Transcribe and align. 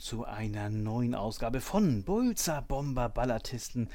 zu 0.00 0.24
einer 0.24 0.70
neuen 0.70 1.14
Ausgabe 1.14 1.60
von 1.60 2.02
Bulzer 2.04 2.62
Bomber 2.62 3.10
Ballatisten, 3.10 3.90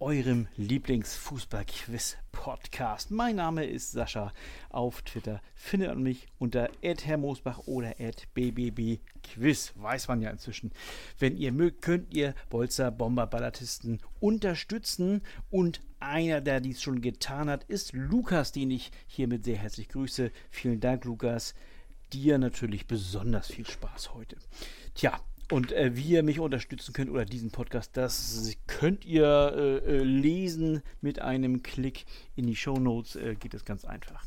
eurem 0.00 0.48
Lieblingsfußball-Quiz-Podcast. 0.56 3.10
Mein 3.10 3.36
Name 3.36 3.66
ist 3.66 3.92
Sascha. 3.92 4.32
Auf 4.70 5.02
Twitter 5.02 5.42
findet 5.54 5.90
man 5.90 6.02
mich 6.02 6.28
unter 6.38 6.70
@herrmosbach 6.82 7.58
oder 7.66 7.94
@bbbquiz. 8.34 9.74
Weiß 9.76 10.08
man 10.08 10.22
ja 10.22 10.30
inzwischen. 10.30 10.72
Wenn 11.18 11.36
ihr 11.36 11.52
mögt, 11.52 11.82
könnt 11.82 12.14
ihr 12.14 12.34
Bolzer 12.48 12.90
Bomber 12.90 13.26
Ballatisten 13.26 14.00
unterstützen 14.20 15.20
und 15.50 15.82
einer, 16.00 16.40
der 16.40 16.60
dies 16.60 16.80
schon 16.80 17.02
getan 17.02 17.50
hat, 17.50 17.64
ist 17.64 17.92
Lukas, 17.92 18.52
den 18.52 18.70
ich 18.70 18.92
hiermit 19.06 19.44
sehr 19.44 19.58
herzlich 19.58 19.90
grüße. 19.90 20.30
Vielen 20.50 20.80
Dank, 20.80 21.04
Lukas 21.04 21.52
dir 22.12 22.36
natürlich 22.38 22.86
besonders 22.86 23.48
viel 23.48 23.66
Spaß 23.66 24.14
heute. 24.14 24.36
Tja, 24.94 25.18
und 25.50 25.72
äh, 25.72 25.94
wie 25.94 26.10
ihr 26.10 26.22
mich 26.22 26.40
unterstützen 26.40 26.92
könnt 26.92 27.10
oder 27.10 27.24
diesen 27.24 27.50
Podcast, 27.50 27.96
das 27.96 28.56
könnt 28.66 29.04
ihr 29.04 29.52
äh, 29.54 29.98
äh 29.98 30.02
lesen 30.02 30.82
mit 31.00 31.20
einem 31.20 31.62
Klick 31.62 32.06
in 32.36 32.46
die 32.46 32.56
Show 32.56 32.78
Notes. 32.78 33.16
Äh, 33.16 33.36
geht 33.36 33.54
das 33.54 33.64
ganz 33.64 33.84
einfach. 33.84 34.24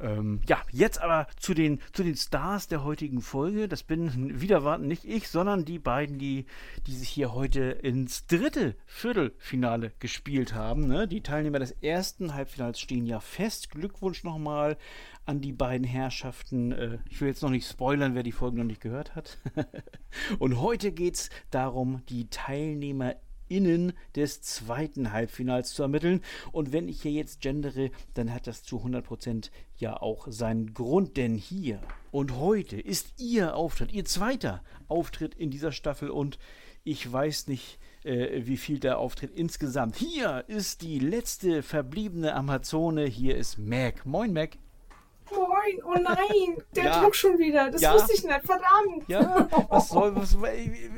Ähm, 0.00 0.40
ja, 0.46 0.62
jetzt 0.70 1.00
aber 1.00 1.26
zu 1.38 1.54
den, 1.54 1.80
zu 1.92 2.02
den 2.02 2.16
Stars 2.16 2.68
der 2.68 2.84
heutigen 2.84 3.20
Folge. 3.20 3.68
Das 3.68 3.82
bin 3.82 4.40
wieder 4.40 4.64
warten 4.64 4.86
nicht 4.86 5.04
ich, 5.04 5.28
sondern 5.28 5.64
die 5.64 5.78
beiden, 5.78 6.18
die, 6.18 6.46
die 6.86 6.94
sich 6.94 7.08
hier 7.08 7.32
heute 7.32 7.62
ins 7.62 8.26
dritte 8.26 8.76
Viertelfinale 8.86 9.92
gespielt 9.98 10.54
haben. 10.54 10.86
Ne? 10.86 11.08
Die 11.08 11.22
Teilnehmer 11.22 11.58
des 11.58 11.72
ersten 11.82 12.34
Halbfinals 12.34 12.80
stehen 12.80 13.06
ja 13.06 13.20
fest. 13.20 13.70
Glückwunsch 13.70 14.24
nochmal 14.24 14.76
an 15.24 15.40
die 15.40 15.52
beiden 15.52 15.86
Herrschaften. 15.86 16.72
Äh, 16.72 16.98
ich 17.08 17.20
will 17.20 17.28
jetzt 17.28 17.42
noch 17.42 17.50
nicht 17.50 17.68
spoilern, 17.68 18.14
wer 18.14 18.22
die 18.22 18.32
Folge 18.32 18.58
noch 18.58 18.64
nicht 18.64 18.80
gehört 18.80 19.14
hat. 19.14 19.38
Und 20.38 20.60
heute 20.60 20.92
geht 20.92 21.14
es 21.14 21.30
darum, 21.50 22.02
die 22.08 22.28
Teilnehmer 22.28 23.16
innen 23.48 23.92
des 24.14 24.42
zweiten 24.42 25.12
Halbfinals 25.12 25.74
zu 25.74 25.82
ermitteln. 25.82 26.22
Und 26.52 26.72
wenn 26.72 26.88
ich 26.88 27.02
hier 27.02 27.12
jetzt 27.12 27.40
gendere, 27.40 27.90
dann 28.14 28.32
hat 28.32 28.46
das 28.46 28.62
zu 28.62 28.78
100% 28.78 29.50
ja 29.78 30.00
auch 30.00 30.26
seinen 30.30 30.74
Grund, 30.74 31.16
denn 31.16 31.34
hier 31.34 31.80
und 32.10 32.36
heute 32.36 32.80
ist 32.80 33.20
Ihr 33.20 33.56
Auftritt, 33.56 33.92
Ihr 33.92 34.04
zweiter 34.04 34.62
Auftritt 34.88 35.34
in 35.34 35.50
dieser 35.50 35.72
Staffel 35.72 36.10
und 36.10 36.38
ich 36.84 37.10
weiß 37.12 37.48
nicht, 37.48 37.78
äh, 38.04 38.46
wie 38.46 38.56
viel 38.56 38.78
der 38.78 38.98
Auftritt 38.98 39.32
insgesamt. 39.34 39.96
Hier 39.96 40.44
ist 40.46 40.82
die 40.82 41.00
letzte 41.00 41.62
verbliebene 41.62 42.34
Amazone, 42.34 43.04
hier 43.06 43.36
ist 43.36 43.58
Mac. 43.58 44.06
Moin 44.06 44.32
Mac. 44.32 44.56
Moin, 45.30 45.82
oh 45.84 45.94
nein, 46.00 46.62
der 46.74 46.84
ja. 46.84 47.00
Druck 47.00 47.16
schon 47.16 47.38
wieder. 47.38 47.70
Das 47.70 47.80
ja. 47.80 47.94
wusste 47.94 48.12
ich 48.14 48.22
nicht, 48.22 48.40
verdammt. 48.44 49.08
Ja, 49.08 49.48
was 49.68 49.88
soll, 49.88 50.14
was, 50.14 50.36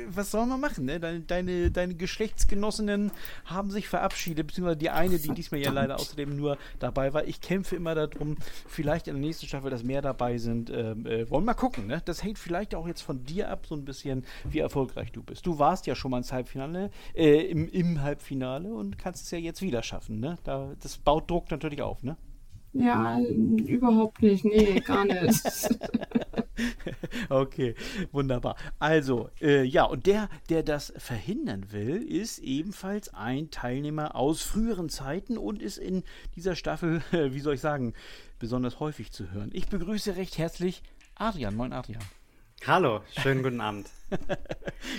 was 0.09 0.31
soll 0.31 0.47
man 0.47 0.61
machen? 0.61 0.85
Ne? 0.85 1.01
Deine, 1.01 1.21
deine, 1.21 1.71
deine 1.71 1.95
Geschlechtsgenossinnen 1.95 3.11
haben 3.47 3.71
sich 3.71 3.89
verabschiedet, 3.89 4.47
beziehungsweise 4.47 4.77
die 4.77 4.91
eine, 4.91 5.19
die 5.19 5.31
diesmal 5.31 5.61
ja 5.61 5.71
leider 5.71 5.97
außerdem 5.97 6.37
nur 6.37 6.59
dabei 6.79 7.15
war. 7.15 7.25
Ich 7.25 7.41
kämpfe 7.41 7.77
immer 7.77 7.95
darum, 7.95 8.37
vielleicht 8.67 9.09
in 9.09 9.15
der 9.15 9.21
nächsten 9.21 9.47
Staffel, 9.47 9.71
dass 9.71 9.83
mehr 9.83 10.03
dabei 10.03 10.39
sind. 10.39 10.71
Ähm, 10.71 11.07
äh, 11.07 11.29
wollen 11.31 11.45
wir 11.45 11.53
mal 11.53 11.55
gucken. 11.55 11.87
Ne? 11.87 12.03
Das 12.05 12.23
hängt 12.23 12.39
vielleicht 12.39 12.75
auch 12.75 12.87
jetzt 12.87 13.03
von 13.03 13.25
dir 13.25 13.51
ab, 13.51 13.67
so 13.67 13.75
ein 13.75 13.85
bisschen, 13.85 14.25
wie 14.45 14.59
erfolgreich 14.59 15.13
du 15.13 15.23
bist. 15.23 15.47
Du 15.47 15.59
warst 15.59 15.87
ja 15.87 15.95
schon 15.95 16.11
mal 16.11 16.19
ins 16.19 16.33
Halbfinale, 16.33 16.91
äh, 17.15 17.41
im, 17.47 17.69
im 17.69 18.03
Halbfinale 18.03 18.69
und 18.69 18.99
kannst 18.99 19.25
es 19.25 19.31
ja 19.31 19.39
jetzt 19.39 19.63
wieder 19.63 19.83
schaffen. 19.83 20.21
Ne? 20.21 20.37
Da, 20.45 20.75
das 20.83 20.99
baut 20.99 21.31
Druck 21.31 21.51
natürlich 21.51 21.83
auf, 21.83 22.03
ne? 22.03 22.17
Ja, 22.73 23.19
überhaupt 23.21 24.23
nicht. 24.23 24.45
Nee, 24.45 24.81
gar 24.81 25.05
nicht. 25.05 25.43
okay, 27.29 27.75
wunderbar. 28.13 28.57
Also, 28.79 29.31
äh, 29.41 29.63
ja, 29.63 29.85
und 29.85 30.07
der, 30.07 30.29
der 30.49 30.63
das 30.63 30.93
verhindern 30.97 31.73
will, 31.73 32.03
ist 32.03 32.39
ebenfalls 32.39 33.13
ein 33.15 33.51
Teilnehmer 33.51 34.15
aus 34.15 34.43
früheren 34.43 34.89
Zeiten 34.89 35.39
und 35.39 35.63
ist 35.63 35.79
in 35.79 36.05
dieser 36.37 36.55
Staffel, 36.55 37.03
äh, 37.13 37.33
wie 37.33 37.41
soll 37.41 37.55
ich 37.55 37.61
sagen, 37.61 37.95
besonders 38.39 38.81
häufig 38.81 39.13
zu 39.13 39.31
hören. 39.33 39.51
Ich 39.53 39.69
begrüße 39.69 40.17
recht 40.17 40.39
herzlich 40.39 40.83
Adrian. 41.15 41.57
Moin, 41.57 41.73
Adrian. 41.73 42.03
Hallo, 42.67 43.01
schönen 43.23 43.43
guten 43.43 43.61
Abend. 43.61 43.89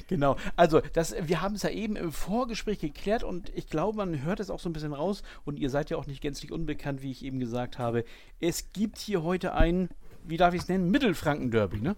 genau, 0.08 0.38
also 0.56 0.82
das, 0.94 1.16
wir 1.22 1.42
haben 1.42 1.56
es 1.56 1.64
ja 1.64 1.70
eben 1.70 1.96
im 1.96 2.12
Vorgespräch 2.12 2.80
geklärt 2.80 3.24
und 3.24 3.52
ich 3.56 3.70
glaube, 3.70 3.98
man 3.98 4.24
hört 4.24 4.40
es 4.40 4.50
auch 4.50 4.60
so 4.60 4.70
ein 4.70 4.74
bisschen 4.74 4.94
raus 4.94 5.24
und 5.46 5.60
ihr 5.60 5.70
seid 5.70 5.90
ja 5.90 5.98
auch 5.98 6.08
nicht 6.08 6.22
gänzlich 6.22 6.52
unbekannt, 6.52 7.02
wie 7.02 7.12
ich 7.12 7.24
eben 7.24 7.40
gesagt 7.40 7.78
habe. 7.78 8.06
Es 8.40 8.72
gibt 8.72 8.98
hier 8.98 9.24
heute 9.24 9.54
ein, 9.54 9.90
wie 10.24 10.38
darf 10.38 10.54
ich 10.54 10.62
es 10.62 10.68
nennen, 10.70 10.90
Mittelfranken-Derby, 10.90 11.82
ne? 11.82 11.96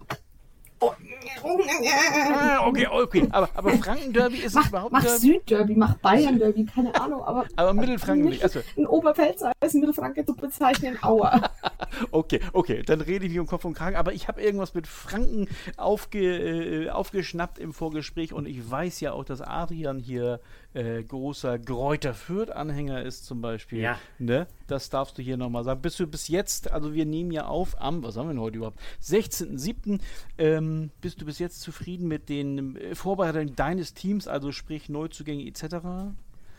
Ah, 0.82 2.66
okay, 2.66 2.88
okay. 2.90 3.28
Aber, 3.30 3.48
aber 3.54 3.70
Franken-Derby 3.70 4.38
ist 4.38 4.54
mach, 4.54 4.62
es 4.62 4.68
überhaupt 4.68 4.92
Mach 4.92 5.06
Süd-Derby, 5.06 5.76
mach 5.76 5.94
Bayern-Derby, 5.98 6.64
keine 6.64 6.94
Ahnung. 7.00 7.22
Aber, 7.22 7.46
aber 7.54 7.72
Mittelfranken 7.72 8.28
nicht. 8.28 8.42
Also. 8.42 8.60
In 8.74 8.86
Oberpfälzer 8.86 9.52
ist 9.64 9.74
Mittelfranken 9.74 10.26
zu 10.26 10.34
bezeichnen, 10.34 10.98
Aua. 11.02 11.50
okay, 12.10 12.40
okay, 12.52 12.82
dann 12.82 13.00
rede 13.00 13.26
ich 13.26 13.32
wie 13.32 13.38
um 13.38 13.46
Kopf 13.46 13.64
und 13.64 13.74
Kragen. 13.74 13.96
Aber 13.96 14.12
ich 14.12 14.28
habe 14.28 14.42
irgendwas 14.42 14.74
mit 14.74 14.86
Franken 14.86 15.48
aufge, 15.76 16.86
äh, 16.86 16.90
aufgeschnappt 16.90 17.58
im 17.58 17.72
Vorgespräch 17.72 18.32
und 18.32 18.46
ich 18.46 18.70
weiß 18.70 19.00
ja 19.00 19.12
auch, 19.12 19.24
dass 19.24 19.40
Adrian 19.40 19.98
hier 19.98 20.40
äh, 20.74 21.02
großer 21.02 21.58
Gräuter 21.58 22.14
Fürth-Anhänger 22.14 23.02
ist 23.02 23.24
zum 23.24 23.40
Beispiel. 23.40 23.80
Ja. 23.80 23.98
Ne? 24.18 24.46
Das 24.66 24.90
darfst 24.90 25.18
du 25.18 25.22
hier 25.22 25.36
nochmal 25.36 25.64
sagen. 25.64 25.82
Bist 25.82 26.00
du 26.00 26.06
bis 26.06 26.28
jetzt, 26.28 26.70
also 26.70 26.94
wir 26.94 27.06
nehmen 27.06 27.30
ja 27.30 27.46
auf 27.46 27.80
am, 27.80 28.02
was 28.02 28.16
haben 28.16 28.28
wir 28.28 28.34
denn 28.34 28.40
heute 28.40 28.56
überhaupt? 28.56 28.80
16.07. 29.02 30.00
Ähm, 30.38 30.90
bist 31.00 31.20
du 31.20 31.26
bis 31.26 31.38
jetzt 31.38 31.60
zufrieden 31.60 32.08
mit 32.08 32.28
den 32.28 32.76
äh, 32.76 32.94
Vorbereitungen 32.94 33.54
deines 33.54 33.94
Teams, 33.94 34.28
also 34.28 34.52
sprich 34.52 34.88
Neuzugänge 34.88 35.46
etc.? 35.46 36.14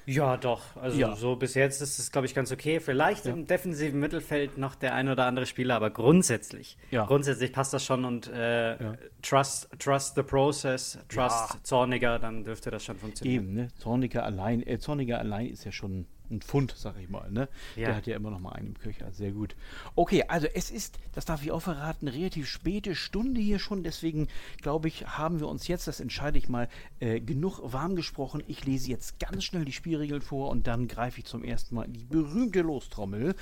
Ja, 0.06 0.38
doch. 0.38 0.76
Also 0.76 1.00
ja. 1.00 1.16
so 1.16 1.36
bis 1.36 1.54
jetzt 1.54 1.82
ist 1.82 2.00
es, 2.00 2.12
glaube 2.12 2.28
ich, 2.28 2.36
ganz 2.36 2.52
okay. 2.52 2.80
Vielleicht 2.80 3.26
ja. 3.26 3.34
im 3.34 3.48
defensiven 3.48 4.00
Mittelfeld 4.00 4.58
noch 4.58 4.76
der 4.76 4.94
ein 4.94 5.10
oder 5.10 5.26
andere 5.26 5.46
Spieler, 5.46 5.76
aber 5.76 5.90
grundsätzlich, 5.90 6.78
ja. 6.92 7.06
grundsätzlich 7.06 7.54
passt 7.54 7.74
das 7.74 7.86
schon 7.86 8.06
und 8.06 8.28
äh, 8.28 8.78
trust, 9.22 9.70
trust 9.80 10.16
the 10.16 10.24
process, 10.24 11.00
trust 11.10 11.66
Zorniger, 11.66 12.20
dann 12.20 12.44
dürfte 12.44 12.72
das 12.72 12.84
schon 12.84 12.98
funktionieren. 12.98 13.44
Eben, 13.44 13.54
ne? 13.54 13.68
Zorniger 13.78 14.24
allein, 14.24 14.66
äh, 14.66 14.80
Zorniger 14.80 15.20
allein 15.20 15.48
ist 15.48 15.64
ja 15.64 15.72
schon 15.72 16.06
ein 16.30 16.42
Pfund, 16.42 16.74
sag 16.78 16.98
ich 17.00 17.10
mal. 17.10 17.30
Ne? 17.32 17.48
Ja. 17.76 17.88
Der 17.88 17.96
hat 17.96 18.08
ja 18.08 18.16
immer 18.16 18.32
noch 18.32 18.40
mal 18.40 18.54
einen 18.54 18.68
im 18.68 18.80
Köcher. 18.80 19.12
Sehr 19.12 19.32
gut. 19.32 19.56
Okay, 19.96 20.24
also 20.28 20.48
es 20.54 20.72
ist, 20.72 21.00
das 21.14 21.26
darf 21.26 21.44
ich 21.44 21.52
auch 21.52 21.62
verraten, 21.62 22.08
relativ 22.08 22.48
späte 22.48 22.96
Stunde 22.96 23.42
hier 23.42 23.60
schon. 23.60 23.84
Deswegen 23.84 24.28
glaube 24.62 24.88
ich, 24.88 25.06
haben 25.06 25.40
wir 25.40 25.48
uns 25.48 25.68
jetzt, 25.68 25.88
das 25.88 26.00
entscheide 26.00 26.38
ich 26.38 26.50
mal, 26.50 26.70
äh, 27.00 27.20
genug 27.20 27.60
warm 27.64 27.96
gesprochen. 27.96 28.44
Ich 28.48 28.66
lese 28.66 28.90
jetzt 28.90 29.20
ganz 29.20 29.44
schnell 29.44 29.66
die 29.66 29.74
Spielregeln 29.74 30.22
vor 30.22 30.50
und 30.50 30.68
dann 30.68 30.88
greife 30.88 31.20
ich 31.20 31.26
zum 31.26 31.44
ersten 31.44 31.76
Mal 31.76 31.86
in 31.86 31.94
die 31.94 32.06
berühmte 32.06 32.62
Lostrommel. 32.62 33.36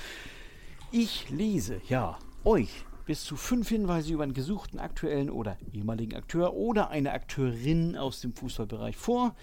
Ich 0.92 1.30
lese, 1.30 1.82
ja, 1.88 2.18
euch 2.44 2.86
bis 3.06 3.24
zu 3.24 3.36
fünf 3.36 3.70
Hinweise 3.70 4.14
über 4.14 4.24
einen 4.24 4.34
gesuchten 4.34 4.80
aktuellen 4.80 5.30
oder 5.30 5.58
ehemaligen 5.74 6.16
Akteur 6.16 6.54
oder 6.54 6.90
eine 6.90 7.12
Akteurin 7.12 7.98
aus 7.98 8.22
dem 8.22 8.34
Fußballbereich 8.34 8.96
vor. 8.96 9.36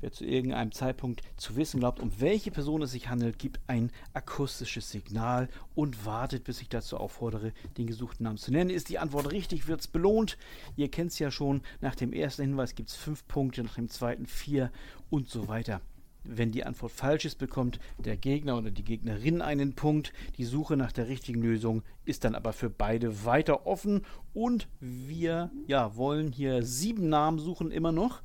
Wer 0.00 0.12
zu 0.12 0.24
irgendeinem 0.24 0.72
Zeitpunkt 0.72 1.22
zu 1.36 1.56
wissen 1.56 1.80
glaubt, 1.80 2.00
um 2.00 2.12
welche 2.20 2.50
Person 2.50 2.82
es 2.82 2.90
sich 2.90 3.08
handelt, 3.08 3.38
gibt 3.38 3.60
ein 3.66 3.90
akustisches 4.12 4.90
Signal 4.90 5.48
und 5.74 6.04
wartet, 6.04 6.44
bis 6.44 6.60
ich 6.60 6.68
dazu 6.68 6.98
auffordere, 6.98 7.52
den 7.78 7.86
gesuchten 7.86 8.24
Namen 8.24 8.38
zu 8.38 8.52
nennen. 8.52 8.70
Ist 8.70 8.88
die 8.90 8.98
Antwort 8.98 9.32
richtig, 9.32 9.68
wird 9.68 9.80
es 9.80 9.88
belohnt. 9.88 10.36
Ihr 10.76 10.90
kennt 10.90 11.12
es 11.12 11.18
ja 11.18 11.30
schon. 11.30 11.62
Nach 11.80 11.94
dem 11.94 12.12
ersten 12.12 12.42
Hinweis 12.42 12.74
gibt 12.74 12.90
es 12.90 12.96
fünf 12.96 13.26
Punkte, 13.26 13.62
nach 13.62 13.76
dem 13.76 13.88
zweiten 13.88 14.26
vier 14.26 14.70
und 15.08 15.28
so 15.28 15.48
weiter. 15.48 15.80
Wenn 16.28 16.50
die 16.50 16.64
Antwort 16.64 16.92
falsch 16.92 17.24
ist, 17.24 17.38
bekommt 17.38 17.78
der 17.98 18.16
Gegner 18.16 18.58
oder 18.58 18.70
die 18.70 18.84
Gegnerin 18.84 19.40
einen 19.40 19.74
Punkt. 19.74 20.12
Die 20.38 20.44
Suche 20.44 20.76
nach 20.76 20.92
der 20.92 21.08
richtigen 21.08 21.40
Lösung 21.40 21.82
ist 22.04 22.24
dann 22.24 22.34
aber 22.34 22.52
für 22.52 22.68
beide 22.68 23.24
weiter 23.24 23.66
offen 23.66 24.02
und 24.34 24.66
wir 24.80 25.50
ja, 25.68 25.96
wollen 25.96 26.32
hier 26.32 26.64
sieben 26.64 27.08
Namen 27.08 27.38
suchen 27.38 27.70
immer 27.70 27.92
noch. 27.92 28.22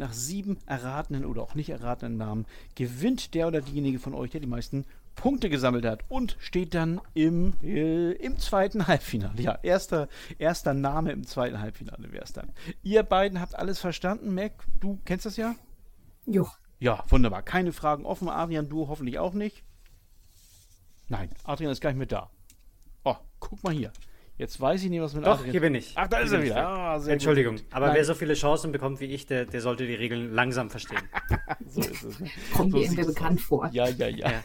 Nach 0.00 0.14
sieben 0.14 0.56
erratenen 0.64 1.26
oder 1.26 1.42
auch 1.42 1.54
nicht 1.54 1.68
erratenen 1.68 2.16
Namen 2.16 2.46
gewinnt 2.74 3.34
der 3.34 3.48
oder 3.48 3.60
diejenige 3.60 3.98
von 3.98 4.14
euch, 4.14 4.30
der 4.30 4.40
die 4.40 4.46
meisten 4.46 4.86
Punkte 5.14 5.50
gesammelt 5.50 5.84
hat 5.84 6.04
und 6.08 6.38
steht 6.40 6.72
dann 6.72 7.02
im, 7.12 7.52
äh, 7.62 8.12
im 8.12 8.38
zweiten 8.38 8.86
Halbfinale. 8.86 9.42
Ja, 9.42 9.58
erster, 9.62 10.08
erster 10.38 10.72
Name 10.72 11.12
im 11.12 11.26
zweiten 11.26 11.60
Halbfinale 11.60 12.12
wäre 12.12 12.24
es 12.24 12.32
dann. 12.32 12.50
Ihr 12.82 13.02
beiden 13.02 13.42
habt 13.42 13.54
alles 13.54 13.78
verstanden. 13.78 14.34
Mac, 14.34 14.52
du 14.80 14.98
kennst 15.04 15.26
das 15.26 15.36
ja? 15.36 15.54
Jo. 16.24 16.48
Ja, 16.78 17.04
wunderbar. 17.08 17.42
Keine 17.42 17.74
Fragen 17.74 18.06
offen. 18.06 18.30
Adrian, 18.30 18.70
du 18.70 18.88
hoffentlich 18.88 19.18
auch 19.18 19.34
nicht. 19.34 19.64
Nein, 21.08 21.28
Adrian 21.44 21.72
ist 21.72 21.82
gar 21.82 21.90
nicht 21.90 21.98
mit 21.98 22.12
da. 22.12 22.30
Oh, 23.04 23.16
guck 23.38 23.62
mal 23.62 23.74
hier. 23.74 23.92
Jetzt 24.40 24.58
weiß 24.58 24.82
ich 24.84 24.88
nicht, 24.88 25.02
was 25.02 25.12
mit 25.12 25.26
Doch, 25.26 25.34
Adrian. 25.34 25.50
hier 25.50 25.60
bin 25.60 25.74
ich. 25.74 25.92
Ach, 25.96 26.08
da 26.08 26.20
ist 26.20 26.32
er 26.32 26.42
wieder. 26.42 26.66
Ah, 26.66 27.06
Entschuldigung, 27.06 27.56
gut. 27.56 27.64
aber 27.72 27.88
Nein. 27.88 27.96
wer 27.96 28.04
so 28.06 28.14
viele 28.14 28.32
Chancen 28.32 28.72
bekommt 28.72 28.98
wie 29.00 29.04
ich, 29.04 29.26
der, 29.26 29.44
der 29.44 29.60
sollte 29.60 29.86
die 29.86 29.92
Regeln 29.92 30.32
langsam 30.32 30.70
verstehen. 30.70 31.02
so 31.68 31.82
ist 31.82 32.02
es. 32.02 32.20
Ne? 32.20 32.30
Kommt 32.56 32.72
so 32.72 32.78
mir 32.78 32.84
irgendwie 32.84 33.04
bekannt 33.04 33.42
vor. 33.42 33.68
Ja, 33.70 33.86
ja, 33.90 34.08
ja. 34.08 34.30
ja. 34.30 34.42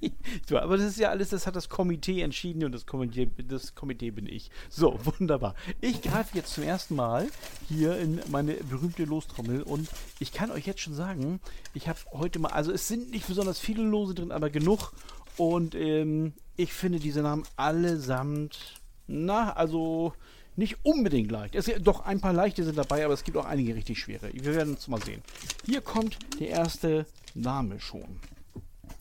so, 0.48 0.60
aber 0.60 0.76
das 0.76 0.86
ist 0.86 1.00
ja 1.00 1.10
alles, 1.10 1.30
das 1.30 1.44
hat 1.48 1.56
das 1.56 1.68
Komitee 1.68 2.20
entschieden 2.20 2.62
und 2.62 2.70
das 2.70 2.86
Komitee, 2.86 3.28
das 3.48 3.74
Komitee 3.74 4.12
bin 4.12 4.28
ich. 4.28 4.52
So, 4.68 4.96
wunderbar. 5.18 5.56
Ich 5.80 6.02
greife 6.02 6.36
jetzt 6.36 6.54
zum 6.54 6.62
ersten 6.62 6.94
Mal 6.94 7.26
hier 7.68 7.98
in 7.98 8.20
meine 8.30 8.54
berühmte 8.54 9.02
Lostrommel 9.02 9.64
und 9.64 9.88
ich 10.20 10.30
kann 10.30 10.52
euch 10.52 10.68
jetzt 10.68 10.82
schon 10.82 10.94
sagen, 10.94 11.40
ich 11.74 11.88
habe 11.88 11.98
heute 12.12 12.38
mal, 12.38 12.52
also 12.52 12.70
es 12.70 12.86
sind 12.86 13.10
nicht 13.10 13.26
besonders 13.26 13.58
viele 13.58 13.82
Lose 13.82 14.14
drin, 14.14 14.30
aber 14.30 14.50
genug 14.50 14.92
und 15.36 15.74
ähm, 15.74 16.32
ich 16.56 16.72
finde 16.72 17.00
diese 17.00 17.22
Namen 17.22 17.42
allesamt, 17.56 18.80
na, 19.06 19.52
also 19.52 20.12
nicht 20.56 20.84
unbedingt 20.84 21.30
leicht. 21.30 21.54
Es, 21.54 21.70
doch 21.80 22.04
ein 22.04 22.20
paar 22.20 22.32
leichte 22.32 22.64
sind 22.64 22.78
dabei, 22.78 23.04
aber 23.04 23.14
es 23.14 23.24
gibt 23.24 23.36
auch 23.36 23.44
einige 23.44 23.74
richtig 23.74 23.98
schwere. 23.98 24.30
Wir 24.32 24.54
werden 24.54 24.74
es 24.74 24.88
mal 24.88 25.02
sehen. 25.02 25.22
Hier 25.64 25.80
kommt 25.80 26.18
der 26.40 26.48
erste 26.48 27.06
Name 27.34 27.78
schon. 27.78 28.20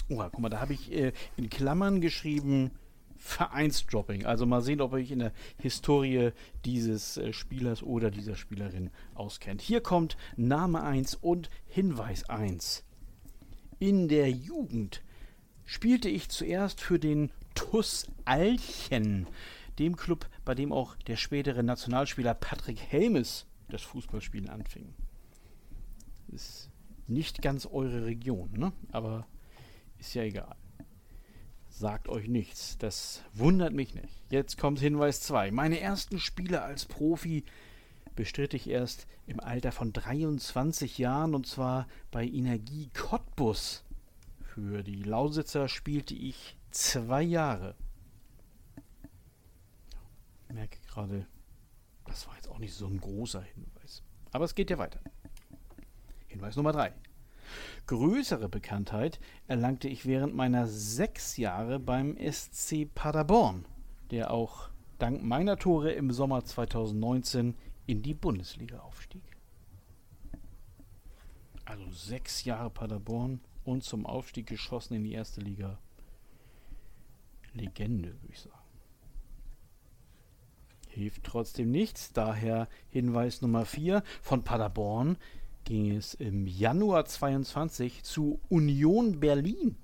Oh, 0.10 0.18
guck 0.18 0.40
mal, 0.40 0.50
da 0.50 0.60
habe 0.60 0.74
ich 0.74 0.92
äh, 0.92 1.14
in 1.38 1.50
Klammern 1.50 2.02
geschrieben 2.02 2.72
Vereinsdropping. 3.18 4.26
Also 4.26 4.46
mal 4.46 4.62
sehen, 4.62 4.82
ob 4.82 4.92
ihr 4.92 4.98
euch 4.98 5.12
in 5.12 5.20
der 5.20 5.32
Historie 5.58 6.32
dieses 6.64 7.18
äh, 7.18 7.34
Spielers 7.34 7.82
oder 7.82 8.12
dieser 8.12 8.36
Spielerin 8.36 8.92
auskennt. 9.16 9.62
Hier 9.62 9.82
kommt 9.82 10.16
Name 10.36 10.84
1 10.84 11.16
und 11.16 11.50
Hinweis 11.66 12.30
1. 12.30 12.84
In 13.80 14.08
der 14.10 14.30
Jugend 14.30 15.02
spielte 15.66 16.08
ich 16.08 16.30
zuerst 16.30 16.82
für 16.82 17.00
den 17.00 17.32
TUS 17.56 18.08
Alchen, 18.26 19.28
dem 19.80 19.96
Club, 19.96 20.28
bei 20.44 20.56
dem 20.56 20.72
auch 20.72 20.96
der 21.08 21.16
spätere 21.16 21.64
Nationalspieler 21.64 22.34
Patrick 22.34 22.80
Helmes 22.80 23.46
das 23.70 23.82
Fußballspielen 23.82 24.50
anfing. 24.50 24.94
Ist 26.30 26.70
nicht 27.08 27.42
ganz 27.42 27.66
eure 27.66 28.06
Region, 28.06 28.52
ne? 28.54 28.74
aber 28.92 29.28
ist 30.00 30.14
ja 30.14 30.24
egal. 30.24 30.56
Sagt 31.70 32.08
euch 32.08 32.28
nichts. 32.28 32.78
Das 32.78 33.22
wundert 33.34 33.74
mich 33.74 33.96
nicht. 33.96 34.24
Jetzt 34.30 34.58
kommt 34.58 34.80
Hinweis 34.80 35.22
2. 35.22 35.52
Meine 35.52 35.80
ersten 35.80 36.20
Spiele 36.20 36.62
als 36.62 36.86
Profi 36.86 37.44
bestritt 38.16 38.54
ich 38.54 38.70
erst 38.70 39.08
im 39.28 39.40
Alter 39.42 39.72
von 39.72 39.92
23 39.92 40.98
Jahren 40.98 41.36
und 41.36 41.48
zwar 41.48 41.88
bei 42.12 42.26
Energie 42.26 42.90
Cottbus. 42.94 43.84
Für 44.42 44.84
die 44.84 45.04
Lausitzer 45.04 45.68
spielte 45.68 46.14
ich 46.14 46.56
zwei 46.72 47.22
Jahre. 47.22 47.76
Merke 50.54 50.80
gerade, 50.88 51.28
das 52.06 52.28
war 52.28 52.36
jetzt 52.36 52.50
auch 52.50 52.60
nicht 52.60 52.74
so 52.74 52.88
ein 52.88 53.00
großer 53.00 53.42
Hinweis. 53.42 54.04
Aber 54.32 54.46
es 54.46 54.56
geht 54.56 54.70
ja 54.70 54.78
weiter. 54.78 55.00
Hinweis 56.28 56.56
Nummer 56.56 56.72
3. 56.72 56.94
Größere 57.88 58.50
Bekanntheit 58.50 59.20
erlangte 59.48 59.88
ich 59.88 60.06
während 60.06 60.36
meiner 60.36 60.68
sechs 60.68 61.38
Jahre 61.38 61.80
beim 61.80 62.18
SC 62.18 62.88
Paderborn, 62.94 63.66
der 64.12 64.32
auch 64.32 64.70
dank 64.98 65.24
meiner 65.24 65.58
Tore 65.58 65.92
im 65.92 66.12
Sommer 66.12 66.44
2019 66.44 67.56
in 67.86 68.02
die 68.02 68.14
Bundesliga 68.14 68.80
aufstieg. 68.80 69.24
Also 71.66 71.90
sechs 71.92 72.44
Jahre 72.44 72.70
Paderborn 72.70 73.42
und 73.64 73.84
zum 73.84 74.06
Aufstieg 74.06 74.48
geschossen 74.48 74.96
in 74.96 75.04
die 75.04 75.14
erste 75.14 75.42
Liga. 75.42 75.80
Legende, 77.54 78.10
würde 78.22 78.34
ich 78.34 78.40
sagen. 78.40 78.65
Hilft 80.96 81.26
trotzdem 81.26 81.72
nichts, 81.72 82.14
daher 82.14 82.70
Hinweis 82.90 83.42
Nummer 83.42 83.66
4 83.66 84.02
von 84.22 84.44
Paderborn 84.44 85.18
ging 85.66 85.92
es 85.92 86.14
im 86.14 86.48
Januar 86.48 87.04
22 87.04 88.04
zu 88.04 88.40
Union 88.48 89.20
Berlin. 89.20 89.76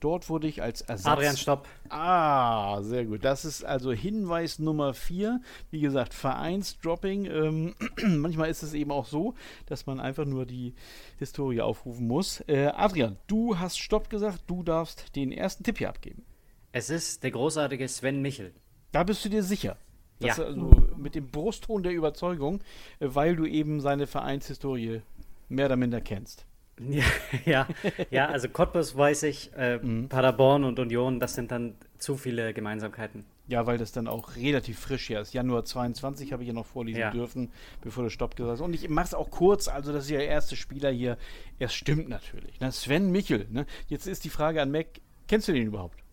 Dort 0.00 0.28
wurde 0.28 0.46
ich 0.46 0.60
als 0.60 0.82
Ersatz. 0.82 1.10
Adrian, 1.10 1.36
stopp. 1.38 1.66
Ah, 1.88 2.82
sehr 2.82 3.06
gut. 3.06 3.24
Das 3.24 3.46
ist 3.46 3.64
also 3.64 3.92
Hinweis 3.92 4.58
Nummer 4.58 4.92
4. 4.92 5.40
Wie 5.70 5.80
gesagt, 5.80 6.12
Vereinsdropping. 6.12 7.24
Ähm, 7.24 7.74
manchmal 8.20 8.50
ist 8.50 8.62
es 8.62 8.74
eben 8.74 8.92
auch 8.92 9.06
so, 9.06 9.32
dass 9.64 9.86
man 9.86 10.00
einfach 10.00 10.26
nur 10.26 10.44
die 10.44 10.74
Historie 11.18 11.62
aufrufen 11.62 12.06
muss. 12.06 12.40
Äh, 12.46 12.66
Adrian, 12.66 13.16
du 13.26 13.58
hast 13.58 13.78
Stopp 13.78 14.10
gesagt. 14.10 14.42
Du 14.48 14.62
darfst 14.62 15.16
den 15.16 15.32
ersten 15.32 15.64
Tipp 15.64 15.78
hier 15.78 15.88
abgeben. 15.88 16.26
Es 16.72 16.90
ist 16.90 17.22
der 17.22 17.30
großartige 17.30 17.88
Sven 17.88 18.20
Michel. 18.20 18.52
Da 18.92 19.04
bist 19.04 19.24
du 19.24 19.28
dir 19.28 19.42
sicher. 19.42 19.78
Das 20.24 20.38
ja. 20.38 20.44
Also 20.44 20.70
mit 20.96 21.14
dem 21.14 21.28
Brustton 21.28 21.82
der 21.82 21.92
Überzeugung, 21.92 22.60
äh, 23.00 23.06
weil 23.10 23.36
du 23.36 23.46
eben 23.46 23.80
seine 23.80 24.06
Vereinshistorie 24.06 25.02
mehr 25.48 25.66
oder 25.66 25.76
minder 25.76 26.00
kennst. 26.00 26.46
Ja, 26.90 27.04
ja, 27.44 27.68
ja 28.10 28.26
also 28.28 28.48
Cottbus 28.48 28.96
weiß 28.96 29.22
ich, 29.24 29.52
äh, 29.56 29.78
mhm. 29.78 30.08
Paderborn 30.08 30.64
und 30.64 30.80
Union, 30.80 31.20
das 31.20 31.34
sind 31.34 31.52
dann 31.52 31.76
zu 31.98 32.16
viele 32.16 32.52
Gemeinsamkeiten. 32.52 33.24
Ja, 33.46 33.66
weil 33.66 33.76
das 33.76 33.92
dann 33.92 34.08
auch 34.08 34.36
relativ 34.36 34.78
frisch 34.78 35.06
hier 35.06 35.20
ist. 35.20 35.34
Januar 35.34 35.64
22 35.64 36.32
habe 36.32 36.42
ich 36.42 36.48
ja 36.48 36.54
noch 36.54 36.64
vorlesen 36.64 37.00
ja. 37.00 37.10
dürfen, 37.10 37.52
bevor 37.82 38.04
du 38.04 38.10
Stopp 38.10 38.36
gesagt 38.36 38.54
hast. 38.54 38.60
Und 38.64 38.74
ich 38.74 38.88
mache 38.88 39.06
es 39.06 39.14
auch 39.14 39.30
kurz, 39.30 39.68
also 39.68 39.92
das 39.92 40.04
ist 40.04 40.10
ja 40.10 40.18
der 40.18 40.28
erste 40.28 40.56
Spieler 40.56 40.90
hier. 40.90 41.18
Er 41.58 41.68
stimmt 41.68 42.08
natürlich. 42.08 42.58
Ne? 42.60 42.72
Sven 42.72 43.12
Michel. 43.12 43.46
Ne? 43.50 43.66
Jetzt 43.88 44.06
ist 44.06 44.24
die 44.24 44.30
Frage 44.30 44.62
an 44.62 44.70
Mac, 44.70 44.86
kennst 45.28 45.46
du 45.48 45.52
den 45.52 45.66
überhaupt? 45.66 46.03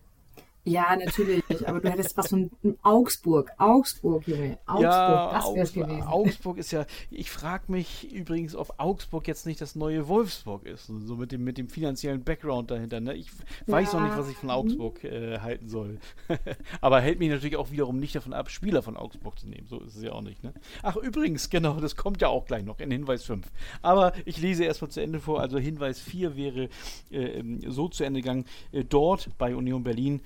Ja, 0.64 0.94
natürlich. 0.94 1.42
Aber 1.66 1.80
du 1.80 1.90
hättest 1.90 2.16
was 2.16 2.28
von 2.28 2.50
Augsburg. 2.82 3.50
Augsburg, 3.58 4.28
Junge. 4.28 4.58
Augsburg, 4.66 4.82
ja, 4.82 5.32
das 5.32 5.54
wär's 5.54 5.72
gewesen. 5.72 6.02
Augsburg 6.02 6.58
ist 6.58 6.70
ja. 6.70 6.86
Ich 7.10 7.32
frage 7.32 7.64
mich 7.66 8.12
übrigens, 8.12 8.54
ob 8.54 8.74
Augsburg 8.78 9.26
jetzt 9.26 9.44
nicht 9.44 9.60
das 9.60 9.74
neue 9.74 10.06
Wolfsburg 10.06 10.64
ist. 10.64 10.86
So 10.86 11.16
mit 11.16 11.32
dem, 11.32 11.42
mit 11.42 11.58
dem 11.58 11.68
finanziellen 11.68 12.22
Background 12.22 12.70
dahinter. 12.70 13.00
Ne? 13.00 13.14
Ich 13.14 13.30
weiß 13.66 13.92
ja. 13.92 13.98
noch 13.98 14.06
nicht, 14.06 14.16
was 14.16 14.28
ich 14.28 14.36
von 14.36 14.50
Augsburg 14.50 15.02
äh, 15.02 15.40
halten 15.40 15.68
soll. 15.68 15.98
Aber 16.80 17.00
hält 17.00 17.18
mich 17.18 17.30
natürlich 17.30 17.56
auch 17.56 17.72
wiederum 17.72 17.98
nicht 17.98 18.14
davon 18.14 18.32
ab, 18.32 18.48
Spieler 18.48 18.82
von 18.82 18.96
Augsburg 18.96 19.40
zu 19.40 19.48
nehmen. 19.48 19.66
So 19.66 19.80
ist 19.80 19.96
es 19.96 20.02
ja 20.02 20.12
auch 20.12 20.22
nicht. 20.22 20.44
Ne? 20.44 20.54
Ach, 20.84 20.94
übrigens, 20.96 21.50
genau, 21.50 21.80
das 21.80 21.96
kommt 21.96 22.20
ja 22.20 22.28
auch 22.28 22.44
gleich 22.44 22.64
noch 22.64 22.78
in 22.78 22.92
Hinweis 22.92 23.24
5. 23.24 23.50
Aber 23.82 24.12
ich 24.26 24.38
lese 24.40 24.62
erstmal 24.62 24.92
zu 24.92 25.00
Ende 25.00 25.18
vor. 25.18 25.40
Also 25.40 25.58
Hinweis 25.58 25.98
4 26.00 26.36
wäre 26.36 26.68
äh, 27.10 27.42
so 27.66 27.88
zu 27.88 28.04
Ende 28.04 28.20
gegangen. 28.20 28.44
Äh, 28.70 28.84
dort 28.84 29.28
bei 29.38 29.56
Union 29.56 29.82
Berlin 29.82 30.20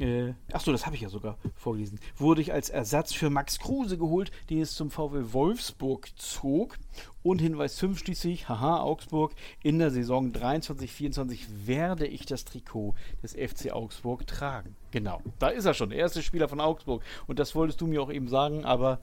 äh, 0.00 0.32
achso, 0.50 0.72
das 0.72 0.86
habe 0.86 0.96
ich 0.96 1.02
ja 1.02 1.10
sogar 1.10 1.36
vorgelesen, 1.54 2.00
wurde 2.16 2.40
ich 2.40 2.52
als 2.52 2.70
Ersatz 2.70 3.12
für 3.12 3.28
Max 3.28 3.58
Kruse 3.58 3.98
geholt, 3.98 4.30
den 4.48 4.62
es 4.62 4.74
zum 4.74 4.90
VW 4.90 5.32
Wolfsburg 5.34 6.08
zog. 6.16 6.78
Und 7.22 7.40
Hinweis 7.40 7.78
5 7.78 7.98
schließlich, 7.98 8.48
haha, 8.48 8.80
Augsburg, 8.80 9.34
in 9.62 9.78
der 9.78 9.90
Saison 9.90 10.32
23-24 10.32 11.66
werde 11.66 12.06
ich 12.06 12.24
das 12.24 12.46
Trikot 12.46 12.94
des 13.22 13.34
FC 13.34 13.72
Augsburg 13.72 14.26
tragen. 14.26 14.74
Genau, 14.90 15.20
da 15.38 15.48
ist 15.48 15.66
er 15.66 15.74
schon, 15.74 15.90
der 15.90 15.98
erste 15.98 16.22
Spieler 16.22 16.48
von 16.48 16.60
Augsburg. 16.60 17.02
Und 17.26 17.38
das 17.38 17.54
wolltest 17.54 17.80
du 17.82 17.86
mir 17.86 18.00
auch 18.00 18.10
eben 18.10 18.28
sagen, 18.28 18.64
aber 18.64 19.00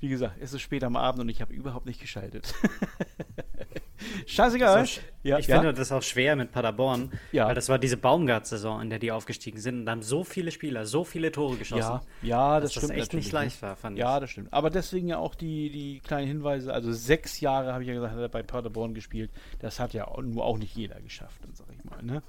wie 0.00 0.08
gesagt, 0.08 0.36
es 0.40 0.52
ist 0.52 0.62
spät 0.62 0.82
am 0.82 0.96
Abend 0.96 1.20
und 1.20 1.28
ich 1.28 1.40
habe 1.40 1.54
überhaupt 1.54 1.86
nicht 1.86 2.00
geschaltet. 2.00 2.54
Scheißegal. 4.26 4.84
Auch, 4.84 4.88
ja, 5.22 5.38
ich 5.38 5.48
ja. 5.48 5.56
finde 5.56 5.74
das 5.74 5.92
auch 5.92 6.02
schwer 6.02 6.34
mit 6.34 6.50
Paderborn, 6.50 7.12
ja. 7.30 7.46
weil 7.46 7.54
das 7.54 7.68
war 7.68 7.78
diese 7.78 7.98
Baumgart-Saison, 7.98 8.80
in 8.80 8.88
der 8.88 8.98
die 8.98 9.12
aufgestiegen 9.12 9.58
sind 9.58 9.80
und 9.80 9.86
da 9.86 9.92
haben 9.92 10.02
so 10.02 10.24
viele 10.24 10.50
Spieler, 10.50 10.86
so 10.86 11.04
viele 11.04 11.30
Tore 11.30 11.56
geschossen. 11.56 12.00
Ja, 12.22 12.54
ja 12.54 12.60
das 12.60 12.72
stimmt. 12.72 12.92
Das 12.92 12.98
echt 12.98 13.12
nicht 13.12 13.30
leicht 13.30 13.60
war, 13.60 13.76
fand 13.76 13.98
ich. 13.98 14.00
Ja, 14.00 14.18
das 14.18 14.30
stimmt. 14.30 14.50
Aber 14.52 14.70
deswegen 14.70 15.08
ja 15.08 15.18
auch 15.18 15.34
die, 15.34 15.70
die 15.70 16.00
kleinen 16.00 16.26
Hinweise. 16.26 16.72
Also 16.72 16.92
sechs 16.92 17.40
Jahre, 17.40 17.72
habe 17.72 17.82
ich 17.82 17.88
ja 17.88 17.94
gesagt, 17.94 18.14
hat 18.14 18.20
er 18.20 18.28
bei 18.28 18.42
Paderborn 18.42 18.94
gespielt. 18.94 19.30
Das 19.58 19.78
hat 19.78 19.92
ja 19.92 20.08
nur 20.22 20.44
auch 20.44 20.56
nicht 20.56 20.74
jeder 20.74 20.98
geschafft, 21.00 21.40
sag 21.52 21.66
ich 21.70 21.84
mal. 21.84 22.02
Ne? 22.02 22.22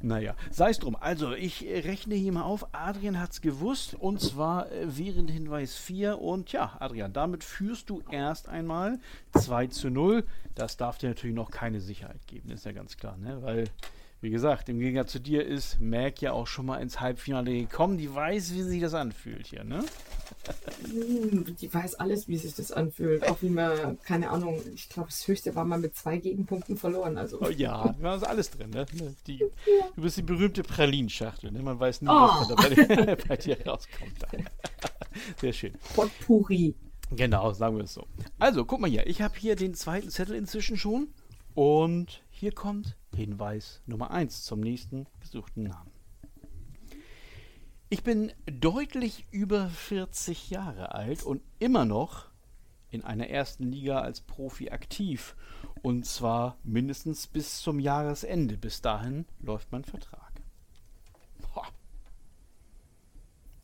Naja, 0.00 0.34
sei 0.50 0.70
es 0.70 0.78
drum. 0.78 0.96
Also, 0.98 1.34
ich 1.34 1.62
rechne 1.62 2.14
hier 2.14 2.32
mal 2.32 2.42
auf. 2.42 2.66
Adrian 2.72 3.20
hat 3.20 3.32
es 3.32 3.40
gewusst 3.42 3.94
und 3.94 4.20
zwar 4.20 4.72
äh, 4.72 4.86
während 4.86 5.30
Hinweis 5.30 5.76
4. 5.76 6.18
Und 6.18 6.52
ja, 6.52 6.76
Adrian, 6.80 7.12
damit 7.12 7.44
führst 7.44 7.90
du 7.90 8.02
erst 8.10 8.48
einmal 8.48 8.98
2 9.34 9.66
zu 9.66 9.90
0. 9.90 10.24
Das 10.54 10.76
darf 10.76 10.98
dir 10.98 11.10
natürlich 11.10 11.17
noch 11.24 11.50
keine 11.50 11.80
Sicherheit 11.80 12.26
geben, 12.26 12.50
ist 12.50 12.64
ja 12.64 12.72
ganz 12.72 12.96
klar, 12.96 13.16
ne? 13.16 13.42
Weil, 13.42 13.64
wie 14.20 14.30
gesagt, 14.30 14.68
im 14.68 14.80
Gegensatz 14.80 15.12
zu 15.12 15.20
dir 15.20 15.46
ist 15.46 15.80
Mac 15.80 16.20
ja 16.20 16.32
auch 16.32 16.46
schon 16.46 16.66
mal 16.66 16.78
ins 16.78 17.00
Halbfinale 17.00 17.52
gekommen. 17.52 17.98
Die 17.98 18.12
weiß, 18.12 18.54
wie 18.54 18.62
sich 18.62 18.80
das 18.80 18.94
anfühlt 18.94 19.46
hier, 19.46 19.64
ne? 19.64 19.84
Die 20.90 21.72
weiß 21.72 21.96
alles, 21.96 22.28
wie 22.28 22.36
sich 22.36 22.54
das 22.54 22.72
anfühlt. 22.72 23.28
Auch 23.28 23.42
wie 23.42 23.50
man, 23.50 24.00
keine 24.02 24.30
Ahnung, 24.30 24.60
ich 24.74 24.88
glaube, 24.88 25.08
das 25.08 25.26
höchste 25.28 25.54
war 25.54 25.64
mal 25.64 25.78
mit 25.78 25.94
zwei 25.94 26.18
Gegenpunkten 26.18 26.76
verloren. 26.76 27.16
Also. 27.16 27.40
Oh 27.40 27.48
ja, 27.48 27.94
da 28.00 28.16
ist 28.16 28.24
alles 28.24 28.50
drin, 28.50 28.70
ne? 28.70 28.86
Die, 29.26 29.38
du 29.38 30.02
bist 30.02 30.16
die 30.16 30.22
berühmte 30.22 30.62
Pralinschachtel, 30.62 31.52
ne? 31.52 31.62
Man 31.62 31.78
weiß 31.78 32.02
nie, 32.02 32.08
oh. 32.08 32.12
was 32.12 32.48
da 32.48 32.54
bei, 32.54 33.36
dir 33.36 33.56
rauskommt. 33.66 34.14
Sehr 35.40 35.52
schön. 35.52 35.74
Potpourri. 35.94 36.74
Genau, 37.10 37.52
sagen 37.52 37.76
wir 37.76 37.84
es 37.84 37.94
so. 37.94 38.06
Also, 38.38 38.64
guck 38.64 38.80
mal 38.80 38.88
hier. 38.88 39.06
Ich 39.06 39.20
habe 39.20 39.36
hier 39.36 39.56
den 39.56 39.74
zweiten 39.74 40.10
Zettel 40.10 40.36
inzwischen 40.36 40.76
schon. 40.76 41.08
Und 41.54 42.22
hier 42.30 42.52
kommt 42.52 42.96
Hinweis 43.14 43.82
Nummer 43.86 44.12
1 44.12 44.44
zum 44.44 44.60
nächsten 44.60 45.06
gesuchten 45.20 45.64
Namen. 45.64 45.90
Ich 47.88 48.04
bin 48.04 48.32
deutlich 48.46 49.26
über 49.30 49.68
40 49.70 50.50
Jahre 50.50 50.94
alt 50.94 51.24
und 51.24 51.42
immer 51.58 51.84
noch 51.84 52.28
in 52.90 53.02
einer 53.02 53.28
ersten 53.28 53.72
Liga 53.72 54.00
als 54.00 54.20
Profi 54.20 54.70
aktiv. 54.70 55.34
Und 55.82 56.06
zwar 56.06 56.58
mindestens 56.62 57.26
bis 57.26 57.60
zum 57.60 57.80
Jahresende. 57.80 58.56
Bis 58.56 58.82
dahin 58.82 59.26
läuft 59.40 59.72
mein 59.72 59.84
Vertrag. 59.84 60.28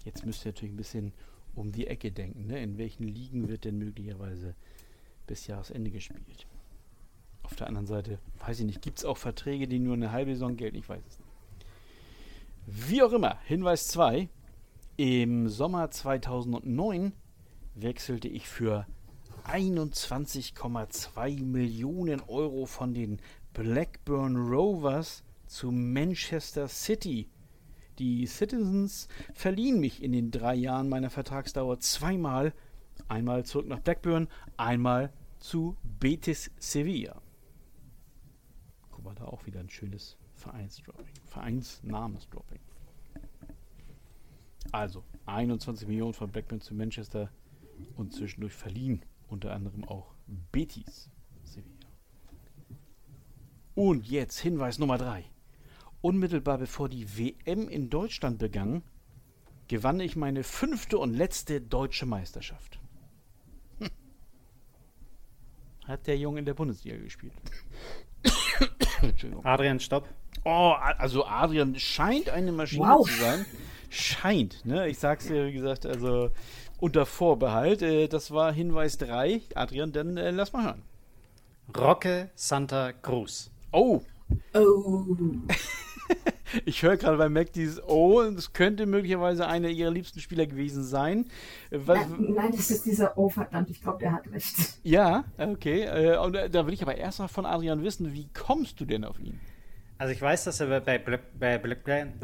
Jetzt 0.04 0.26
müsst 0.26 0.44
ihr 0.44 0.52
natürlich 0.52 0.74
ein 0.74 0.76
bisschen 0.76 1.12
um 1.54 1.72
die 1.72 1.86
Ecke 1.86 2.12
denken. 2.12 2.46
Ne? 2.46 2.62
In 2.62 2.78
welchen 2.78 3.08
Ligen 3.08 3.48
wird 3.48 3.64
denn 3.64 3.78
möglicherweise 3.78 4.54
bis 5.26 5.46
Jahresende 5.46 5.90
gespielt? 5.90 6.46
Auf 7.42 7.54
der 7.56 7.66
anderen 7.66 7.86
Seite, 7.86 8.18
weiß 8.38 8.60
ich 8.60 8.66
nicht, 8.66 8.82
gibt 8.82 8.98
es 8.98 9.04
auch 9.04 9.18
Verträge, 9.18 9.68
die 9.68 9.78
nur 9.78 9.94
eine 9.94 10.12
halbe 10.12 10.32
Saison 10.32 10.56
gelten? 10.56 10.76
Ich 10.76 10.88
weiß 10.88 11.02
es 11.06 11.18
nicht. 11.18 11.30
Wie 12.66 13.02
auch 13.02 13.12
immer, 13.12 13.38
Hinweis 13.44 13.88
2. 13.88 14.28
Im 14.96 15.48
Sommer 15.48 15.90
2009 15.90 17.12
wechselte 17.74 18.28
ich 18.28 18.48
für 18.48 18.86
21,2 19.46 21.42
Millionen 21.42 22.20
Euro 22.20 22.64
von 22.64 22.94
den 22.94 23.18
Blackburn 23.52 24.36
Rovers 24.36 25.22
zu 25.46 25.70
Manchester 25.70 26.68
City. 26.68 27.28
Die 27.98 28.26
Citizens 28.26 29.08
verliehen 29.32 29.78
mich 29.78 30.02
in 30.02 30.12
den 30.12 30.30
drei 30.30 30.54
Jahren 30.54 30.88
meiner 30.88 31.10
Vertragsdauer 31.10 31.78
zweimal. 31.80 32.52
Einmal 33.08 33.44
zurück 33.44 33.66
nach 33.66 33.80
Blackburn, 33.80 34.28
einmal 34.56 35.12
zu 35.38 35.76
Betis 36.00 36.50
Sevilla. 36.58 37.20
Guck 38.90 39.04
mal, 39.04 39.14
da 39.14 39.26
auch 39.26 39.46
wieder 39.46 39.60
ein 39.60 39.70
schönes 39.70 40.16
Vereinsdropping. 40.34 41.06
Vereinsnamensdropping. 41.26 42.60
Also 44.72 45.04
21 45.26 45.86
Millionen 45.86 46.14
von 46.14 46.30
Blackburn 46.30 46.60
zu 46.60 46.74
Manchester 46.74 47.30
und 47.96 48.12
zwischendurch 48.12 48.54
verliehen. 48.54 49.02
Unter 49.28 49.52
anderem 49.52 49.84
auch 49.84 50.14
Betis 50.52 51.10
Sevilla. 51.44 51.88
Und 53.74 54.06
jetzt 54.06 54.38
Hinweis 54.38 54.78
Nummer 54.78 54.98
3. 54.98 55.24
Unmittelbar 56.04 56.58
bevor 56.58 56.90
die 56.90 57.16
WM 57.16 57.66
in 57.66 57.88
Deutschland 57.88 58.38
begann, 58.38 58.82
gewann 59.68 60.00
ich 60.00 60.16
meine 60.16 60.42
fünfte 60.42 60.98
und 60.98 61.14
letzte 61.14 61.62
deutsche 61.62 62.04
Meisterschaft. 62.04 62.78
Hm. 63.78 63.88
Hat 65.86 66.06
der 66.06 66.18
Junge 66.18 66.40
in 66.40 66.44
der 66.44 66.52
Bundesliga 66.52 66.98
gespielt. 66.98 67.32
Adrian, 69.44 69.80
stopp. 69.80 70.06
Oh, 70.44 70.74
also 70.78 71.24
Adrian 71.24 71.74
scheint 71.78 72.28
eine 72.28 72.52
Maschine 72.52 72.84
wow. 72.84 73.08
zu 73.08 73.14
sein. 73.18 73.46
Scheint, 73.88 74.66
ne? 74.66 74.86
Ich 74.88 74.98
sag's 74.98 75.28
dir, 75.28 75.46
wie 75.46 75.54
gesagt, 75.54 75.86
also 75.86 76.30
unter 76.80 77.06
Vorbehalt. 77.06 77.80
Äh, 77.80 78.08
das 78.08 78.30
war 78.30 78.52
Hinweis 78.52 78.98
3. 78.98 79.40
Adrian, 79.54 79.90
dann 79.90 80.18
äh, 80.18 80.32
lass 80.32 80.52
mal 80.52 80.64
hören. 80.64 80.82
Rocke 81.74 82.28
Santa 82.34 82.92
Cruz. 82.92 83.50
Oh. 83.72 84.02
Oh. 84.52 85.06
ich 86.64 86.82
höre 86.82 86.96
gerade 86.96 87.16
bei 87.16 87.28
Mac 87.28 87.52
dieses 87.52 87.82
Oh, 87.82 88.20
und 88.20 88.38
es 88.38 88.52
könnte 88.52 88.86
möglicherweise 88.86 89.46
einer 89.46 89.68
ihrer 89.68 89.90
liebsten 89.90 90.20
Spieler 90.20 90.46
gewesen 90.46 90.84
sein. 90.84 91.26
Was, 91.70 92.08
nein, 92.08 92.34
nein, 92.34 92.52
das 92.52 92.70
ist 92.70 92.84
dieser 92.86 93.16
Oh, 93.16 93.28
verdammt, 93.28 93.70
ich 93.70 93.80
glaube, 93.80 93.98
der 93.98 94.12
hat 94.12 94.30
recht. 94.30 94.54
Ja, 94.82 95.24
okay. 95.38 95.82
Äh, 95.82 96.18
und 96.18 96.34
da 96.34 96.66
will 96.66 96.74
ich 96.74 96.82
aber 96.82 96.96
erst 96.96 97.18
mal 97.18 97.28
von 97.28 97.46
Adrian 97.46 97.82
wissen, 97.82 98.12
wie 98.12 98.28
kommst 98.32 98.80
du 98.80 98.84
denn 98.84 99.04
auf 99.04 99.18
ihn? 99.18 99.40
Also 99.96 100.12
ich 100.12 100.20
weiß, 100.20 100.44
dass 100.44 100.58
er 100.58 100.80
bei, 100.80 100.98
Black, 100.98 101.20
bei 101.38 101.56
Blackburn, 101.56 102.14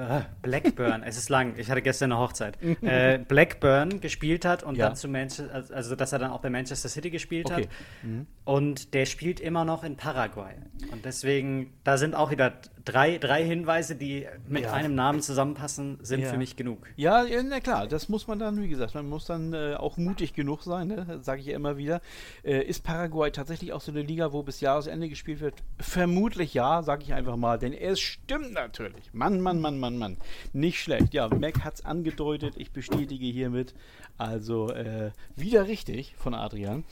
Blackburn, 0.42 1.04
es 1.04 1.16
ist 1.16 1.28
lang, 1.28 1.54
ich 1.56 1.70
hatte 1.70 1.82
gestern 1.82 2.10
eine 2.10 2.20
Hochzeit, 2.20 2.58
äh, 2.82 3.18
Blackburn 3.18 4.00
gespielt 4.00 4.44
hat 4.44 4.64
und 4.64 4.76
ja. 4.76 4.88
dann 4.88 4.96
zu 4.96 5.06
Manchester, 5.06 5.64
also 5.72 5.94
dass 5.94 6.12
er 6.12 6.18
dann 6.18 6.32
auch 6.32 6.40
bei 6.40 6.50
Manchester 6.50 6.88
City 6.88 7.10
gespielt 7.10 7.46
okay. 7.46 7.62
hat. 7.62 7.68
Mhm. 8.02 8.26
Und 8.44 8.92
der 8.92 9.06
spielt 9.06 9.38
immer 9.38 9.64
noch 9.64 9.84
in 9.84 9.96
Paraguay. 9.96 10.54
Und 10.90 11.04
deswegen, 11.04 11.72
da 11.84 11.96
sind 11.96 12.16
auch 12.16 12.32
wieder 12.32 12.54
drei, 12.84 13.18
drei 13.18 13.44
Hinweise, 13.44 13.96
die 13.96 14.26
mit 14.48 14.62
ja. 14.62 14.72
einem 14.72 14.94
Namen 14.94 15.20
zusammenpassen, 15.20 15.98
sind 16.02 16.20
ja. 16.20 16.28
für 16.28 16.38
mich 16.38 16.56
genug. 16.56 16.86
Ja, 16.96 17.24
na 17.44 17.60
klar, 17.60 17.86
das 17.86 18.08
muss 18.08 18.26
man 18.26 18.38
dann, 18.38 18.60
wie 18.62 18.68
gesagt, 18.68 18.94
man 18.94 19.08
muss 19.08 19.26
dann 19.26 19.52
äh, 19.52 19.74
auch 19.74 19.96
mutig 19.96 20.34
genug 20.34 20.62
sein, 20.62 20.88
ne? 20.88 21.20
sage 21.22 21.40
ich 21.40 21.46
ja 21.46 21.56
immer 21.56 21.76
wieder. 21.76 22.00
Äh, 22.42 22.62
ist 22.62 22.84
Paraguay 22.84 23.30
tatsächlich 23.30 23.72
auch 23.72 23.80
so 23.80 23.92
eine 23.92 24.02
Liga, 24.02 24.32
wo 24.32 24.42
bis 24.42 24.60
Jahresende 24.60 25.08
gespielt 25.08 25.40
wird? 25.40 25.54
Vermutlich 25.78 26.54
ja, 26.54 26.82
sage 26.82 27.02
ich 27.02 27.12
einfach 27.12 27.36
mal, 27.36 27.58
denn 27.58 27.72
es 27.72 28.00
stimmt 28.00 28.52
natürlich. 28.52 29.12
Mann, 29.12 29.40
Mann, 29.40 29.60
Mann, 29.60 29.78
Mann, 29.78 29.98
Mann. 29.98 30.16
Nicht 30.52 30.80
schlecht. 30.80 31.14
Ja, 31.14 31.28
Mac 31.28 31.64
hat 31.64 31.74
es 31.74 31.84
angedeutet, 31.84 32.54
ich 32.56 32.72
bestätige 32.72 33.26
hiermit. 33.26 33.74
Also 34.18 34.68
äh, 34.70 35.12
wieder 35.34 35.66
richtig 35.66 36.14
von 36.16 36.34
Adrian. 36.34 36.84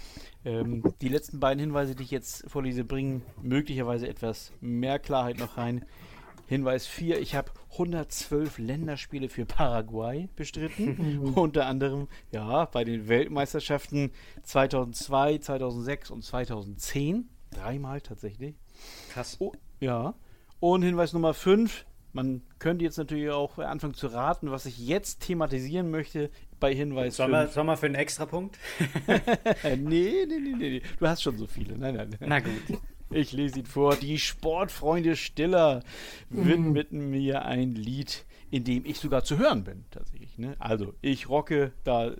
Ähm, 0.48 0.82
die 1.02 1.08
letzten 1.08 1.40
beiden 1.40 1.60
Hinweise, 1.60 1.94
die 1.94 2.04
ich 2.04 2.10
jetzt 2.10 2.48
vorlese, 2.48 2.82
bringen 2.82 3.22
möglicherweise 3.42 4.08
etwas 4.08 4.50
mehr 4.62 4.98
Klarheit 4.98 5.38
noch 5.38 5.58
rein. 5.58 5.84
Hinweis 6.46 6.86
4, 6.86 7.20
ich 7.20 7.34
habe 7.34 7.52
112 7.72 8.56
Länderspiele 8.56 9.28
für 9.28 9.44
Paraguay 9.44 10.30
bestritten. 10.36 11.18
Unter 11.34 11.66
anderem, 11.66 12.08
ja, 12.32 12.64
bei 12.64 12.84
den 12.84 13.08
Weltmeisterschaften 13.08 14.10
2002, 14.44 15.38
2006 15.38 16.10
und 16.10 16.24
2010. 16.24 17.28
Dreimal 17.50 18.00
tatsächlich. 18.00 18.54
Krass. 19.10 19.36
Oh, 19.40 19.52
ja. 19.80 20.14
Und 20.60 20.82
Hinweis 20.82 21.12
Nummer 21.12 21.34
5, 21.34 21.84
man 22.14 22.40
könnte 22.58 22.86
jetzt 22.86 22.96
natürlich 22.96 23.28
auch 23.28 23.58
anfangen 23.58 23.94
zu 23.94 24.06
raten, 24.06 24.50
was 24.50 24.64
ich 24.64 24.78
jetzt 24.78 25.20
thematisieren 25.20 25.90
möchte 25.90 26.30
bei 26.60 26.74
Hinweis 26.74 27.16
Sollen 27.16 27.32
wir, 27.32 27.48
soll 27.48 27.76
für 27.76 27.86
einen 27.86 27.94
Extrapunkt? 27.94 28.58
nee, 29.78 30.26
nee, 30.26 30.38
nee, 30.38 30.54
nee. 30.56 30.82
Du 30.98 31.06
hast 31.06 31.22
schon 31.22 31.36
so 31.36 31.46
viele. 31.46 31.76
Nein, 31.78 31.94
nein. 31.94 32.16
Na 32.20 32.40
gut. 32.40 32.78
Ich 33.10 33.32
lese 33.32 33.60
ihn 33.60 33.66
vor. 33.66 33.96
Die 33.96 34.18
Sportfreunde 34.18 35.16
Stiller 35.16 35.82
widmeten 36.28 37.04
mhm. 37.04 37.10
mir 37.10 37.44
ein 37.44 37.72
Lied, 37.72 38.26
in 38.50 38.64
dem 38.64 38.84
ich 38.84 38.98
sogar 38.98 39.24
zu 39.24 39.38
hören 39.38 39.64
bin, 39.64 39.84
tatsächlich. 39.90 40.38
Ne? 40.38 40.56
Also, 40.58 40.94
ich 41.00 41.28
rocke, 41.28 41.72
da 41.84 42.08
äh, 42.08 42.16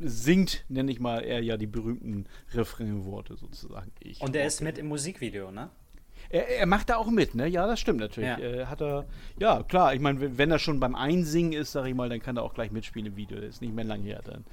singt, 0.00 0.64
nenne 0.68 0.90
ich 0.90 1.00
mal, 1.00 1.22
er 1.22 1.42
ja 1.42 1.56
die 1.56 1.66
berühmten 1.66 2.26
Refrainworte 2.52 3.36
sozusagen. 3.36 3.92
Ich 4.00 4.20
Und 4.20 4.34
er 4.34 4.46
ist 4.46 4.60
mit 4.62 4.78
im 4.78 4.88
Musikvideo, 4.88 5.50
ne? 5.50 5.70
Er, 6.30 6.48
er, 6.48 6.66
macht 6.66 6.90
da 6.90 6.96
auch 6.96 7.10
mit, 7.10 7.34
ne? 7.34 7.46
Ja, 7.46 7.66
das 7.66 7.80
stimmt 7.80 8.00
natürlich. 8.00 8.28
Ja, 8.28 8.38
äh, 8.38 8.66
hat 8.66 8.80
er, 8.80 9.06
ja 9.38 9.62
klar, 9.62 9.94
ich 9.94 10.00
meine, 10.00 10.38
wenn 10.38 10.50
er 10.50 10.58
schon 10.58 10.80
beim 10.80 10.94
Einsingen 10.94 11.52
ist, 11.52 11.72
sag 11.72 11.86
ich 11.86 11.94
mal, 11.94 12.08
dann 12.08 12.20
kann 12.20 12.36
er 12.36 12.42
auch 12.42 12.54
gleich 12.54 12.70
mitspielen 12.70 13.06
im 13.06 13.16
Video. 13.16 13.38
Das 13.38 13.50
ist 13.50 13.62
nicht 13.62 13.74
mehr 13.74 13.84
lang 13.84 14.02
her. 14.02 14.22
Dann, 14.24 14.44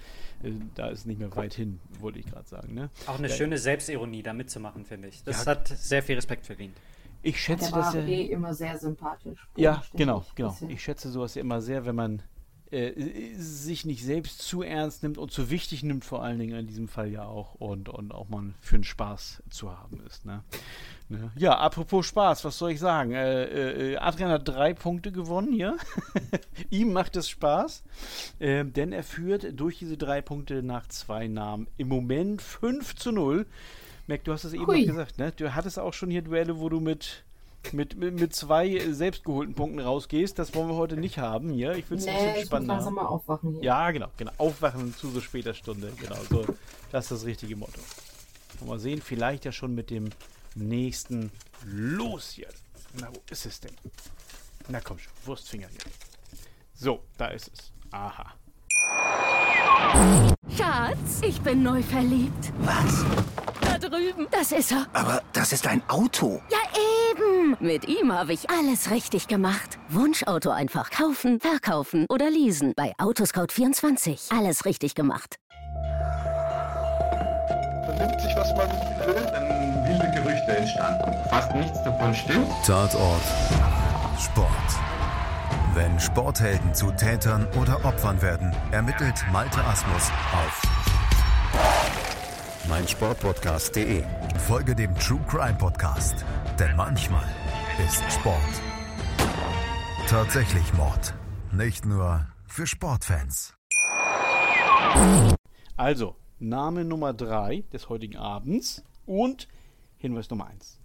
äh, 0.43 0.55
da 0.75 0.87
ist 0.87 1.05
nicht 1.05 1.19
mehr 1.19 1.35
weit 1.35 1.53
hin, 1.53 1.79
wollte 1.99 2.19
ich 2.19 2.25
gerade 2.25 2.47
sagen. 2.47 2.73
Ne? 2.73 2.89
Auch 3.07 3.17
eine 3.17 3.29
ja, 3.29 3.35
schöne 3.35 3.57
Selbstironie, 3.57 4.23
da 4.23 4.33
mitzumachen, 4.33 4.85
finde 4.85 5.07
ich. 5.07 5.23
Das 5.23 5.45
ja, 5.45 5.51
hat 5.51 5.67
sehr 5.67 6.03
viel 6.03 6.15
Respekt 6.15 6.45
verdient. 6.45 6.75
Ich 7.21 7.41
schätze, 7.41 7.71
der 7.71 7.71
war 7.71 7.85
dass 7.85 7.95
er. 7.95 8.05
eh 8.05 8.25
immer 8.25 8.53
sehr 8.53 8.77
sympathisch. 8.77 9.47
Ja, 9.55 9.81
genau, 9.93 10.25
genau. 10.35 10.55
Ich 10.67 10.83
schätze 10.83 11.09
sowas 11.09 11.37
immer 11.37 11.61
sehr, 11.61 11.85
wenn 11.85 11.95
man 11.95 12.21
äh, 12.73 13.35
sich 13.35 13.85
nicht 13.85 14.03
selbst 14.03 14.41
zu 14.41 14.63
ernst 14.63 15.03
nimmt 15.03 15.19
und 15.19 15.31
zu 15.31 15.49
wichtig 15.51 15.83
nimmt, 15.83 16.03
vor 16.03 16.23
allen 16.23 16.39
Dingen 16.39 16.57
in 16.57 16.65
diesem 16.65 16.87
Fall 16.87 17.07
ja 17.09 17.23
auch 17.23 17.53
und, 17.55 17.87
und 17.87 18.11
auch 18.11 18.29
mal 18.29 18.55
für 18.61 18.75
einen 18.75 18.83
Spaß 18.83 19.43
zu 19.49 19.71
haben 19.71 20.01
ist. 20.07 20.25
Ne? 20.25 20.43
Ne? 21.09 21.31
Ja, 21.35 21.57
apropos 21.57 22.05
Spaß, 22.05 22.43
was 22.45 22.57
soll 22.57 22.71
ich 22.71 22.79
sagen? 22.79 23.11
Äh, 23.11 23.93
äh, 23.93 23.97
Adrian 23.97 24.31
hat 24.31 24.47
drei 24.47 24.73
Punkte 24.73 25.11
gewonnen 25.11 25.53
hier. 25.53 25.77
Ihm 26.69 26.93
macht 26.93 27.15
es 27.15 27.29
Spaß, 27.29 27.83
äh, 28.39 28.65
denn 28.65 28.91
er 28.91 29.03
führt 29.03 29.59
durch 29.59 29.79
diese 29.79 29.97
drei 29.97 30.21
Punkte 30.21 30.63
nach 30.63 30.87
zwei 30.87 31.27
Namen 31.27 31.67
im 31.77 31.87
Moment 31.87 32.41
5 32.41 32.95
zu 32.95 33.11
0. 33.11 33.45
Mac, 34.07 34.23
du 34.23 34.33
hast 34.33 34.43
es 34.43 34.53
eben 34.53 34.65
noch 34.65 34.73
gesagt, 34.73 35.17
ne? 35.17 35.31
Du 35.35 35.53
hattest 35.53 35.79
auch 35.79 35.93
schon 35.93 36.09
hier 36.09 36.21
Duelle, 36.21 36.59
wo 36.59 36.69
du 36.69 36.79
mit 36.79 37.23
mit, 37.71 37.95
mit, 37.95 38.19
mit 38.19 38.35
zwei 38.35 38.77
selbstgeholten 38.91 39.55
Punkten 39.55 39.79
rausgehst. 39.79 40.37
Das 40.37 40.53
wollen 40.53 40.67
wir 40.67 40.75
heute 40.75 40.97
nicht 40.97 41.17
haben 41.17 41.49
hier. 41.53 41.73
Ich 41.73 41.89
will 41.89 41.97
es 41.97 42.05
nee, 42.05 42.11
ein 42.11 42.33
bisschen 42.33 42.47
spannender. 42.47 42.83
Ich 42.83 42.89
mal 42.89 43.05
aufwachen 43.05 43.53
hier. 43.53 43.63
Ja, 43.63 43.91
genau, 43.91 44.09
genau. 44.17 44.31
Aufwachen 44.37 44.93
zu 44.93 45.09
so 45.09 45.21
später 45.21 45.53
Stunde. 45.53 45.93
Genau, 45.97 46.17
so. 46.29 46.45
Das 46.91 47.05
ist 47.05 47.11
das 47.11 47.25
richtige 47.25 47.55
Motto. 47.55 47.79
Mal 48.65 48.79
sehen, 48.79 49.01
vielleicht 49.01 49.45
ja 49.45 49.51
schon 49.51 49.73
mit 49.75 49.89
dem 49.89 50.09
nächsten 50.55 51.31
los 51.65 52.35
jetzt. 52.37 52.63
Na, 52.99 53.09
wo 53.13 53.21
ist 53.29 53.45
es 53.45 53.59
denn? 53.59 53.71
Na 54.67 54.79
komm 54.79 54.99
schon, 54.99 55.11
Wurstfinger 55.25 55.67
hier. 55.67 55.79
So, 56.73 57.03
da 57.17 57.27
ist 57.27 57.51
es. 57.53 57.71
Aha. 57.91 58.33
Schatz, 60.57 61.21
ich 61.21 61.39
bin 61.41 61.63
neu 61.63 61.81
verliebt. 61.83 62.51
Was? 62.59 63.05
Da 63.61 63.77
drüben. 63.77 64.27
Das 64.31 64.51
ist 64.51 64.71
er. 64.71 64.87
Aber 64.93 65.21
das 65.33 65.53
ist 65.53 65.67
ein 65.67 65.87
Auto. 65.89 66.41
Ja, 66.49 66.59
eben. 67.11 67.57
Mit 67.59 67.87
ihm 67.87 68.11
habe 68.11 68.33
ich 68.33 68.49
alles 68.49 68.89
richtig 68.91 69.27
gemacht. 69.27 69.77
Wunschauto 69.89 70.49
einfach 70.49 70.89
kaufen, 70.89 71.39
verkaufen 71.39 72.05
oder 72.09 72.29
leasen. 72.29 72.73
Bei 72.75 72.93
Autoscout24. 72.97 74.35
Alles 74.37 74.65
richtig 74.65 74.95
gemacht. 74.95 75.37
Man 77.87 77.97
nimmt 77.97 78.21
sich, 78.21 78.35
was 78.35 78.55
man 78.55 78.69
will. 78.69 79.72
Gerüchte 80.45 80.57
entstanden. 80.57 81.29
Fast 81.29 81.55
nichts 81.55 81.83
davon 81.83 82.13
stimmt. 82.13 82.47
Tatort. 82.65 83.21
Sport. 84.19 84.49
Wenn 85.73 85.99
Sporthelden 85.99 86.73
zu 86.73 86.91
Tätern 86.91 87.47
oder 87.59 87.83
Opfern 87.83 88.21
werden, 88.21 88.55
ermittelt 88.71 89.15
Malte 89.31 89.63
Asmus 89.63 90.11
auf 90.33 90.61
meinsportpodcast.de. 92.69 94.03
Folge 94.47 94.75
dem 94.75 94.95
True 94.95 95.19
Crime 95.27 95.55
Podcast, 95.55 96.25
denn 96.59 96.75
manchmal 96.75 97.25
ist 97.85 98.03
Sport 98.11 98.39
tatsächlich 100.07 100.73
Mord. 100.73 101.13
Nicht 101.51 101.85
nur 101.85 102.27
für 102.45 102.67
Sportfans. 102.67 103.55
Also, 105.75 106.15
Name 106.39 106.85
Nummer 106.85 107.13
3 107.13 107.63
des 107.73 107.89
heutigen 107.89 108.17
Abends 108.17 108.83
und 109.05 109.47
Hinweis 110.03 110.29
Nummer 110.29 110.47
1. 110.47 110.81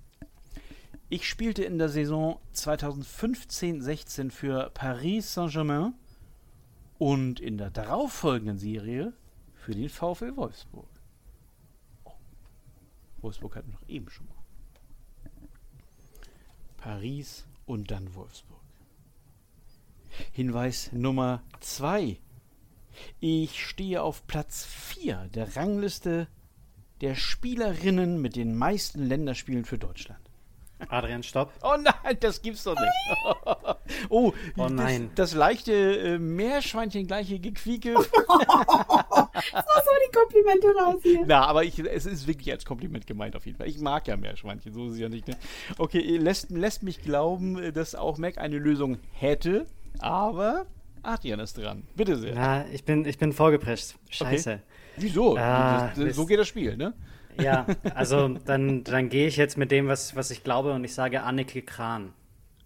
Ich 1.08 1.28
spielte 1.28 1.64
in 1.64 1.76
der 1.76 1.88
Saison 1.88 2.38
2015-16 2.54 4.30
für 4.30 4.70
Paris 4.70 5.34
Saint-Germain 5.34 5.94
und 6.98 7.40
in 7.40 7.58
der 7.58 7.70
darauffolgenden 7.70 8.58
Serie 8.58 9.12
für 9.54 9.74
den 9.74 9.88
VfL 9.88 10.36
Wolfsburg. 10.36 10.88
Oh. 12.04 12.12
Wolfsburg 13.20 13.56
hatten 13.56 13.72
wir 13.72 13.80
noch 13.80 13.88
eben 13.88 14.08
schon 14.08 14.28
mal. 14.28 14.36
Paris 16.76 17.44
und 17.66 17.90
dann 17.90 18.14
Wolfsburg. 18.14 18.62
Hinweis 20.30 20.92
Nummer 20.92 21.42
2. 21.58 22.20
Ich 23.18 23.66
stehe 23.66 24.00
auf 24.00 24.28
Platz 24.28 24.64
4 24.64 25.28
der 25.34 25.56
Rangliste 25.56 26.28
der 27.00 27.14
Spielerinnen 27.14 28.20
mit 28.20 28.36
den 28.36 28.56
meisten 28.56 29.04
Länderspielen 29.04 29.64
für 29.64 29.78
Deutschland. 29.78 30.20
Adrian, 30.88 31.22
stopp. 31.22 31.52
Oh 31.62 31.76
nein, 31.76 32.16
das 32.20 32.40
gibt's 32.40 32.62
doch 32.62 32.76
nicht. 32.76 34.08
oh, 34.08 34.32
oh 34.56 34.68
nein. 34.68 35.10
Das, 35.14 35.32
das 35.32 35.38
leichte 35.38 35.72
äh, 35.72 36.18
Meerschweinchen-gleiche 36.18 37.40
Gequieke. 37.40 37.94
so, 37.96 38.02
so 38.02 38.08
die 39.34 40.16
Komplimente 40.16 40.68
raus 40.80 41.00
hier. 41.02 41.24
Na, 41.26 41.46
aber 41.46 41.64
ich, 41.64 41.78
es 41.80 42.06
ist 42.06 42.26
wirklich 42.26 42.52
als 42.52 42.64
Kompliment 42.64 43.06
gemeint 43.06 43.34
auf 43.34 43.44
jeden 43.46 43.58
Fall. 43.58 43.66
Ich 43.66 43.80
mag 43.80 44.06
ja 44.06 44.16
Meerschweinchen, 44.16 44.72
so 44.72 44.86
ist 44.86 44.94
es 44.94 44.98
ja 45.00 45.08
nicht. 45.08 45.26
Ne? 45.26 45.36
Okay, 45.78 46.16
lässt, 46.16 46.50
lässt 46.50 46.82
mich 46.84 47.02
glauben, 47.02 47.72
dass 47.72 47.94
auch 47.94 48.18
Mac 48.18 48.38
eine 48.38 48.58
Lösung 48.58 48.98
hätte, 49.12 49.66
aber 49.98 50.66
Adrian 51.02 51.40
ist 51.40 51.56
dran. 51.58 51.84
Bitte 51.96 52.16
sehr. 52.16 52.34
Ja, 52.34 52.64
ich 52.72 52.84
bin, 52.84 53.04
ich 53.04 53.18
bin 53.18 53.32
vorgeprescht. 53.32 53.94
Scheiße. 54.10 54.52
Okay. 54.52 54.62
Wieso? 54.96 55.36
Ah, 55.36 55.92
das, 55.94 56.16
so 56.16 56.26
geht 56.26 56.38
das 56.38 56.48
Spiel, 56.48 56.76
ne? 56.76 56.94
Ja, 57.40 57.66
also 57.94 58.28
dann, 58.28 58.84
dann 58.84 59.08
gehe 59.08 59.28
ich 59.28 59.36
jetzt 59.36 59.56
mit 59.56 59.70
dem, 59.70 59.88
was, 59.88 60.16
was 60.16 60.30
ich 60.30 60.42
glaube, 60.42 60.72
und 60.72 60.84
ich 60.84 60.94
sage 60.94 61.22
Anneke 61.22 61.62
Kran. 61.62 62.12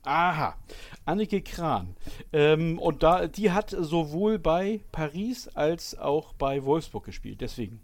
Aha, 0.04 0.56
Anneke 1.04 1.42
Kran. 1.42 1.94
Ähm, 2.32 2.78
und 2.78 3.02
da, 3.02 3.28
die 3.28 3.52
hat 3.52 3.70
sowohl 3.70 4.38
bei 4.38 4.80
Paris 4.90 5.48
als 5.48 5.96
auch 5.96 6.32
bei 6.32 6.64
Wolfsburg 6.64 7.04
gespielt, 7.04 7.40
deswegen. 7.40 7.80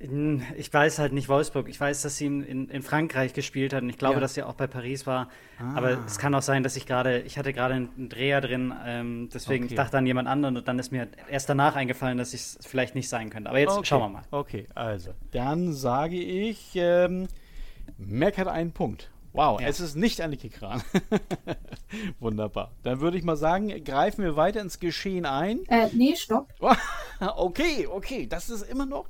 Ich 0.00 0.72
weiß 0.72 1.00
halt 1.00 1.12
nicht 1.12 1.28
Wolfsburg. 1.28 1.68
Ich 1.68 1.80
weiß, 1.80 2.02
dass 2.02 2.16
sie 2.16 2.26
in, 2.26 2.68
in 2.68 2.82
Frankreich 2.82 3.34
gespielt 3.34 3.72
hat 3.72 3.82
und 3.82 3.90
ich 3.90 3.98
glaube, 3.98 4.14
ja. 4.14 4.20
dass 4.20 4.34
sie 4.34 4.44
auch 4.44 4.54
bei 4.54 4.68
Paris 4.68 5.08
war. 5.08 5.28
Ah. 5.58 5.74
Aber 5.74 6.04
es 6.06 6.18
kann 6.18 6.32
auch 6.36 6.42
sein, 6.42 6.62
dass 6.62 6.76
ich 6.76 6.86
gerade, 6.86 7.20
ich 7.22 7.36
hatte 7.36 7.52
gerade 7.52 7.74
einen 7.74 8.08
Dreher 8.08 8.40
drin, 8.40 8.72
ähm, 8.86 9.28
deswegen 9.34 9.64
okay. 9.64 9.72
ich 9.72 9.76
dachte 9.76 9.98
an 9.98 10.06
jemand 10.06 10.28
anderen 10.28 10.56
und 10.56 10.68
dann 10.68 10.78
ist 10.78 10.92
mir 10.92 11.08
erst 11.28 11.48
danach 11.48 11.74
eingefallen, 11.74 12.16
dass 12.16 12.32
ich 12.32 12.42
es 12.42 12.58
vielleicht 12.62 12.94
nicht 12.94 13.08
sein 13.08 13.28
könnte. 13.28 13.50
Aber 13.50 13.58
jetzt 13.58 13.72
okay. 13.72 13.86
schauen 13.86 14.02
wir 14.02 14.08
mal. 14.20 14.22
Okay, 14.30 14.66
also 14.74 15.10
dann 15.32 15.72
sage 15.72 16.16
ich, 16.16 16.70
ähm, 16.76 17.26
Mac 17.96 18.38
hat 18.38 18.46
einen 18.46 18.70
Punkt. 18.70 19.10
Wow, 19.32 19.60
ja. 19.60 19.66
es 19.66 19.80
ist 19.80 19.96
nicht 19.96 20.20
Annike 20.20 20.48
Kran. 20.48 20.82
Wunderbar. 22.20 22.72
Dann 22.82 23.00
würde 23.00 23.18
ich 23.18 23.24
mal 23.24 23.36
sagen, 23.36 23.68
greifen 23.84 24.24
wir 24.24 24.36
weiter 24.36 24.60
ins 24.60 24.78
Geschehen 24.78 25.26
ein. 25.26 25.64
Äh, 25.68 25.88
nee, 25.92 26.14
stopp. 26.16 26.54
okay, 27.20 27.86
okay, 27.86 28.26
das 28.26 28.48
ist 28.48 28.62
immer 28.62 28.86
noch 28.86 29.08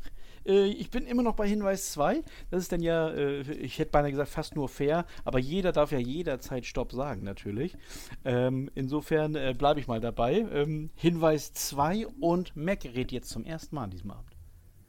äh, 0.49 0.67
ich 0.67 0.91
bin 0.91 1.07
immer 1.07 1.23
noch 1.23 1.37
bei 1.37 1.49
Hinweis 1.49 1.93
2. 1.93 2.23
Das 2.51 2.63
ist 2.63 2.73
dann 2.73 2.81
ja, 2.81 3.11
äh, 3.11 3.43
ich 3.53 3.79
hätte 3.79 3.93
beinahe 3.93 4.11
gesagt, 4.11 4.31
fast 4.31 4.57
nur 4.57 4.69
fair, 4.69 5.05
aber 5.25 5.39
jeder 5.39 5.73
darf 5.73 5.93
ja 5.93 5.99
jederzeit 5.99 6.67
Stopp 6.67 6.93
sagen, 6.93 7.23
natürlich. 7.23 7.77
Ähm, 8.25 8.71
insofern 8.75 9.35
äh, 9.35 9.55
bleibe 9.57 9.81
ich 9.81 9.87
mal 9.87 10.01
dabei. 10.01 10.47
Ähm, 10.53 10.91
Hinweis 10.97 11.53
2 11.53 12.07
und 12.21 12.57
Mac 12.57 12.85
redet 12.85 13.13
jetzt 13.13 13.31
zum 13.31 13.45
ersten 13.45 13.77
Mal 13.77 13.85
an 13.85 13.91
diesem 13.91 14.11
Abend. 14.11 14.33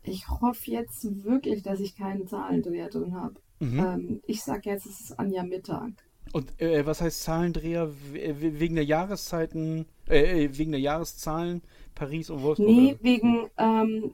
Ich 0.03 0.27
hoffe 0.29 0.71
jetzt 0.71 1.23
wirklich, 1.23 1.61
dass 1.61 1.79
ich 1.79 1.95
keinen 1.95 2.27
Zahlendreher 2.27 2.89
drin 2.89 3.13
habe. 3.15 3.35
Mhm. 3.59 3.79
Ähm, 3.79 4.21
ich 4.25 4.41
sage 4.41 4.69
jetzt, 4.69 4.85
es 4.85 5.01
ist 5.01 5.19
Anja 5.19 5.43
Mittag. 5.43 5.91
Und 6.31 6.61
äh, 6.61 6.85
was 6.85 7.01
heißt 7.01 7.23
Zahlendreher 7.23 7.91
wegen 8.13 8.75
der 8.75 8.85
Jahreszeiten, 8.85 9.85
äh, 10.07 10.45
äh, 10.45 10.57
wegen 10.57 10.71
der 10.71 10.81
Jahreszahlen 10.81 11.61
Paris 11.95 12.29
und 12.29 12.43
Wolfsburg? 12.43 12.69
Nee, 12.69 12.97
wegen 13.01 13.49
ähm, 13.57 14.13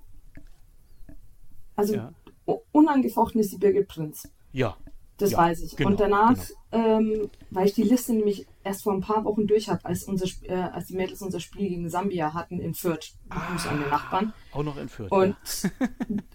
also 1.76 1.96
ja. 1.96 2.14
unangefochten 2.72 3.42
ist 3.42 3.52
die 3.52 3.58
Birgit 3.58 3.88
Prinz. 3.88 4.30
Ja. 4.52 4.78
Das 5.18 5.32
ja, 5.32 5.38
weiß 5.38 5.62
ich. 5.62 5.76
Genau, 5.78 5.92
und 5.92 6.00
danach, 6.00 6.36
genau. 6.72 6.98
ähm, 6.98 7.30
weil 7.50 7.68
ich 7.68 7.74
die 7.74 7.84
Liste 7.84 8.14
nämlich 8.14 8.46
erst 8.66 8.84
vor 8.84 8.94
ein 8.94 9.00
paar 9.00 9.24
Wochen 9.24 9.48
durch 9.48 9.70
habe, 9.70 9.86
als, 9.86 10.04
unser, 10.04 10.26
äh, 10.44 10.54
als 10.54 10.88
die 10.88 10.96
Mädels 10.96 11.22
unser 11.22 11.40
Spiel 11.40 11.70
gegen 11.70 11.90
Sambia 11.90 12.34
hatten 12.34 12.60
in 12.60 12.74
Fürth. 12.74 13.14
Ah, 13.30 13.56
an 13.70 13.80
den 13.80 13.90
Nachbarn. 13.90 14.34
Auch 14.52 14.64
noch 14.64 14.76
in 14.76 14.90
Fürth. 14.90 15.12
Und 15.12 15.38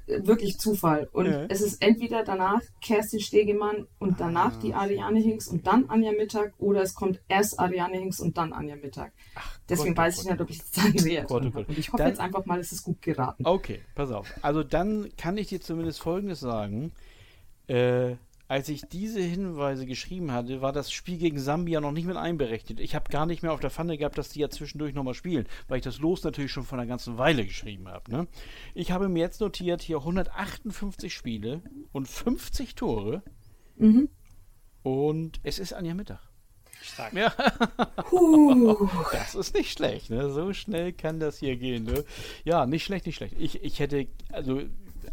ja. 0.07 0.27
wirklich 0.27 0.59
Zufall. 0.59 1.09
Und 1.13 1.27
ja. 1.27 1.45
es 1.49 1.61
ist 1.61 1.83
entweder 1.83 2.25
danach 2.25 2.63
Kerstin 2.81 3.21
Stegemann 3.21 3.87
und 3.99 4.19
danach 4.19 4.55
ah. 4.55 4.61
die 4.63 4.73
Ariane 4.73 5.21
Hinks 5.21 5.47
und 5.49 5.67
dann 5.67 5.91
Anja 5.91 6.13
Mittag 6.13 6.55
oder 6.59 6.81
es 6.81 6.95
kommt 6.95 7.21
erst 7.29 7.61
Ariane 7.61 7.99
Hinks 7.99 8.19
und 8.19 8.39
dann 8.39 8.55
Anja 8.55 8.77
Mittag. 8.77 9.13
Ach, 9.35 9.59
Deswegen 9.69 9.95
Gott, 9.95 10.05
weiß 10.05 10.17
Gott, 10.17 10.25
ich 10.25 10.31
nicht, 10.31 10.41
ob 10.41 10.51
ich 10.51 10.59
es 10.59 10.71
dann 10.71 10.97
sehe. 10.97 11.27
Und 11.27 11.69
ich 11.77 11.89
hoffe 11.89 11.99
dann, 11.99 12.09
jetzt 12.09 12.21
einfach 12.21 12.47
mal, 12.47 12.59
es 12.59 12.73
ist 12.73 12.83
gut 12.83 13.03
geraten. 13.03 13.45
Okay, 13.45 13.81
pass 13.95 14.11
auf. 14.11 14.33
Also 14.41 14.63
dann 14.63 15.11
kann 15.19 15.37
ich 15.37 15.49
dir 15.49 15.61
zumindest 15.61 16.01
Folgendes 16.01 16.41
sagen. 16.41 16.93
Äh, 17.67 18.17
als 18.51 18.69
ich 18.69 18.83
diese 18.83 19.21
Hinweise 19.21 19.87
geschrieben 19.87 20.33
hatte, 20.33 20.61
war 20.61 20.73
das 20.73 20.91
Spiel 20.91 21.19
gegen 21.19 21.39
Sambia 21.39 21.81
noch 21.81 21.93
nicht 21.93 22.07
mit 22.07 22.17
einberechnet. 22.17 22.81
Ich 22.81 22.97
habe 22.97 23.09
gar 23.09 23.25
nicht 23.25 23.45
mehr 23.45 23.53
auf 23.53 23.61
der 23.61 23.71
Pfanne 23.71 23.97
gehabt, 23.97 24.19
dass 24.19 24.31
die 24.31 24.41
ja 24.41 24.51
zwischendurch 24.51 24.93
nochmal 24.93 25.15
spielen, 25.15 25.47
weil 25.69 25.77
ich 25.79 25.85
das 25.85 26.01
Los 26.01 26.25
natürlich 26.25 26.51
schon 26.51 26.65
von 26.65 26.81
einer 26.81 26.89
ganzen 26.89 27.17
Weile 27.17 27.47
geschrieben 27.47 27.87
habe. 27.87 28.11
Ne? 28.11 28.27
Ich 28.75 28.91
habe 28.91 29.09
mir 29.09 29.21
jetzt 29.21 29.41
notiert 29.41 29.83
hier 29.83 29.99
158 29.99 31.15
Spiele 31.15 31.63
und 31.93 32.09
50 32.09 32.75
Tore. 32.75 33.23
Mhm. 33.77 34.09
Und 34.83 35.39
es 35.45 35.61
ist 35.61 35.73
Anja 35.73 35.95
Mittag. 35.95 36.19
Stark. 36.83 37.13
Ja. 37.13 37.33
das 39.13 39.37
ist 39.37 39.55
nicht 39.55 39.71
schlecht, 39.71 40.11
ne? 40.11 40.29
So 40.29 40.53
schnell 40.55 40.93
kann 40.93 41.21
das 41.21 41.39
hier 41.39 41.57
gehen, 41.57 41.85
ne? 41.85 42.05
Ja, 42.45 42.67
nicht 42.67 42.85
schlecht, 42.85 43.07
nicht 43.07 43.15
schlecht. 43.15 43.37
Ich, 43.39 43.63
ich 43.63 43.79
hätte, 43.79 44.09
also 44.33 44.63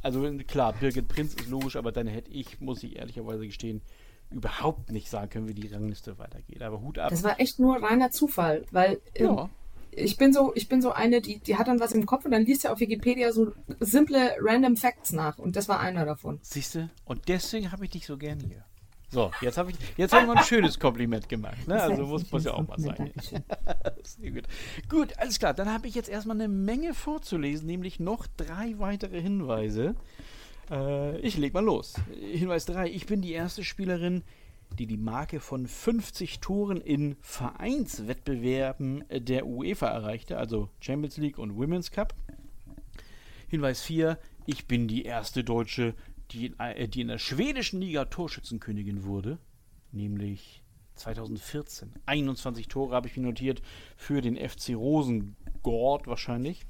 also 0.01 0.29
klar, 0.47 0.73
Birgit 0.73 1.07
Prinz 1.07 1.33
ist 1.35 1.47
logisch, 1.47 1.75
aber 1.75 1.91
dann 1.91 2.07
hätte 2.07 2.31
ich, 2.31 2.59
muss 2.59 2.83
ich 2.83 2.97
ehrlicherweise 2.97 3.45
gestehen, 3.45 3.81
überhaupt 4.29 4.91
nicht 4.91 5.09
sagen 5.09 5.29
können, 5.29 5.47
wie 5.47 5.53
die 5.53 5.67
Rangliste 5.67 6.17
weitergeht. 6.17 6.61
Aber 6.61 6.81
Hut 6.81 6.99
ab. 6.99 7.09
Das 7.09 7.23
war 7.23 7.39
echt 7.39 7.59
nur 7.59 7.81
reiner 7.81 8.11
Zufall, 8.11 8.65
weil 8.71 8.99
ähm, 9.15 9.25
ja. 9.25 9.49
ich 9.91 10.17
bin 10.17 10.33
so, 10.33 10.53
ich 10.55 10.67
bin 10.67 10.81
so 10.81 10.91
eine, 10.91 11.21
die, 11.21 11.39
die 11.39 11.57
hat 11.57 11.67
dann 11.67 11.79
was 11.79 11.93
im 11.93 12.05
Kopf 12.05 12.25
und 12.25 12.31
dann 12.31 12.45
liest 12.45 12.63
ja 12.63 12.71
auf 12.71 12.79
Wikipedia 12.79 13.31
so 13.31 13.53
simple 13.79 14.35
random 14.41 14.75
Facts 14.75 15.13
nach 15.13 15.37
und 15.37 15.55
das 15.55 15.69
war 15.69 15.79
einer 15.79 16.05
davon. 16.05 16.39
Siehst 16.41 16.75
du? 16.75 16.89
Und 17.05 17.27
deswegen 17.29 17.71
habe 17.71 17.85
ich 17.85 17.91
dich 17.91 18.05
so 18.05 18.17
gern 18.17 18.39
hier. 18.39 18.65
So, 19.09 19.31
jetzt 19.41 19.57
habe 19.57 19.71
ich 19.71 19.77
jetzt 19.95 20.13
hab 20.13 20.21
ich 20.21 20.27
mal 20.27 20.37
ein 20.37 20.43
schönes 20.43 20.79
Kompliment 20.79 21.29
gemacht. 21.29 21.65
Ne? 21.65 21.81
Also 21.81 22.05
muss, 22.05 22.29
muss 22.29 22.43
ja 22.43 22.53
auch 22.53 22.67
mal 22.67 22.77
sein. 22.77 23.11
Sehr 24.03 24.31
gut. 24.31 24.43
gut, 24.89 25.17
alles 25.17 25.39
klar. 25.39 25.53
Dann 25.53 25.71
habe 25.71 25.87
ich 25.87 25.95
jetzt 25.95 26.09
erstmal 26.09 26.35
eine 26.35 26.49
Menge 26.49 26.93
vorzulesen, 26.93 27.67
nämlich 27.67 28.01
noch 28.01 28.27
drei 28.35 28.75
weitere 28.79 29.21
Hinweise. 29.21 29.95
Äh, 30.69 31.19
ich 31.19 31.37
leg 31.37 31.53
mal 31.53 31.63
los. 31.63 31.95
Hinweis 32.19 32.65
3. 32.65 32.89
Ich 32.89 33.05
bin 33.05 33.21
die 33.21 33.31
erste 33.31 33.63
Spielerin, 33.63 34.23
die 34.77 34.87
die 34.87 34.97
Marke 34.97 35.39
von 35.39 35.67
50 35.67 36.39
Toren 36.41 36.81
in 36.81 37.15
Vereinswettbewerben 37.21 39.05
der 39.09 39.47
UEFA 39.47 39.87
erreichte, 39.87 40.37
also 40.37 40.69
Champions 40.81 41.17
League 41.17 41.37
und 41.37 41.55
Women's 41.55 41.91
Cup. 41.91 42.13
Hinweis 43.47 43.81
4. 43.81 44.17
Ich 44.45 44.67
bin 44.67 44.87
die 44.87 45.03
erste 45.05 45.43
Deutsche, 45.43 45.93
die, 46.31 46.53
äh, 46.59 46.87
die 46.87 47.01
in 47.01 47.07
der 47.07 47.17
schwedischen 47.17 47.81
Liga 47.81 48.05
Torschützenkönigin 48.05 49.03
wurde, 49.03 49.37
nämlich 49.91 50.63
2014. 50.95 51.93
21 52.05 52.67
Tore 52.67 52.95
habe 52.95 53.07
ich 53.07 53.17
mir 53.17 53.23
notiert 53.23 53.61
für 53.95 54.21
den 54.21 54.35
FC 54.35 54.75
Rosengord 54.75 56.07
wahrscheinlich. 56.07 56.65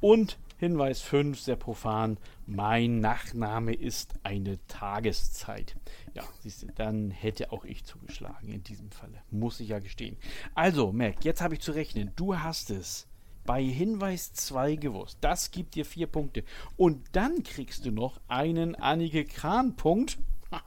Und 0.00 0.38
Hinweis 0.58 1.02
5, 1.02 1.38
sehr 1.38 1.56
profan, 1.56 2.18
mein 2.46 3.00
Nachname 3.00 3.74
ist 3.74 4.14
eine 4.22 4.58
Tageszeit. 4.68 5.76
Ja, 6.14 6.24
siehst 6.40 6.62
du, 6.62 6.68
dann 6.74 7.10
hätte 7.10 7.52
auch 7.52 7.64
ich 7.66 7.84
zugeschlagen 7.84 8.48
in 8.50 8.62
diesem 8.62 8.90
Falle. 8.90 9.22
Muss 9.30 9.60
ich 9.60 9.68
ja 9.68 9.80
gestehen. 9.80 10.16
Also, 10.54 10.92
Mac, 10.92 11.24
jetzt 11.24 11.42
habe 11.42 11.54
ich 11.54 11.60
zu 11.60 11.72
rechnen. 11.72 12.12
Du 12.16 12.38
hast 12.38 12.70
es 12.70 13.06
bei 13.46 13.62
Hinweis 13.62 14.32
2 14.34 14.76
gewusst. 14.76 15.18
Das 15.20 15.50
gibt 15.50 15.76
dir 15.76 15.84
vier 15.84 16.08
Punkte. 16.08 16.44
Und 16.76 17.04
dann 17.12 17.42
kriegst 17.42 17.86
du 17.86 17.90
noch 17.90 18.20
einen 18.28 18.74
Annike 18.74 19.24
Kran-Punkt. 19.24 20.18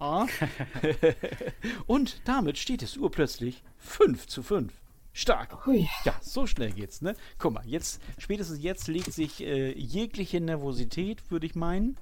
und 1.87 2.21
damit 2.25 2.57
steht 2.57 2.81
es 2.81 2.97
urplötzlich 2.97 3.63
5 3.77 4.27
zu 4.27 4.43
5. 4.43 4.73
Stark. 5.13 5.65
Hui. 5.65 5.89
Ja, 6.05 6.15
so 6.21 6.47
schnell 6.47 6.71
geht's, 6.71 7.01
ne? 7.01 7.15
Guck 7.39 7.53
mal, 7.53 7.65
jetzt, 7.65 8.01
spätestens 8.17 8.61
jetzt 8.61 8.87
legt 8.87 9.11
sich 9.11 9.41
äh, 9.41 9.77
jegliche 9.77 10.39
Nervosität, 10.39 11.29
würde 11.29 11.45
ich 11.45 11.55
meinen. 11.55 11.97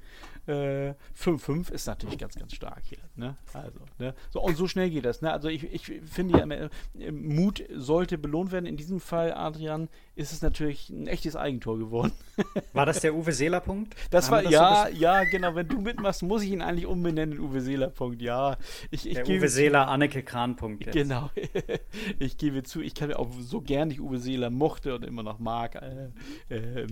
5-5 0.47 1.71
äh, 1.71 1.75
ist 1.75 1.87
natürlich 1.87 2.17
ganz, 2.17 2.35
ganz 2.35 2.53
stark 2.55 2.81
hier. 2.83 2.99
Ne? 3.15 3.35
Also, 3.53 3.79
ne? 3.99 4.13
So, 4.29 4.41
und 4.41 4.55
so 4.55 4.67
schnell 4.67 4.89
geht 4.89 5.03
das. 5.03 5.21
Ne? 5.21 5.31
Also 5.31 5.49
ich, 5.49 5.63
ich 5.73 5.85
finde 6.05 6.39
ja, 6.39 6.45
äh, 6.45 7.11
Mut 7.11 7.63
sollte 7.75 8.17
belohnt 8.17 8.51
werden. 8.51 8.65
In 8.65 8.77
diesem 8.77 9.01
Fall, 9.01 9.33
Adrian, 9.33 9.89
ist 10.15 10.31
es 10.31 10.41
natürlich 10.41 10.89
ein 10.89 11.07
echtes 11.07 11.35
Eigentor 11.35 11.77
geworden. 11.77 12.13
War 12.73 12.85
das 12.85 13.01
der 13.01 13.13
Uwe 13.13 13.33
Seeler-Punkt? 13.33 13.95
Das 14.09 14.31
war, 14.31 14.41
das 14.41 14.51
ja, 14.51 14.87
so 14.89 14.95
ja, 14.95 15.23
genau. 15.25 15.53
Wenn 15.55 15.67
du 15.67 15.79
mitmachst, 15.79 16.23
muss 16.23 16.43
ich 16.43 16.51
ihn 16.51 16.61
eigentlich 16.61 16.85
umbenennen, 16.85 17.39
Uwe 17.39 17.61
Seeler-Punkt. 17.61 18.21
Ja. 18.21 18.57
Ich, 18.89 19.07
ich 19.07 19.15
der 19.15 19.27
Uwe 19.27 19.49
Seeler, 19.49 19.87
Anneke 19.89 20.23
Kran-Punkt. 20.23 20.91
Genau. 20.91 21.29
ich 22.19 22.37
gebe 22.37 22.63
zu, 22.63 22.81
ich 22.81 22.95
kann 22.95 23.13
auch 23.13 23.29
so 23.39 23.61
gern 23.61 23.91
ich 23.91 23.99
Uwe 23.99 24.17
Seeler 24.17 24.49
mochte 24.49 24.95
und 24.95 25.03
immer 25.03 25.23
noch 25.23 25.39
mag. 25.39 25.75
Äh, 25.75 26.55
äh, 26.55 26.87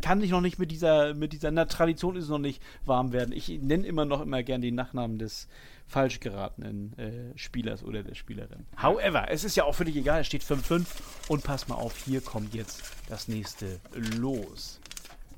kann 0.00 0.22
ich 0.22 0.30
noch 0.30 0.40
nicht 0.40 0.58
mit 0.58 0.70
dieser, 0.70 1.14
mit 1.14 1.32
dieser, 1.32 1.50
na, 1.50 1.66
Tradition 1.66 2.16
ist 2.16 2.28
noch 2.28 2.38
nicht 2.38 2.61
warm 2.84 3.12
werden. 3.12 3.32
Ich 3.32 3.48
nenne 3.48 3.86
immer 3.86 4.04
noch 4.04 4.20
immer 4.20 4.42
gern 4.42 4.60
den 4.60 4.74
Nachnamen 4.74 5.18
des 5.18 5.48
falsch 5.86 6.20
geratenen 6.20 6.96
äh, 6.98 7.38
Spielers 7.38 7.84
oder 7.84 8.02
der 8.02 8.14
Spielerin. 8.14 8.66
However, 8.80 9.30
es 9.30 9.44
ist 9.44 9.56
ja 9.56 9.64
auch 9.64 9.74
völlig 9.74 9.96
egal, 9.96 10.22
es 10.22 10.26
steht 10.26 10.42
5-5 10.42 10.86
und 11.28 11.44
pass 11.44 11.68
mal 11.68 11.74
auf, 11.74 11.96
hier 12.04 12.20
kommt 12.20 12.54
jetzt 12.54 12.82
das 13.08 13.28
nächste 13.28 13.80
los. 14.20 14.80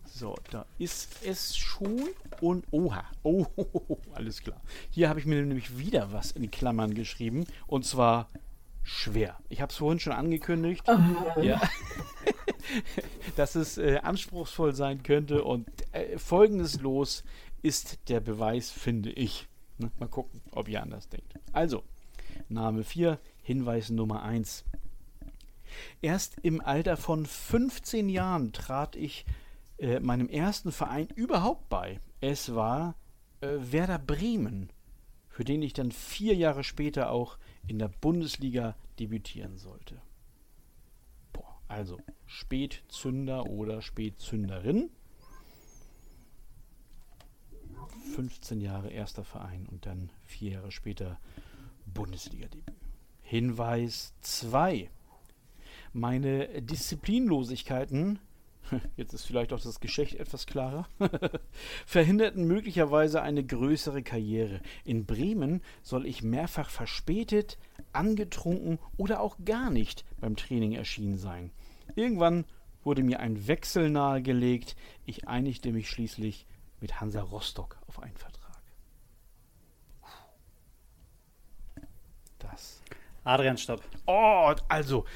So, 0.06 0.36
da 0.52 0.64
ist 0.78 1.24
es 1.24 1.56
schon 1.56 2.04
und 2.40 2.64
oha, 2.70 3.04
oh, 3.24 3.46
alles 4.12 4.42
klar. 4.42 4.60
Hier 4.90 5.08
habe 5.08 5.18
ich 5.18 5.26
mir 5.26 5.42
nämlich 5.42 5.76
wieder 5.76 6.12
was 6.12 6.30
in 6.30 6.52
Klammern 6.52 6.94
geschrieben 6.94 7.46
und 7.66 7.84
zwar 7.84 8.28
schwer. 8.84 9.36
Ich 9.48 9.60
habe 9.60 9.72
es 9.72 9.76
vorhin 9.76 9.98
schon 9.98 10.12
angekündigt, 10.12 10.84
oh. 10.86 11.40
ja, 11.42 11.60
dass 13.36 13.54
es 13.54 13.78
äh, 13.78 13.98
anspruchsvoll 14.02 14.74
sein 14.74 15.02
könnte 15.02 15.44
und 15.44 15.68
äh, 15.92 16.18
folgendes 16.18 16.80
Los 16.80 17.24
ist 17.62 18.08
der 18.08 18.20
Beweis, 18.20 18.70
finde 18.70 19.10
ich. 19.10 19.48
Ne? 19.78 19.90
Mal 19.98 20.08
gucken, 20.08 20.40
ob 20.52 20.68
ihr 20.68 20.82
anders 20.82 21.08
denkt. 21.08 21.34
Also, 21.52 21.82
Name 22.48 22.84
4, 22.84 23.18
Hinweis 23.42 23.90
Nummer 23.90 24.22
1. 24.22 24.64
Erst 26.02 26.36
im 26.42 26.60
Alter 26.60 26.96
von 26.96 27.26
15 27.26 28.08
Jahren 28.08 28.52
trat 28.52 28.96
ich 28.96 29.24
äh, 29.78 29.98
meinem 30.00 30.28
ersten 30.28 30.72
Verein 30.72 31.08
überhaupt 31.14 31.68
bei. 31.68 32.00
Es 32.20 32.54
war 32.54 32.94
äh, 33.40 33.48
Werder 33.58 33.98
Bremen, 33.98 34.70
für 35.28 35.44
den 35.44 35.62
ich 35.62 35.72
dann 35.72 35.90
vier 35.90 36.34
Jahre 36.34 36.64
später 36.64 37.10
auch 37.10 37.38
in 37.66 37.78
der 37.78 37.88
Bundesliga 37.88 38.76
debütieren 38.98 39.58
sollte. 39.58 40.00
Also 41.68 41.98
Spätzünder 42.26 43.46
oder 43.46 43.82
Spätzünderin. 43.82 44.90
15 48.14 48.60
Jahre 48.60 48.90
erster 48.90 49.24
Verein 49.24 49.66
und 49.70 49.86
dann 49.86 50.10
vier 50.24 50.52
Jahre 50.52 50.70
später 50.70 51.18
Bundesliga-Debüt. 51.86 52.74
Hinweis 53.22 54.14
2. 54.20 54.90
Meine 55.92 56.62
Disziplinlosigkeiten, 56.62 58.18
jetzt 58.96 59.12
ist 59.12 59.24
vielleicht 59.24 59.52
auch 59.52 59.60
das 59.60 59.80
Geschlecht 59.80 60.14
etwas 60.14 60.46
klarer, 60.46 60.88
verhinderten 61.86 62.46
möglicherweise 62.46 63.22
eine 63.22 63.44
größere 63.44 64.02
Karriere. 64.02 64.60
In 64.84 65.06
Bremen 65.06 65.62
soll 65.82 66.06
ich 66.06 66.22
mehrfach 66.22 66.70
verspätet, 66.70 67.58
angetrunken 67.92 68.78
oder 68.96 69.20
auch 69.20 69.36
gar 69.44 69.70
nicht 69.70 70.04
beim 70.20 70.36
Training 70.36 70.72
erschienen 70.72 71.16
sein. 71.16 71.50
Irgendwann 71.94 72.44
wurde 72.82 73.02
mir 73.02 73.20
ein 73.20 73.46
Wechsel 73.46 73.90
nahegelegt. 73.90 74.76
Ich 75.06 75.28
einigte 75.28 75.72
mich 75.72 75.88
schließlich 75.88 76.46
mit 76.80 77.00
Hansa 77.00 77.22
Rostock 77.22 77.78
auf 77.86 78.02
einen 78.02 78.16
Vertrag. 78.16 78.44
Das. 82.38 82.82
Adrian, 83.24 83.56
stopp. 83.56 83.82
Oh, 84.06 84.54
also, 84.68 85.06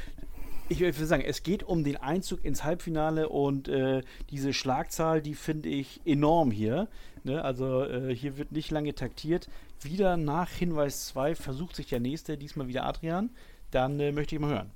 ich 0.69 0.81
würde 0.81 1.07
sagen, 1.07 1.23
es 1.25 1.43
geht 1.43 1.63
um 1.63 1.85
den 1.85 1.97
Einzug 1.97 2.45
ins 2.45 2.65
Halbfinale 2.65 3.29
und 3.29 3.69
äh, 3.69 4.03
diese 4.31 4.53
Schlagzahl, 4.53 5.23
die 5.23 5.35
finde 5.35 5.69
ich 5.69 6.01
enorm 6.05 6.51
hier. 6.51 6.89
Ne? 7.25 7.43
Also 7.43 7.85
äh, 7.85 8.15
hier 8.15 8.39
wird 8.39 8.53
nicht 8.53 8.71
lange 8.71 8.95
taktiert. 8.95 9.49
Wieder 9.83 10.17
nach 10.17 10.51
Hinweis 10.51 11.07
2 11.07 11.35
versucht 11.35 11.77
sich 11.77 11.87
der 11.87 12.01
nächste, 12.01 12.37
diesmal 12.37 12.69
wieder 12.69 12.85
Adrian. 12.85 13.31
Dann 13.71 13.99
äh, 14.01 14.13
möchte 14.13 14.35
ich 14.35 14.41
mal 14.41 14.51
hören. 14.51 14.71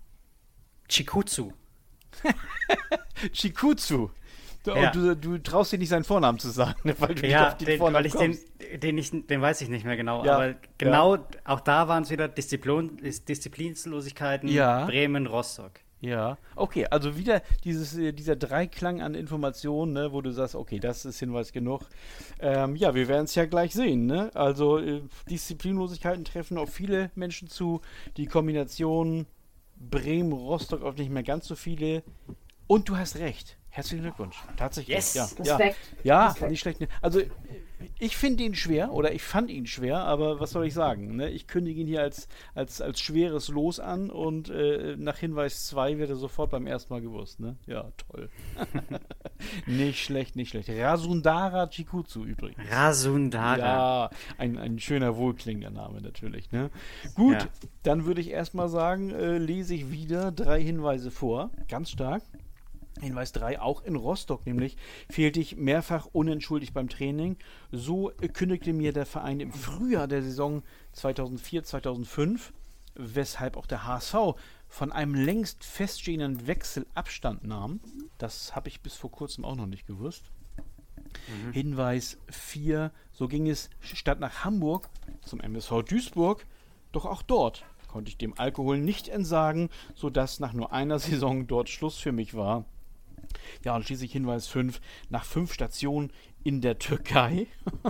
Chikutsu. 0.89 1.53
Chikutsu. 3.33 4.11
Ja. 4.67 4.91
Und 4.91 4.95
du, 4.95 5.17
du, 5.17 5.39
traust 5.39 5.73
dir 5.73 5.79
nicht 5.79 5.89
seinen 5.89 6.05
Vornamen 6.05 6.39
zu 6.39 6.51
sagen, 6.51 6.95
weil 6.99 7.15
du 7.15 7.27
ja, 7.27 7.41
nicht 7.41 7.49
auf 7.49 7.57
den, 7.59 7.67
den 7.67 7.79
Vornamen 7.79 8.05
weil 8.05 8.07
ich 8.07 8.13
kommst. 8.13 8.47
Den, 8.61 8.81
den, 8.81 8.99
ich, 8.99 9.11
den 9.27 9.41
weiß 9.41 9.61
ich 9.61 9.69
nicht 9.69 9.85
mehr 9.85 9.97
genau. 9.97 10.25
Ja. 10.25 10.37
Aber 10.37 10.55
genau, 10.79 11.17
ja. 11.17 11.25
auch 11.45 11.61
da 11.61 11.89
waren 11.89 12.05
es 12.05 12.11
wieder 12.11 12.29
Disziplin, 12.29 12.97
Disziplinlosigkeiten. 12.99 14.49
Ja. 14.49 14.87
Bremen, 14.87 15.27
Rostock. 15.27 15.73
Ja, 16.03 16.37
okay, 16.57 16.87
also 16.91 17.17
wieder 17.17 17.43
dieses, 17.63 17.97
äh, 17.97 18.13
dieser 18.13 18.35
Dreiklang 18.35 19.01
an 19.01 19.15
Informationen, 19.15 19.93
ne, 19.93 20.13
wo 20.13 20.21
du 20.21 20.33
sagst, 20.33 20.57
okay, 20.57 20.81
das 20.81 21.05
ist 21.05 21.21
Hinweis 21.21 21.53
genug. 21.53 21.83
Ähm, 22.41 22.75
ja, 22.75 22.93
wir 22.97 23.07
werden 23.07 23.25
es 23.25 23.37
ja 23.37 23.45
gleich 23.45 23.73
sehen. 23.73 24.07
Ne? 24.07 24.29
Also 24.35 24.79
äh, 24.79 25.03
Disziplinlosigkeiten 25.31 26.25
treffen 26.25 26.59
auf 26.59 26.71
viele 26.71 27.13
Menschen 27.15 27.47
zu. 27.47 27.83
Die 28.17 28.27
Kombination 28.27 29.27
Bremen, 29.77 30.33
Rostock 30.33 30.83
auf 30.83 30.97
nicht 30.97 31.11
mehr 31.11 31.23
ganz 31.23 31.47
so 31.47 31.55
viele. 31.55 32.03
Und 32.67 32.89
du 32.89 32.97
hast 32.97 33.17
recht. 33.17 33.57
Herzlichen 33.75 34.03
Glückwunsch. 34.03 34.37
Tatsächlich. 34.59 34.95
Yes. 34.95 35.15
Ja, 35.15 35.25
Respekt. 35.25 35.79
ja, 36.05 36.27
Respekt. 36.27 36.51
nicht 36.51 36.61
schlecht. 36.61 36.89
Also 37.01 37.23
ich 37.99 38.19
finde 38.19 38.45
ihn 38.45 38.55
schwer 38.55 38.93
oder 38.93 39.15
ich 39.15 39.23
fand 39.23 39.51
ihn 39.51 39.67
schwer, 39.67 40.01
aber 40.01 40.41
was 40.41 40.51
soll 40.51 40.67
ich 40.67 40.75
sagen? 40.75 41.17
Ne? 41.17 41.31
Ich 41.31 41.47
kündige 41.47 41.81
ihn 41.81 41.87
hier 41.87 42.03
als, 42.03 42.29
als, 42.55 42.83
als 42.83 43.01
schweres 43.01 43.49
Los 43.49 43.81
an 43.81 44.11
und 44.11 44.51
äh, 44.51 44.95
nach 44.99 45.17
Hinweis 45.17 45.67
2 45.69 45.97
wird 45.97 46.11
er 46.11 46.17
sofort 46.17 46.51
beim 46.51 46.67
ersten 46.67 46.93
Mal 46.93 47.01
gewusst. 47.01 47.41
Ne? 47.41 47.57
Ja, 47.67 47.91
toll. 47.97 48.29
nicht 49.67 50.05
schlecht, 50.05 50.37
nicht 50.37 50.51
schlecht. 50.51 50.69
Rasundara 50.69 51.67
Chikutsu 51.69 52.25
übrigens. 52.25 52.61
Rasundara. 52.71 53.57
Ja, 53.57 54.11
ein, 54.37 54.59
ein 54.59 54.81
schöner, 54.81 55.17
wohlklingender 55.17 55.71
Name 55.71 56.03
natürlich. 56.03 56.53
Ne? 56.53 56.71
Gut, 57.15 57.41
ja. 57.41 57.49
dann 57.85 58.05
würde 58.05 58.21
ich 58.21 58.31
erstmal 58.31 58.69
sagen, 58.69 59.11
äh, 59.11 59.39
lese 59.39 59.75
ich 59.75 59.91
wieder 59.91 60.31
drei 60.31 60.61
Hinweise 60.63 61.11
vor. 61.11 61.51
Ganz 61.69 61.91
stark. 61.91 62.23
Hinweis 63.01 63.33
3, 63.33 63.61
auch 63.61 63.83
in 63.83 63.97
Rostock 63.97 64.47
nämlich, 64.47 64.77
fehlte 65.11 65.41
ich 65.41 65.57
mehrfach 65.57 66.07
unentschuldigt 66.13 66.75
beim 66.75 66.89
Training. 66.89 67.37
So 67.71 68.13
kündigte 68.33 68.73
mir 68.73 68.93
der 68.93 69.07
Verein 69.07 69.41
im 69.41 69.53
Frühjahr 69.53 70.07
der 70.07 70.23
Saison 70.23 70.63
2004-2005, 70.97 72.53
weshalb 72.95 73.57
auch 73.57 73.67
der 73.67 73.87
HSV 73.87 74.37
von 74.69 74.93
einem 74.93 75.15
längst 75.15 75.65
feststehenden 75.65 76.47
Wechsel 76.47 76.87
Abstand 76.95 77.45
nahm. 77.45 77.81
Das 78.19 78.55
habe 78.55 78.69
ich 78.69 78.81
bis 78.81 78.95
vor 78.95 79.11
kurzem 79.11 79.45
auch 79.45 79.57
noch 79.57 79.67
nicht 79.67 79.87
gewusst. 79.87 80.25
Mhm. 80.97 81.53
Hinweis 81.53 82.19
4, 82.29 82.93
so 83.13 83.29
ging 83.29 83.49
es 83.49 83.71
statt 83.81 84.21
nach 84.21 84.45
Hamburg 84.45 84.89
zum 85.23 85.41
MSV 85.41 85.83
Duisburg, 85.83 86.47
doch 86.93 87.07
auch 87.07 87.23
dort 87.23 87.65
konnte 87.93 88.09
ich 88.09 88.17
dem 88.17 88.39
Alkohol 88.39 88.79
nicht 88.79 89.09
entsagen, 89.09 89.69
sodass 89.95 90.41
nach 90.41 90.55
nur 90.55 90.73
einer 90.73 90.99
Saison 90.99 91.47
dort 91.47 91.69
Schluss 91.69 91.99
für 91.99 92.13
mich 92.13 92.35
war. 92.35 92.65
Ja, 93.65 93.77
und 93.77 93.85
schließlich 93.85 94.13
Hinweis 94.13 94.47
5. 94.47 94.81
Nach 95.11 95.25
fünf 95.25 95.53
Stationen 95.53 96.13
in 96.45 96.61
der 96.61 96.79
Türkei 96.79 97.47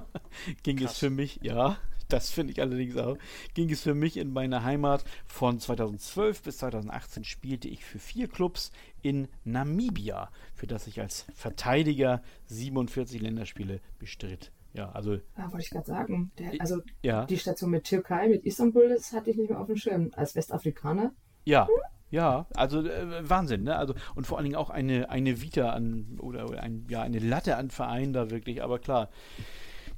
ging 0.62 0.78
Krass. 0.78 0.92
es 0.92 0.98
für 0.98 1.10
mich, 1.10 1.40
ja, 1.42 1.78
das 2.08 2.30
finde 2.30 2.52
ich 2.52 2.60
allerdings 2.60 2.96
auch, 2.96 3.16
ging 3.54 3.70
es 3.70 3.82
für 3.82 3.94
mich 3.94 4.16
in 4.18 4.32
meiner 4.32 4.64
Heimat. 4.64 5.04
Von 5.26 5.58
2012 5.58 6.42
bis 6.42 6.58
2018 6.58 7.24
spielte 7.24 7.68
ich 7.68 7.84
für 7.84 7.98
vier 7.98 8.28
Clubs 8.28 8.70
in 9.00 9.28
Namibia, 9.44 10.30
für 10.54 10.66
das 10.66 10.86
ich 10.86 11.00
als 11.00 11.26
Verteidiger 11.34 12.22
47 12.46 13.20
Länderspiele 13.20 13.80
bestritt. 13.98 14.52
Ja, 14.74 14.90
also. 14.92 15.14
Ja, 15.36 15.52
wollte 15.52 15.64
ich 15.64 15.70
gerade 15.70 15.86
sagen. 15.86 16.32
Der, 16.38 16.52
also 16.60 16.80
ja. 17.02 17.26
die 17.26 17.38
Station 17.38 17.70
mit 17.70 17.84
Türkei, 17.84 18.28
mit 18.28 18.44
Istanbul, 18.44 18.88
das 18.88 19.12
hatte 19.12 19.30
ich 19.30 19.36
nicht 19.36 19.50
mehr 19.50 19.60
auf 19.60 19.66
dem 19.66 19.76
Schirm. 19.76 20.10
Als 20.14 20.34
Westafrikaner. 20.34 21.12
Ja? 21.44 21.68
Ja, 22.12 22.46
also 22.54 22.86
äh, 22.86 23.28
Wahnsinn, 23.28 23.64
ne? 23.64 23.76
Also 23.76 23.94
und 24.14 24.26
vor 24.26 24.36
allen 24.36 24.44
Dingen 24.44 24.56
auch 24.56 24.68
eine, 24.68 25.08
eine 25.08 25.40
Vita 25.40 25.70
an 25.70 26.18
oder, 26.20 26.46
oder 26.46 26.62
ein, 26.62 26.84
ja, 26.88 27.00
eine 27.00 27.18
Latte 27.18 27.56
an 27.56 27.70
Vereinen 27.70 28.12
da 28.12 28.30
wirklich, 28.30 28.62
aber 28.62 28.78
klar. 28.78 29.08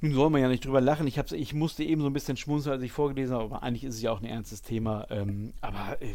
Nun 0.01 0.13
soll 0.13 0.29
man 0.29 0.41
ja 0.41 0.47
nicht 0.47 0.65
drüber 0.65 0.81
lachen. 0.81 1.07
Ich, 1.07 1.17
hab's, 1.19 1.31
ich 1.31 1.53
musste 1.53 1.83
eben 1.83 2.01
so 2.01 2.07
ein 2.07 2.13
bisschen 2.13 2.37
schmunzeln, 2.37 2.73
als 2.73 2.83
ich 2.83 2.91
vorgelesen 2.91 3.35
habe, 3.35 3.45
aber 3.45 3.63
eigentlich 3.63 3.83
ist 3.83 3.95
es 3.95 4.01
ja 4.01 4.11
auch 4.11 4.21
ein 4.21 4.27
ernstes 4.27 4.61
Thema. 4.61 5.07
Ähm, 5.09 5.53
aber 5.61 6.01
äh, 6.01 6.07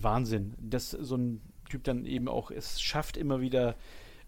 Wahnsinn, 0.00 0.54
dass 0.58 0.90
so 0.90 1.16
ein 1.16 1.42
Typ 1.68 1.84
dann 1.84 2.06
eben 2.06 2.28
auch 2.28 2.50
es 2.50 2.80
schafft, 2.80 3.16
immer 3.18 3.40
wieder 3.40 3.74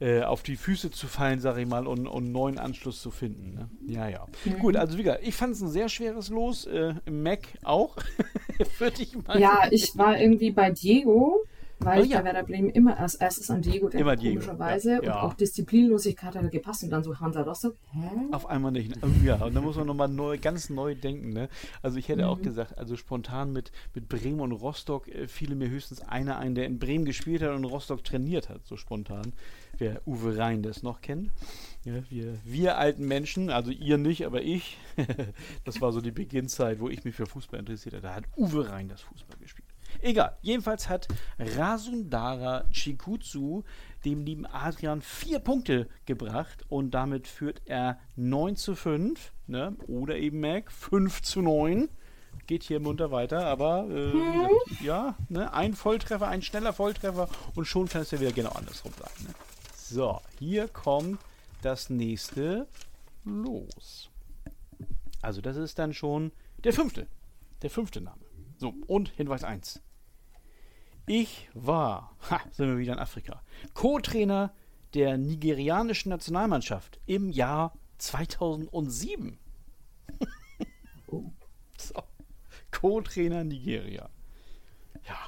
äh, 0.01 0.23
auf 0.23 0.43
die 0.43 0.57
Füße 0.57 0.91
zu 0.91 1.07
fallen, 1.07 1.41
sag 1.41 1.59
ich 1.59 1.67
mal, 1.67 1.87
und, 1.87 2.07
und 2.07 2.33
neuen 2.33 2.59
Anschluss 2.59 3.03
zu 3.03 3.11
finden. 3.11 3.55
Ne? 3.55 3.69
Ja, 3.87 4.09
ja. 4.09 4.27
Mhm. 4.45 4.59
Gut, 4.59 4.77
also 4.77 4.97
wie 4.97 5.03
gesagt, 5.03 5.21
ich 5.23 5.35
fand 5.35 5.55
es 5.55 5.61
ein 5.61 5.69
sehr 5.69 5.89
schweres 5.89 6.31
Los. 6.31 6.65
Äh, 6.65 6.95
Mac 7.11 7.41
auch, 7.63 7.97
würde 8.79 9.03
ich 9.03 9.17
mal. 9.27 9.39
Ja, 9.39 9.69
ich 9.71 9.93
war 9.97 10.19
irgendwie 10.19 10.51
bei 10.51 10.71
Diego. 10.71 11.45
weil 11.81 12.03
oh, 12.03 12.05
ja. 12.05 12.25
Werder 12.25 12.43
Bremen 12.43 12.69
immer 12.71 12.99
als 12.99 13.15
erstes 13.15 13.51
an 13.51 13.63
Diego 13.63 13.89
denkt, 13.89 14.01
immer 14.01 14.15
Diego. 14.17 14.41
komischerweise. 14.41 14.97
Ja, 14.97 15.03
ja. 15.03 15.15
Und 15.15 15.31
auch 15.31 15.35
Disziplinlosigkeit 15.35 16.35
hat 16.35 16.43
er 16.43 16.49
gepasst 16.51 16.83
und 16.85 16.91
dann 16.91 17.03
so 17.03 17.19
Hansa 17.19 17.43
Rostock. 17.43 17.77
Hä? 17.93 18.11
Auf 18.33 18.47
einmal 18.47 18.73
nicht. 18.73 18.99
Ja, 19.25 19.37
und 19.37 19.55
da 19.55 19.61
muss 19.61 19.77
man 19.77 19.87
nochmal 19.87 20.09
neu, 20.09 20.39
ganz 20.39 20.69
neu 20.69 20.95
denken. 20.95 21.31
Ne? 21.31 21.49
Also 21.83 21.99
ich 21.99 22.09
hätte 22.09 22.23
mhm. 22.23 22.29
auch 22.29 22.43
gesagt, 22.43 22.79
also 22.79 22.97
spontan 22.97 23.53
mit, 23.53 23.73
mit 23.95 24.09
Bremen 24.09 24.41
und 24.41 24.53
Rostock 24.53 25.09
äh, 25.09 25.27
fiele 25.27 25.55
mir 25.55 25.71
höchstens 25.71 26.03
einer 26.03 26.39
ein, 26.39 26.55
der 26.55 26.67
in 26.67 26.79
Bremen 26.79 27.05
gespielt 27.05 27.43
hat 27.43 27.51
und 27.51 27.65
Rostock 27.65 28.05
trainiert 28.05 28.49
hat, 28.49 28.67
so 28.67 28.77
spontan. 28.77 29.33
Wer 29.81 30.07
Uwe 30.07 30.37
Rhein 30.37 30.63
das 30.63 30.83
noch 30.83 31.01
kennt. 31.01 31.31
Ja, 31.85 31.95
wir, 32.11 32.39
wir 32.45 32.77
alten 32.77 33.09
Menschen, 33.09 33.49
also 33.49 33.71
ihr 33.71 33.97
nicht, 33.97 34.27
aber 34.27 34.43
ich, 34.43 34.77
das 35.65 35.81
war 35.81 35.93
so 35.93 36.03
die 36.03 36.11
Beginnzeit, 36.11 36.81
wo 36.81 36.91
ich 36.91 37.05
mich 37.05 37.17
für 37.17 37.25
Fußball 37.25 37.59
interessiert 37.59 37.95
habe. 37.95 38.03
Da 38.03 38.15
hat 38.15 38.25
Uwe 38.37 38.69
Rhein 38.69 38.89
das 38.89 39.01
Fußball 39.01 39.39
gespielt. 39.41 39.67
Egal, 40.03 40.37
jedenfalls 40.43 40.91
hat 40.91 41.09
Rasundara 41.39 42.65
Chikutsu 42.71 43.63
dem 44.05 44.25
lieben 44.25 44.47
Adrian 44.47 45.01
vier 45.01 45.39
Punkte 45.39 45.89
gebracht 46.07 46.65
und 46.69 46.91
damit 46.93 47.27
führt 47.27 47.63
er 47.65 47.99
9 48.17 48.57
zu 48.57 48.75
5, 48.75 49.33
ne? 49.47 49.77
oder 49.87 50.17
eben 50.17 50.41
Mac 50.41 50.71
5 50.71 51.23
zu 51.23 51.41
9. 51.41 51.89
Geht 52.47 52.63
hier 52.65 52.81
munter 52.81 53.11
weiter, 53.11 53.47
aber 53.47 53.89
äh, 53.91 54.13
hm. 54.13 54.49
ja, 54.83 55.17
ne? 55.29 55.53
ein 55.53 55.75
Volltreffer, 55.75 56.29
ein 56.29 56.43
schneller 56.43 56.73
Volltreffer 56.73 57.29
und 57.55 57.67
schon 57.67 57.89
kann 57.89 58.03
es 58.03 58.11
ja 58.11 58.21
wieder 58.21 58.33
genau 58.33 58.51
andersrum 58.51 58.93
sein. 58.99 59.27
Ne? 59.27 59.35
So, 59.93 60.21
hier 60.39 60.69
kommt 60.69 61.19
das 61.63 61.91
nächste 61.91 62.69
los. 63.25 64.09
Also 65.21 65.41
das 65.41 65.57
ist 65.57 65.81
dann 65.81 65.93
schon 65.93 66.31
der 66.63 66.73
fünfte. 66.73 67.09
Der 67.63 67.71
fünfte 67.71 68.01
Name. 68.01 68.25
So, 68.57 68.73
und 68.87 69.09
Hinweis 69.09 69.43
1. 69.43 69.83
Ich 71.07 71.49
war, 71.55 72.15
ha, 72.31 72.41
sind 72.53 72.69
wir 72.69 72.79
wieder 72.79 72.93
in 72.93 73.01
Afrika, 73.01 73.43
Co-Trainer 73.75 74.55
der 74.95 75.19
nigerianischen 75.19 76.11
Nationalmannschaft 76.11 77.01
im 77.07 77.29
Jahr 77.29 77.77
2007. 77.99 79.41
so. 81.77 82.05
Co-Trainer 82.71 83.43
Nigeria. 83.43 84.09
Ja. 85.09 85.19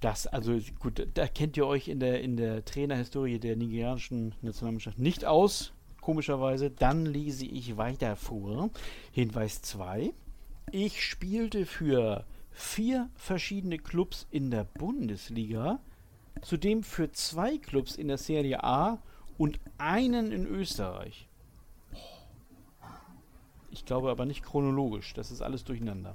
Das, 0.00 0.26
also 0.26 0.58
gut, 0.78 1.06
da 1.12 1.26
kennt 1.26 1.58
ihr 1.58 1.66
euch 1.66 1.88
in 1.88 2.00
der, 2.00 2.22
in 2.22 2.36
der 2.36 2.64
Trainerhistorie 2.64 3.38
der 3.38 3.56
nigerianischen 3.56 4.34
Nationalmannschaft 4.40 4.98
nicht 4.98 5.26
aus, 5.26 5.72
komischerweise. 6.00 6.70
Dann 6.70 7.04
lese 7.04 7.44
ich 7.44 7.76
weiter 7.76 8.16
vor. 8.16 8.70
Hinweis 9.12 9.60
2. 9.60 10.14
Ich 10.72 11.04
spielte 11.04 11.66
für 11.66 12.24
vier 12.50 13.10
verschiedene 13.14 13.78
Clubs 13.78 14.26
in 14.30 14.50
der 14.50 14.64
Bundesliga, 14.64 15.80
zudem 16.40 16.82
für 16.82 17.12
zwei 17.12 17.58
Clubs 17.58 17.96
in 17.96 18.08
der 18.08 18.18
Serie 18.18 18.64
A 18.64 19.02
und 19.36 19.60
einen 19.76 20.32
in 20.32 20.46
Österreich. 20.46 21.28
Ich 23.70 23.84
glaube 23.84 24.10
aber 24.10 24.24
nicht 24.24 24.42
chronologisch, 24.42 25.12
das 25.14 25.30
ist 25.30 25.42
alles 25.42 25.64
durcheinander. 25.64 26.14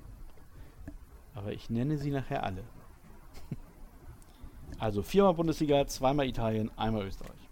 Aber 1.36 1.54
ich 1.54 1.70
nenne 1.70 1.98
sie 1.98 2.12
nachher 2.12 2.44
alle. 2.44 2.64
Also 4.78 5.02
viermal 5.02 5.34
Bundesliga, 5.34 5.88
zweimal 5.88 6.28
Italien, 6.28 6.70
einmal 6.78 7.08
Österreich. 7.08 7.50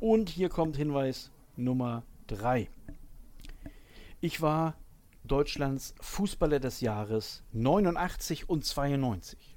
Und 0.00 0.28
hier 0.28 0.48
kommt 0.48 0.76
Hinweis 0.76 1.30
Nummer 1.56 2.02
3. 2.28 2.68
Ich 4.20 4.40
war 4.40 4.74
Deutschlands 5.24 5.94
Fußballer 6.00 6.60
des 6.60 6.80
Jahres 6.80 7.42
89 7.52 8.48
und 8.48 8.64
92. 8.64 9.56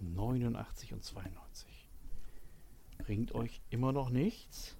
'89 0.00 0.92
und 0.92 1.04
92. 1.04 1.88
Bringt 2.98 3.34
euch 3.34 3.60
immer 3.70 3.92
noch 3.92 4.10
nichts. 4.10 4.76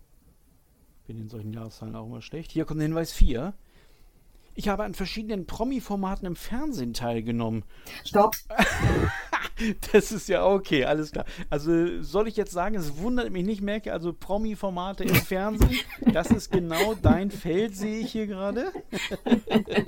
Bin 1.07 1.19
in 1.19 1.29
solchen 1.29 1.53
Jahreszahlen 1.53 1.97
auch 1.97 2.07
immer 2.07 2.23
schlecht. 2.23 2.53
Hier 2.53 2.65
kommt 2.65 2.81
Hinweis 2.81 3.13
4. 3.13 3.55
Ich 4.59 4.69
habe 4.69 4.83
an 4.83 4.93
verschiedenen 4.93 5.47
Promi-Formaten 5.47 6.27
im 6.27 6.35
Fernsehen 6.35 6.93
teilgenommen. 6.93 7.63
Stopp. 8.05 8.35
das 9.93 10.11
ist 10.11 10.29
ja 10.29 10.45
okay, 10.45 10.85
alles 10.85 11.13
klar. 11.13 11.27
Also 11.49 12.03
soll 12.03 12.27
ich 12.27 12.37
jetzt 12.37 12.51
sagen, 12.51 12.75
es 12.75 12.99
wundert 12.99 13.31
mich 13.31 13.47
nicht, 13.47 13.63
merke 13.63 13.93
also 13.93 14.13
Promi-Formate 14.13 15.05
im 15.05 15.15
Fernsehen, 15.15 15.79
das 16.13 16.33
ist 16.33 16.51
genau 16.51 16.95
dein 17.01 17.31
Feld, 17.31 17.77
sehe 17.77 18.01
ich 18.01 18.11
hier 18.11 18.27
gerade. 18.27 18.73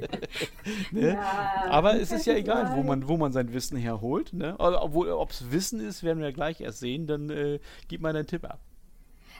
ne? 0.92 1.14
ja, 1.14 1.64
Aber 1.68 2.00
es 2.00 2.12
ist 2.12 2.26
ja 2.26 2.34
egal, 2.34 2.76
wo 2.76 2.84
man, 2.84 3.08
wo 3.08 3.16
man 3.16 3.32
sein 3.32 3.52
Wissen 3.52 3.76
herholt. 3.76 4.32
Ne? 4.32 4.54
Obwohl, 4.58 5.08
ob 5.10 5.32
es 5.32 5.50
Wissen 5.50 5.80
ist, 5.80 6.04
werden 6.04 6.22
wir 6.22 6.30
gleich 6.30 6.60
erst 6.60 6.78
sehen, 6.78 7.08
dann 7.08 7.28
äh, 7.28 7.58
gib 7.88 8.02
mal 8.02 8.12
deinen 8.12 8.28
Tipp 8.28 8.44
ab. 8.44 8.60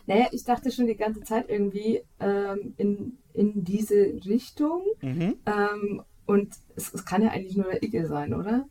Naja, 0.06 0.26
ich 0.32 0.42
dachte 0.42 0.72
schon 0.72 0.88
die 0.88 0.96
ganze 0.96 1.20
Zeit 1.20 1.48
irgendwie 1.48 2.02
ähm, 2.18 2.74
in, 2.78 3.18
in 3.34 3.64
diese 3.64 3.94
Richtung. 4.26 4.82
Mhm. 5.00 5.36
Ähm, 5.46 6.02
und 6.26 6.54
es, 6.76 6.92
es, 6.94 7.04
kann 7.04 7.22
ja 7.22 7.30
eigentlich 7.30 7.56
nur 7.56 7.66
der 7.66 7.82
Icke 7.82 8.06
sein, 8.06 8.34
oder? 8.34 8.66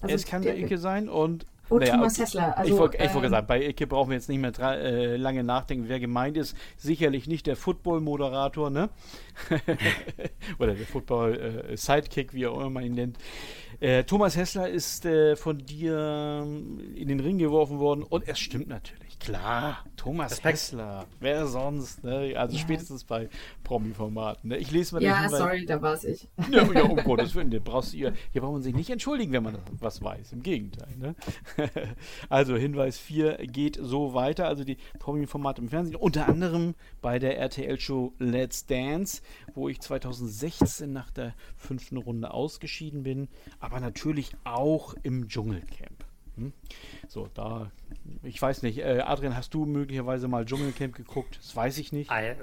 Also 0.00 0.14
es 0.14 0.26
kann 0.26 0.42
der, 0.42 0.54
der 0.54 0.64
Icke 0.64 0.78
sein 0.78 1.08
und 1.08 1.46
Oh, 1.70 1.78
naja, 1.78 1.94
Thomas 1.94 2.18
Hessler. 2.18 2.58
Also, 2.58 2.74
ich 2.74 2.78
wollte 2.78 2.98
ähm, 2.98 3.30
sagen, 3.30 3.46
bei 3.46 3.66
Icke 3.66 3.86
brauchen 3.86 4.10
wir 4.10 4.16
jetzt 4.16 4.28
nicht 4.28 4.38
mehr 4.38 4.52
äh, 4.58 5.16
lange 5.16 5.42
nachdenken, 5.42 5.88
wer 5.88 5.98
gemeint 5.98 6.36
ist. 6.36 6.56
Sicherlich 6.76 7.26
nicht 7.26 7.46
der 7.46 7.56
Football-Moderator, 7.56 8.68
ne? 8.68 8.90
Oder 10.58 10.74
der 10.74 10.86
Football-Sidekick, 10.86 12.34
wie 12.34 12.46
auch 12.46 12.60
immer 12.60 12.70
man 12.70 12.84
ihn 12.84 12.94
nennt. 12.94 13.18
Äh, 13.80 14.04
Thomas 14.04 14.36
Hessler 14.36 14.68
ist 14.68 15.06
äh, 15.06 15.36
von 15.36 15.58
dir 15.58 16.42
ähm, 16.44 16.80
in 16.94 17.08
den 17.08 17.20
Ring 17.20 17.38
geworfen 17.38 17.78
worden 17.78 18.02
und 18.02 18.28
es 18.28 18.38
stimmt 18.38 18.68
natürlich. 18.68 19.03
Klar, 19.24 19.84
Thomas 19.96 20.32
Respekt. 20.32 20.54
Hessler. 20.54 21.04
Wer 21.20 21.46
sonst? 21.46 22.02
Ne? 22.02 22.34
Also 22.36 22.56
ja. 22.56 22.62
spätestens 22.62 23.04
bei 23.04 23.28
Promi-Formaten. 23.62 24.48
Ne? 24.48 24.56
Ich 24.56 24.70
lese 24.70 24.94
mal 24.94 25.02
Ja, 25.02 25.22
den 25.22 25.30
sorry, 25.30 25.66
da 25.66 25.82
war 25.82 25.92
es 25.92 26.04
ich. 26.04 26.28
Ja, 26.50 26.64
ja, 26.72 26.82
um 26.84 26.96
Gottes 27.04 27.34
Willen, 27.34 27.50
brauchst 27.62 27.92
du, 27.92 27.98
hier, 27.98 28.14
hier 28.32 28.40
braucht 28.40 28.54
man 28.54 28.62
sich 28.62 28.74
nicht 28.74 28.88
entschuldigen, 28.88 29.32
wenn 29.32 29.42
man 29.42 29.58
was 29.78 30.02
weiß. 30.02 30.32
Im 30.32 30.42
Gegenteil. 30.42 30.88
Ne? 30.96 31.14
also 32.30 32.56
Hinweis 32.56 32.96
4 32.98 33.46
geht 33.46 33.78
so 33.80 34.14
weiter. 34.14 34.48
Also 34.48 34.64
die 34.64 34.78
Promi-Formate 34.98 35.60
im 35.60 35.68
Fernsehen. 35.68 35.96
Unter 35.96 36.26
anderem 36.26 36.74
bei 37.02 37.18
der 37.18 37.38
RTL-Show 37.38 38.14
Let's 38.18 38.64
Dance, 38.66 39.20
wo 39.54 39.68
ich 39.68 39.80
2016 39.80 40.90
nach 40.90 41.10
der 41.10 41.34
fünften 41.56 41.98
Runde 41.98 42.32
ausgeschieden 42.32 43.02
bin. 43.02 43.28
Aber 43.60 43.74
aber 43.74 43.80
natürlich 43.80 44.30
auch 44.44 44.94
im 45.02 45.26
Dschungelcamp. 45.26 46.04
Hm? 46.36 46.52
So, 47.08 47.28
da, 47.34 47.72
ich 48.22 48.40
weiß 48.40 48.62
nicht, 48.62 48.78
äh, 48.78 49.00
Adrian, 49.00 49.36
hast 49.36 49.54
du 49.54 49.66
möglicherweise 49.66 50.28
mal 50.28 50.44
Dschungelcamp 50.44 50.94
geguckt? 50.94 51.38
Das 51.40 51.54
weiß 51.54 51.78
ich 51.78 51.92
nicht. 51.92 52.10
I, 52.10 52.14
äh, 52.14 52.36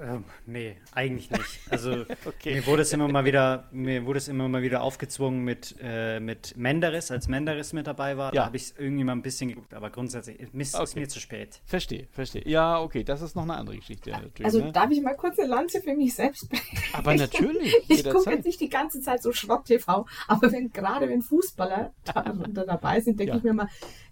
nee, 0.46 0.78
eigentlich 0.94 1.32
nicht. 1.32 1.60
Also 1.70 2.06
okay. 2.26 2.56
mir 2.56 2.66
wurde 2.68 2.84
es 2.84 2.94
immer 2.94 3.08
mal 3.08 3.26
wieder, 3.26 3.68
mir 3.72 4.06
wurde 4.06 4.18
es 4.18 4.28
immer 4.28 4.48
mal 4.48 4.62
wieder 4.62 4.82
aufgezwungen 4.82 5.44
mit, 5.44 5.76
äh, 5.82 6.20
mit 6.20 6.56
Menderes, 6.58 7.12
als 7.12 7.28
Menderes 7.28 7.74
mit 7.74 7.88
dabei 7.88 8.18
war. 8.18 8.34
Ja. 8.34 8.42
Da 8.42 8.46
habe 8.48 8.58
ich 8.58 8.64
es 8.64 8.76
irgendwie 8.78 9.04
mal 9.04 9.14
ein 9.14 9.22
bisschen 9.22 9.50
geguckt, 9.50 9.74
aber 9.74 9.90
grundsätzlich 9.90 10.40
ist 10.40 10.76
okay. 10.76 11.00
mir 11.00 11.08
zu 11.08 11.20
spät. 11.20 11.62
Verstehe, 11.66 12.08
verstehe. 12.12 12.48
Ja, 12.48 12.80
okay, 12.80 13.04
das 13.04 13.22
ist 13.22 13.36
noch 13.36 13.44
eine 13.44 13.56
andere 13.56 13.78
Geschichte. 13.78 14.14
Also 14.44 14.60
ne? 14.60 14.72
darf 14.72 14.92
ich 14.92 15.02
mal 15.02 15.16
kurz 15.16 15.40
eine 15.40 15.48
Lanze 15.48 15.82
für 15.82 15.96
mich 15.96 16.14
selbst 16.14 16.50
Aber 16.94 17.16
natürlich. 17.16 17.76
ich 17.88 18.04
gucke 18.04 18.32
jetzt 18.32 18.46
nicht 18.46 18.60
die 18.60 18.70
ganze 18.70 19.02
Zeit 19.02 19.22
so 19.22 19.32
Schrott-TV, 19.32 20.06
aber 20.28 20.52
wenn 20.52 20.72
gerade 20.72 21.10
wenn 21.10 21.22
Fußballer 21.22 21.94
da, 22.04 22.34
da 22.50 22.64
dabei 22.66 23.00
sind, 23.00 23.20
denke 23.20 23.34
ja. 23.34 23.38
ich 23.38 23.44
mir 23.44 23.54
mal, 23.54 23.70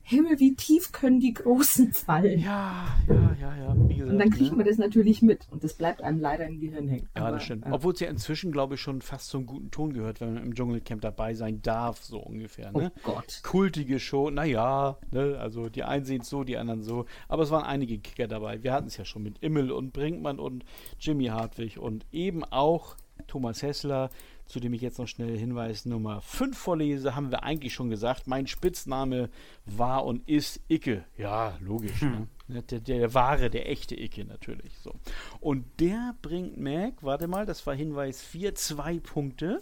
Himmel, 0.09 0.39
wie 0.39 0.55
tief 0.55 0.91
können 0.91 1.19
die 1.19 1.35
Großen 1.35 1.93
fallen? 1.93 2.39
Ja, 2.39 2.87
ja, 3.07 3.35
ja, 3.39 3.55
ja. 3.55 3.73
Gesagt, 3.73 4.09
und 4.09 4.17
dann 4.17 4.29
kriegt 4.31 4.51
ne? 4.51 4.57
man 4.57 4.65
das 4.65 4.79
natürlich 4.79 5.21
mit 5.21 5.47
und 5.51 5.63
das 5.63 5.75
bleibt 5.75 6.01
einem 6.01 6.19
leider 6.19 6.47
im 6.47 6.59
Gehirn 6.59 6.87
hängen. 6.87 7.07
Ja, 7.15 7.21
Aber, 7.21 7.31
das 7.33 7.43
stimmt. 7.43 7.65
Ja. 7.65 7.73
Obwohl 7.73 7.93
es 7.93 7.99
ja 7.99 8.09
inzwischen, 8.09 8.51
glaube 8.51 8.73
ich, 8.73 8.81
schon 8.81 9.03
fast 9.03 9.29
zum 9.29 9.45
guten 9.45 9.69
Ton 9.69 9.93
gehört, 9.93 10.19
wenn 10.19 10.33
man 10.33 10.43
im 10.43 10.55
Dschungelcamp 10.55 11.01
dabei 11.01 11.35
sein 11.35 11.61
darf, 11.61 12.03
so 12.03 12.17
ungefähr. 12.17 12.71
Ne? 12.71 12.91
Oh 13.05 13.13
Gott. 13.13 13.41
Kultige 13.43 13.99
Show, 13.99 14.31
naja, 14.31 14.97
ne? 15.11 15.37
also 15.39 15.69
die 15.69 15.83
einen 15.83 16.05
sehen 16.05 16.21
es 16.21 16.29
so, 16.29 16.43
die 16.43 16.57
anderen 16.57 16.81
so. 16.81 17.05
Aber 17.27 17.43
es 17.43 17.51
waren 17.51 17.63
einige 17.63 17.99
Kicker 17.99 18.27
dabei. 18.27 18.63
Wir 18.63 18.73
hatten 18.73 18.87
es 18.87 18.97
ja 18.97 19.05
schon 19.05 19.21
mit 19.21 19.37
Immel 19.39 19.71
und 19.71 19.93
Brinkmann 19.93 20.39
und 20.39 20.65
Jimmy 20.99 21.25
Hartwig 21.25 21.77
und 21.77 22.07
eben 22.11 22.43
auch 22.43 22.95
Thomas 23.27 23.61
Hessler, 23.61 24.09
zu 24.49 24.59
dem 24.59 24.73
ich 24.73 24.81
jetzt 24.81 24.97
noch 24.97 25.07
schnell 25.07 25.37
Hinweis 25.37 25.85
Nummer 25.85 26.21
5 26.21 26.57
vorlese, 26.57 27.15
haben 27.15 27.29
wir 27.29 27.43
eigentlich 27.43 27.73
schon 27.73 27.91
gesagt. 27.91 28.25
Mein 28.25 28.47
Spitzname 28.47 29.29
war 29.65 30.03
und 30.05 30.27
ist 30.27 30.59
Icke. 30.67 31.05
Ja, 31.17 31.55
logisch. 31.61 32.01
Hm. 32.01 32.27
Ne? 32.47 32.63
Der, 32.63 32.79
der, 32.79 33.13
wahre, 33.13 33.51
der 33.51 33.69
echte 33.69 33.95
Icke 33.95 34.25
natürlich. 34.25 34.73
So. 34.83 34.95
Und 35.39 35.65
der 35.79 36.15
bringt 36.23 36.57
Mac, 36.57 36.95
warte 37.01 37.27
mal, 37.27 37.45
das 37.45 37.65
war 37.67 37.75
Hinweis 37.75 38.23
4, 38.23 38.55
zwei 38.55 38.97
Punkte. 38.97 39.61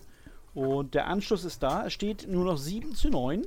Und 0.53 0.93
der 0.93 1.07
Anschluss 1.07 1.43
ist 1.43 1.61
da. 1.61 1.85
Es 1.85 1.93
steht 1.93 2.25
nur 2.29 2.45
noch 2.45 2.57
7 2.57 2.95
zu 2.95 3.09
9 3.09 3.45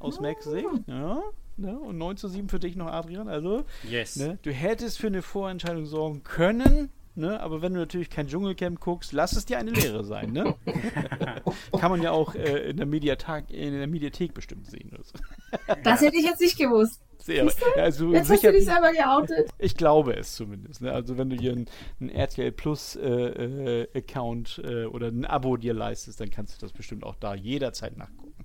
aus 0.00 0.18
oh. 0.18 0.22
Macs 0.22 0.44
Sicht. 0.44 0.66
Ja. 0.88 1.22
Ne? 1.56 1.78
Und 1.78 1.98
9 1.98 2.16
zu 2.16 2.26
7 2.26 2.48
für 2.48 2.58
dich 2.58 2.74
noch, 2.74 2.88
Adrian. 2.88 3.28
Also, 3.28 3.64
yes. 3.88 4.16
ne? 4.16 4.38
du 4.42 4.50
hättest 4.50 4.98
für 4.98 5.06
eine 5.06 5.22
Vorentscheidung 5.22 5.86
sorgen 5.86 6.24
können, 6.24 6.90
ne? 7.20 7.40
aber 7.40 7.62
wenn 7.62 7.74
du 7.74 7.80
natürlich 7.80 8.10
kein 8.10 8.26
Dschungelcamp 8.26 8.80
guckst, 8.80 9.12
lass 9.12 9.32
es 9.32 9.44
dir 9.44 9.58
eine 9.58 9.70
Lehre 9.70 10.04
sein. 10.04 10.32
Ne? 10.32 10.54
Kann 11.78 11.90
man 11.90 12.02
ja 12.02 12.10
auch 12.10 12.34
äh, 12.34 12.70
in, 12.70 12.76
der 12.76 12.86
Mediathek, 12.86 13.50
in 13.50 13.72
der 13.72 13.86
Mediathek 13.86 14.34
bestimmt 14.34 14.66
sehen. 14.66 14.90
das 15.84 16.00
hätte 16.00 16.16
ich 16.16 16.24
jetzt 16.24 16.40
nicht 16.40 16.58
gewusst. 16.58 17.00
Sehr, 17.18 17.46
also 17.76 18.12
Jetzt 18.12 18.28
sicher, 18.28 18.34
hast 18.34 18.44
du 18.44 18.52
dich 18.52 18.64
selber 18.64 18.92
geoutet. 18.92 19.50
Ich 19.58 19.76
glaube 19.76 20.14
es 20.14 20.34
zumindest. 20.34 20.80
Ne? 20.80 20.90
Also 20.90 21.18
wenn 21.18 21.28
du 21.28 21.36
hier 21.36 21.52
einen, 21.52 22.08
RTL 22.08 22.50
Plus 22.50 22.96
äh, 22.96 23.06
äh, 23.06 23.88
Account 23.94 24.60
äh, 24.64 24.86
oder 24.86 25.08
ein 25.08 25.26
Abo 25.26 25.56
dir 25.56 25.74
leistest, 25.74 26.20
dann 26.20 26.30
kannst 26.30 26.56
du 26.56 26.60
das 26.64 26.72
bestimmt 26.72 27.04
auch 27.04 27.16
da 27.16 27.34
jederzeit 27.34 27.96
nachgucken. 27.96 28.44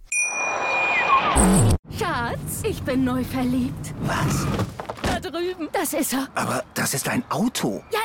Schatz, 1.98 2.64
ich 2.68 2.82
bin 2.84 3.06
neu 3.06 3.24
verliebt. 3.24 3.94
Was? 4.02 4.46
Drüben. 5.32 5.70
Das 5.74 5.94
ist 5.94 6.14
er. 6.14 6.28
Aber 6.36 6.64
das 6.76 6.94
ist 6.94 7.10
ein 7.10 7.24
Auto. 7.30 7.84
Ja, 7.92 8.00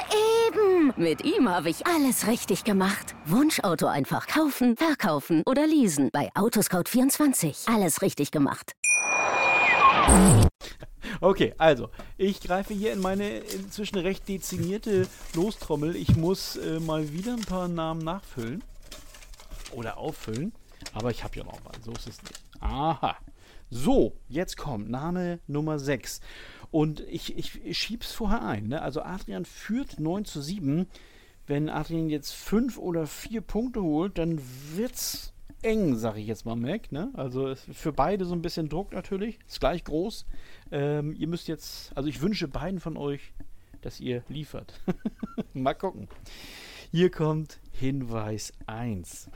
eben. 0.48 0.92
Mit 0.96 1.22
ihm 1.24 1.48
habe 1.48 1.68
ich 1.68 1.86
alles 1.86 2.26
richtig 2.26 2.64
gemacht. 2.64 3.14
Wunschauto 3.26 3.86
einfach 3.86 4.26
kaufen, 4.26 4.76
verkaufen 4.76 5.42
oder 5.44 5.66
leasen. 5.66 6.10
Bei 6.12 6.30
Autoscout24. 6.32 7.72
Alles 7.72 8.00
richtig 8.00 8.30
gemacht. 8.30 8.72
Okay, 11.20 11.54
also, 11.58 11.90
ich 12.16 12.40
greife 12.40 12.72
hier 12.72 12.92
in 12.92 13.00
meine 13.00 13.38
inzwischen 13.38 13.98
recht 13.98 14.26
dezimierte 14.26 15.06
Lostrommel. 15.34 15.96
Ich 15.96 16.16
muss 16.16 16.56
äh, 16.56 16.80
mal 16.80 17.12
wieder 17.12 17.34
ein 17.34 17.44
paar 17.44 17.68
Namen 17.68 18.02
nachfüllen. 18.02 18.64
Oder 19.72 19.98
auffüllen. 19.98 20.52
Aber 20.94 21.10
ich 21.10 21.22
habe 21.22 21.36
ja 21.36 21.44
noch 21.44 21.62
mal. 21.62 21.72
So 21.84 21.92
ist 21.92 22.08
es 22.08 22.22
nicht. 22.22 22.40
Aha. 22.60 23.16
So, 23.72 24.16
jetzt 24.28 24.56
kommt 24.56 24.90
Name 24.90 25.38
Nummer 25.46 25.78
6. 25.78 26.20
Und 26.70 27.00
ich, 27.00 27.36
ich, 27.36 27.64
ich 27.64 27.78
schieb's 27.78 28.12
vorher 28.12 28.42
ein. 28.42 28.68
Ne? 28.68 28.82
Also 28.82 29.02
Adrian 29.02 29.44
führt 29.44 29.98
9 29.98 30.24
zu 30.24 30.40
7. 30.40 30.86
Wenn 31.46 31.68
Adrian 31.68 32.10
jetzt 32.10 32.32
5 32.32 32.78
oder 32.78 33.06
4 33.06 33.40
Punkte 33.40 33.82
holt, 33.82 34.18
dann 34.18 34.40
wird's 34.74 35.32
eng, 35.62 35.96
sag 35.96 36.16
ich 36.16 36.26
jetzt 36.26 36.46
mal, 36.46 36.56
Mac. 36.56 36.92
Ne? 36.92 37.10
Also 37.14 37.54
für 37.54 37.92
beide 37.92 38.24
so 38.24 38.34
ein 38.34 38.42
bisschen 38.42 38.68
Druck 38.68 38.92
natürlich. 38.92 39.38
Ist 39.48 39.60
gleich 39.60 39.84
groß. 39.84 40.26
Ähm, 40.70 41.14
ihr 41.18 41.26
müsst 41.26 41.48
jetzt, 41.48 41.96
also 41.96 42.08
ich 42.08 42.20
wünsche 42.20 42.46
beiden 42.46 42.80
von 42.80 42.96
euch, 42.96 43.32
dass 43.80 44.00
ihr 44.00 44.22
liefert. 44.28 44.80
mal 45.52 45.74
gucken. 45.74 46.08
Hier 46.92 47.10
kommt 47.10 47.58
Hinweis 47.72 48.52
1. 48.66 49.30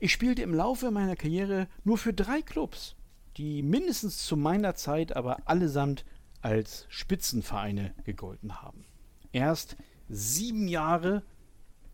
Ich 0.00 0.12
spielte 0.12 0.42
im 0.42 0.54
Laufe 0.54 0.90
meiner 0.90 1.16
Karriere 1.16 1.68
nur 1.84 1.98
für 1.98 2.12
drei 2.12 2.42
Clubs, 2.42 2.96
die 3.36 3.62
mindestens 3.62 4.24
zu 4.24 4.36
meiner 4.36 4.74
Zeit 4.74 5.14
aber 5.14 5.46
allesamt 5.46 6.04
als 6.40 6.86
Spitzenvereine 6.88 7.94
gegolten 8.04 8.62
haben. 8.62 8.84
Erst 9.32 9.76
sieben 10.08 10.68
Jahre 10.68 11.22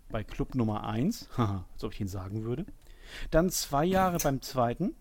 bei 0.09 0.23
Club 0.23 0.55
Nummer 0.55 0.85
1, 0.87 1.29
als 1.37 1.85
ob 1.85 1.93
ich 1.93 2.01
ihn 2.01 2.09
sagen 2.09 2.45
würde, 2.45 2.67
dann 3.31 3.51
zwei 3.51 3.85
Jahre 3.85 4.19
beim 4.19 4.43
zweiten 4.43 4.95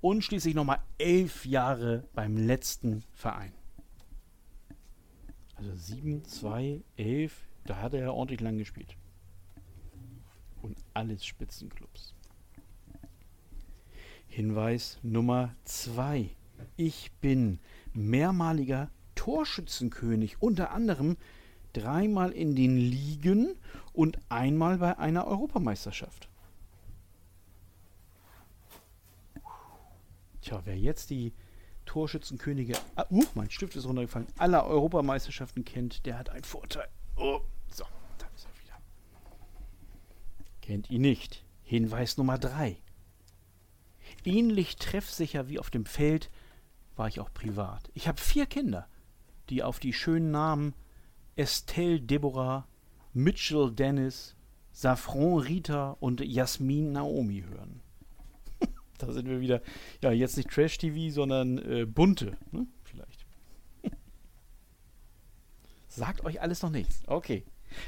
und 0.00 0.22
schließlich 0.22 0.54
nochmal 0.54 0.80
elf 0.98 1.46
Jahre 1.46 2.08
beim 2.12 2.36
letzten 2.36 3.02
Verein. 3.12 3.52
Also 5.54 5.74
sieben, 5.74 6.24
zwei, 6.24 6.82
elf, 6.96 7.46
da 7.64 7.76
hat 7.80 7.94
er 7.94 8.00
ja 8.00 8.10
ordentlich 8.10 8.40
lang 8.40 8.58
gespielt. 8.58 8.96
Und 10.60 10.76
alles 10.94 11.24
Spitzenclubs. 11.24 12.14
Hinweis 14.32 14.98
Nummer 15.02 15.54
zwei. 15.64 16.30
Ich 16.78 17.12
bin 17.20 17.58
mehrmaliger 17.92 18.90
Torschützenkönig, 19.14 20.40
unter 20.40 20.70
anderem 20.70 21.18
dreimal 21.74 22.30
in 22.30 22.56
den 22.56 22.78
Ligen 22.78 23.56
und 23.92 24.18
einmal 24.30 24.78
bei 24.78 24.96
einer 24.96 25.26
Europameisterschaft. 25.26 26.30
Tja, 30.40 30.62
wer 30.64 30.78
jetzt 30.78 31.10
die 31.10 31.34
Torschützenkönige, 31.84 32.78
ah, 32.94 33.04
uh, 33.10 33.24
mein 33.34 33.50
Stift 33.50 33.76
ist 33.76 33.84
runtergefallen, 33.84 34.28
aller 34.38 34.64
Europameisterschaften 34.64 35.66
kennt, 35.66 36.06
der 36.06 36.18
hat 36.18 36.30
einen 36.30 36.44
Vorteil. 36.44 36.88
Oh, 37.16 37.42
so, 37.70 37.84
da 38.16 38.26
ist 38.34 38.46
er 38.46 38.64
wieder. 38.64 38.80
Kennt 40.62 40.88
ihn 40.90 41.02
nicht. 41.02 41.44
Hinweis 41.64 42.16
Nummer 42.16 42.38
drei. 42.38 42.78
Ähnlich 44.24 44.76
treffsicher 44.76 45.48
wie 45.48 45.58
auf 45.58 45.70
dem 45.70 45.84
Feld 45.84 46.30
war 46.96 47.08
ich 47.08 47.20
auch 47.20 47.32
privat. 47.32 47.90
Ich 47.94 48.08
habe 48.08 48.20
vier 48.20 48.46
Kinder, 48.46 48.86
die 49.48 49.62
auf 49.62 49.80
die 49.80 49.92
schönen 49.92 50.30
Namen 50.30 50.74
Estelle 51.36 52.00
Deborah, 52.00 52.68
Mitchell 53.12 53.72
Dennis, 53.72 54.36
Safran 54.72 55.38
Rita 55.38 55.96
und 56.00 56.20
Jasmin 56.20 56.92
Naomi 56.92 57.44
hören. 57.48 57.80
da 58.98 59.12
sind 59.12 59.28
wir 59.28 59.40
wieder, 59.40 59.62
ja, 60.02 60.12
jetzt 60.12 60.36
nicht 60.36 60.50
Trash-TV, 60.50 61.12
sondern 61.12 61.58
äh, 61.58 61.84
bunte, 61.86 62.36
ne? 62.52 62.66
vielleicht. 62.84 63.26
Sagt 65.88 66.24
euch 66.24 66.40
alles 66.40 66.62
noch 66.62 66.70
nichts. 66.70 67.02
Okay. 67.06 67.44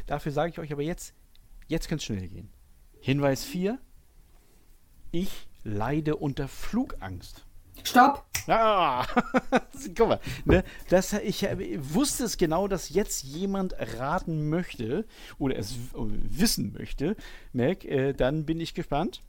Dafür 0.07 0.33
sage 0.33 0.51
ich 0.51 0.59
euch 0.59 0.73
aber 0.73 0.83
jetzt, 0.83 1.15
jetzt 1.69 1.89
könnte 1.89 2.01
es 2.01 2.05
schnell 2.05 2.29
gehen. 2.29 2.49
Hinweis 3.01 3.45
4. 3.45 3.79
Ich 5.11 5.47
leide 5.65 6.17
unter 6.17 6.49
Flugangst. 6.49 7.45
Stopp! 7.83 8.25
Ah, 8.47 9.07
guck 9.97 10.09
mal, 10.09 10.21
ne, 10.45 10.65
das, 10.91 11.15
ich, 11.15 11.43
ich 11.45 11.95
wusste 11.95 12.25
es 12.25 12.37
genau, 12.37 12.69
dass 12.69 12.91
jetzt 12.91 13.23
jemand 13.23 13.75
raten 13.99 14.51
möchte 14.51 15.07
oder 15.39 15.57
es 15.57 15.77
wissen 15.95 16.75
möchte. 16.79 17.17
Mac, 17.55 17.85
äh, 17.85 18.13
dann 18.13 18.45
bin 18.45 18.61
ich 18.61 18.75
gespannt. 18.75 19.23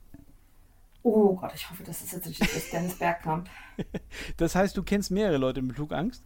Oh 1.02 1.34
Gott, 1.36 1.52
ich 1.54 1.70
hoffe, 1.70 1.82
das 1.84 2.02
ist 2.02 2.12
jetzt 2.12 2.26
richtig 2.26 2.52
das 2.52 2.70
Dennis 2.70 2.98
Bergkamp. 2.98 3.48
das 4.36 4.54
heißt, 4.54 4.76
du 4.76 4.82
kennst 4.82 5.10
mehrere 5.10 5.38
Leute 5.38 5.62
mit 5.62 5.76
Flugangst? 5.76 6.22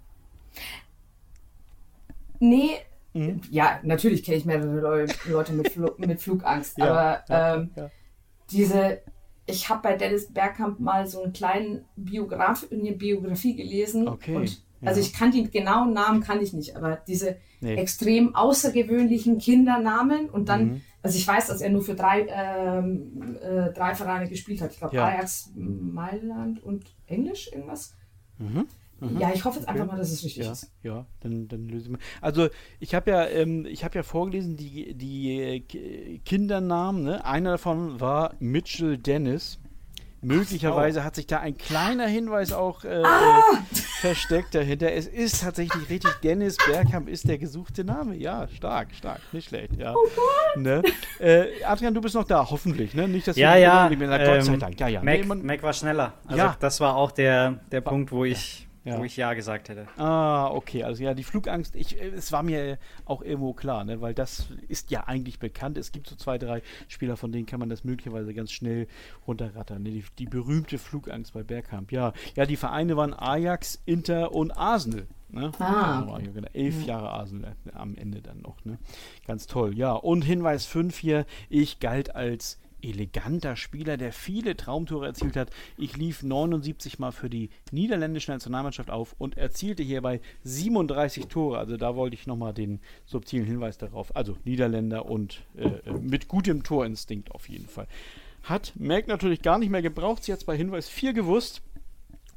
Nee, 2.40 2.78
mhm. 3.12 3.40
ja, 3.50 3.78
natürlich 3.82 4.24
kenne 4.24 4.38
ich 4.38 4.46
mehrere 4.46 5.06
Leute 5.26 5.52
mit, 5.52 5.70
Fl 5.70 5.94
mit 5.98 6.20
Flugangst, 6.20 6.78
ja, 6.78 6.86
aber 6.86 7.24
ja, 7.28 7.54
ähm, 7.56 7.70
ja. 7.76 7.90
diese 8.50 9.02
ich 9.50 9.68
habe 9.68 9.82
bei 9.82 9.96
Dennis 9.96 10.32
Bergkamp 10.32 10.80
mal 10.80 11.06
so 11.06 11.22
einen 11.22 11.32
kleinen 11.32 11.84
Biograf, 11.96 12.66
eine 12.70 12.92
Biografie 12.92 13.54
gelesen. 13.54 14.08
Okay. 14.08 14.36
Und, 14.36 14.62
also 14.82 15.00
ich 15.00 15.12
kann 15.12 15.30
die 15.30 15.50
genauen 15.50 15.92
Namen 15.92 16.22
kann 16.22 16.40
ich 16.40 16.54
nicht, 16.54 16.74
aber 16.74 16.96
diese 17.06 17.36
nee. 17.60 17.74
extrem 17.74 18.34
außergewöhnlichen 18.34 19.38
Kindernamen 19.38 20.30
und 20.30 20.48
dann, 20.48 20.64
mhm. 20.64 20.80
also 21.02 21.18
ich 21.18 21.26
weiß, 21.26 21.48
dass 21.48 21.60
er 21.60 21.68
nur 21.68 21.82
für 21.82 21.94
drei, 21.94 22.26
ähm, 22.28 23.36
äh, 23.42 23.72
drei 23.72 23.94
Vereine 23.94 24.28
gespielt 24.28 24.62
hat. 24.62 24.72
Ich 24.72 24.78
glaube 24.78 24.96
ja. 24.96 25.04
Ajax, 25.04 25.52
Mailand 25.54 26.62
und 26.62 26.86
Englisch 27.06 27.50
irgendwas. 27.52 27.94
Mhm. 28.38 28.66
Mhm. 29.00 29.18
Ja, 29.18 29.32
ich 29.34 29.44
hoffe 29.44 29.58
jetzt 29.58 29.68
einfach 29.68 29.84
okay. 29.84 29.92
mal, 29.92 29.98
dass 29.98 30.10
es 30.10 30.22
richtig 30.24 30.44
ja, 30.44 30.52
ist. 30.52 30.70
Ja, 30.82 31.06
dann, 31.20 31.48
dann 31.48 31.68
lösen 31.68 31.92
wir. 31.92 31.98
Also 32.20 32.48
ich 32.78 32.94
habe 32.94 33.10
ja, 33.10 33.26
ähm, 33.26 33.66
ich 33.66 33.82
habe 33.82 33.96
ja 33.96 34.02
vorgelesen, 34.02 34.56
die, 34.56 34.94
die 34.94 35.40
äh, 35.40 36.18
Kindernamen, 36.18 37.02
ne? 37.02 37.24
Einer 37.24 37.52
davon 37.52 38.00
war 38.00 38.34
Mitchell 38.38 38.98
Dennis. 38.98 39.58
Möglicherweise 40.22 41.02
hat 41.02 41.14
sich 41.14 41.26
da 41.26 41.40
ein 41.40 41.56
kleiner 41.56 42.06
Hinweis 42.06 42.52
auch 42.52 42.84
äh, 42.84 43.02
ah! 43.02 43.40
äh, 43.40 43.76
versteckt 44.00 44.54
dahinter. 44.54 44.92
Es 44.92 45.06
ist 45.06 45.40
tatsächlich 45.40 45.88
richtig, 45.88 46.12
Dennis 46.22 46.58
Bergkamp 46.58 47.08
ist 47.08 47.26
der 47.26 47.38
gesuchte 47.38 47.84
Name. 47.84 48.16
Ja, 48.16 48.46
stark, 48.48 48.88
stark, 48.94 49.20
nicht 49.32 49.48
schlecht. 49.48 49.78
Ja. 49.78 49.94
Oh 49.94 50.58
ne? 50.58 50.82
äh, 51.20 51.64
Adrian, 51.64 51.94
du 51.94 52.02
bist 52.02 52.14
noch 52.14 52.24
da, 52.24 52.50
hoffentlich. 52.50 52.92
Ne? 52.92 53.08
Nicht, 53.08 53.28
dass 53.28 53.36
ja, 53.36 53.56
ja. 53.56 53.88
Gott 53.88 53.98
ähm, 53.98 54.42
sei 54.42 54.56
Dank. 54.58 54.78
Ja, 54.78 54.88
ja. 54.88 55.02
Mac, 55.02 55.26
nee, 55.26 55.34
Mac 55.36 55.62
war 55.62 55.72
schneller. 55.72 56.12
Also 56.26 56.36
ja. 56.36 56.56
das 56.60 56.80
war 56.80 56.96
auch 56.96 57.12
der, 57.12 57.60
der 57.72 57.80
Punkt, 57.80 58.12
wo 58.12 58.26
ich 58.26 58.68
ja. 58.90 58.98
Wo 58.98 59.04
ich 59.04 59.16
Ja 59.16 59.34
gesagt 59.34 59.68
hätte. 59.68 59.86
Ah, 59.96 60.48
okay. 60.48 60.84
Also 60.84 61.02
ja, 61.02 61.14
die 61.14 61.24
Flugangst, 61.24 61.74
ich, 61.74 62.00
es 62.00 62.32
war 62.32 62.42
mir 62.42 62.78
auch 63.04 63.22
irgendwo 63.22 63.52
klar, 63.52 63.84
ne? 63.84 64.00
weil 64.00 64.14
das 64.14 64.48
ist 64.68 64.90
ja 64.90 65.04
eigentlich 65.04 65.38
bekannt. 65.38 65.78
Es 65.78 65.92
gibt 65.92 66.08
so 66.08 66.16
zwei, 66.16 66.38
drei 66.38 66.62
Spieler, 66.88 67.16
von 67.16 67.32
denen 67.32 67.46
kann 67.46 67.60
man 67.60 67.68
das 67.68 67.84
möglicherweise 67.84 68.34
ganz 68.34 68.52
schnell 68.52 68.86
runterrattern. 69.26 69.82
Ne? 69.82 69.90
Die, 69.90 70.04
die 70.18 70.26
berühmte 70.26 70.78
Flugangst 70.78 71.32
bei 71.32 71.42
Bergkamp. 71.42 71.92
Ja, 71.92 72.12
ja, 72.34 72.46
die 72.46 72.56
Vereine 72.56 72.96
waren 72.96 73.14
Ajax, 73.14 73.80
Inter 73.86 74.32
und 74.32 74.50
Arsenal. 74.52 75.06
Ne? 75.28 75.52
Ah. 75.58 76.00
Also, 76.12 76.32
genau, 76.32 76.48
elf 76.52 76.84
Jahre 76.84 77.10
Arsenal 77.10 77.54
am 77.72 77.94
Ende 77.94 78.20
dann 78.20 78.40
noch. 78.40 78.64
Ne? 78.64 78.78
Ganz 79.26 79.46
toll. 79.46 79.76
Ja, 79.76 79.92
und 79.92 80.22
Hinweis 80.22 80.66
5 80.66 80.98
hier, 80.98 81.26
ich 81.48 81.78
galt 81.78 82.14
als 82.14 82.58
eleganter 82.82 83.56
Spieler, 83.56 83.96
der 83.96 84.12
viele 84.12 84.56
Traumtore 84.56 85.06
erzielt 85.06 85.36
hat. 85.36 85.50
Ich 85.76 85.96
lief 85.96 86.22
79 86.22 86.98
Mal 86.98 87.12
für 87.12 87.30
die 87.30 87.50
niederländische 87.70 88.30
Nationalmannschaft 88.30 88.90
auf 88.90 89.14
und 89.18 89.36
erzielte 89.36 89.82
hierbei 89.82 90.20
37 90.44 91.26
Tore. 91.26 91.58
Also 91.58 91.76
da 91.76 91.96
wollte 91.96 92.14
ich 92.14 92.26
nochmal 92.26 92.54
den 92.54 92.80
subtilen 93.06 93.46
Hinweis 93.46 93.78
darauf. 93.78 94.14
Also 94.16 94.36
Niederländer 94.44 95.06
und 95.06 95.42
äh, 95.56 95.64
äh, 95.64 95.92
mit 96.00 96.28
gutem 96.28 96.62
Torinstinkt 96.62 97.30
auf 97.32 97.48
jeden 97.48 97.68
Fall. 97.68 97.86
Hat 98.42 98.72
Merck 98.76 99.08
natürlich 99.08 99.42
gar 99.42 99.58
nicht 99.58 99.70
mehr 99.70 99.82
gebraucht. 99.82 100.24
Sie 100.24 100.32
hat 100.32 100.40
es 100.40 100.44
bei 100.44 100.56
Hinweis 100.56 100.88
4 100.88 101.12
gewusst. 101.12 101.62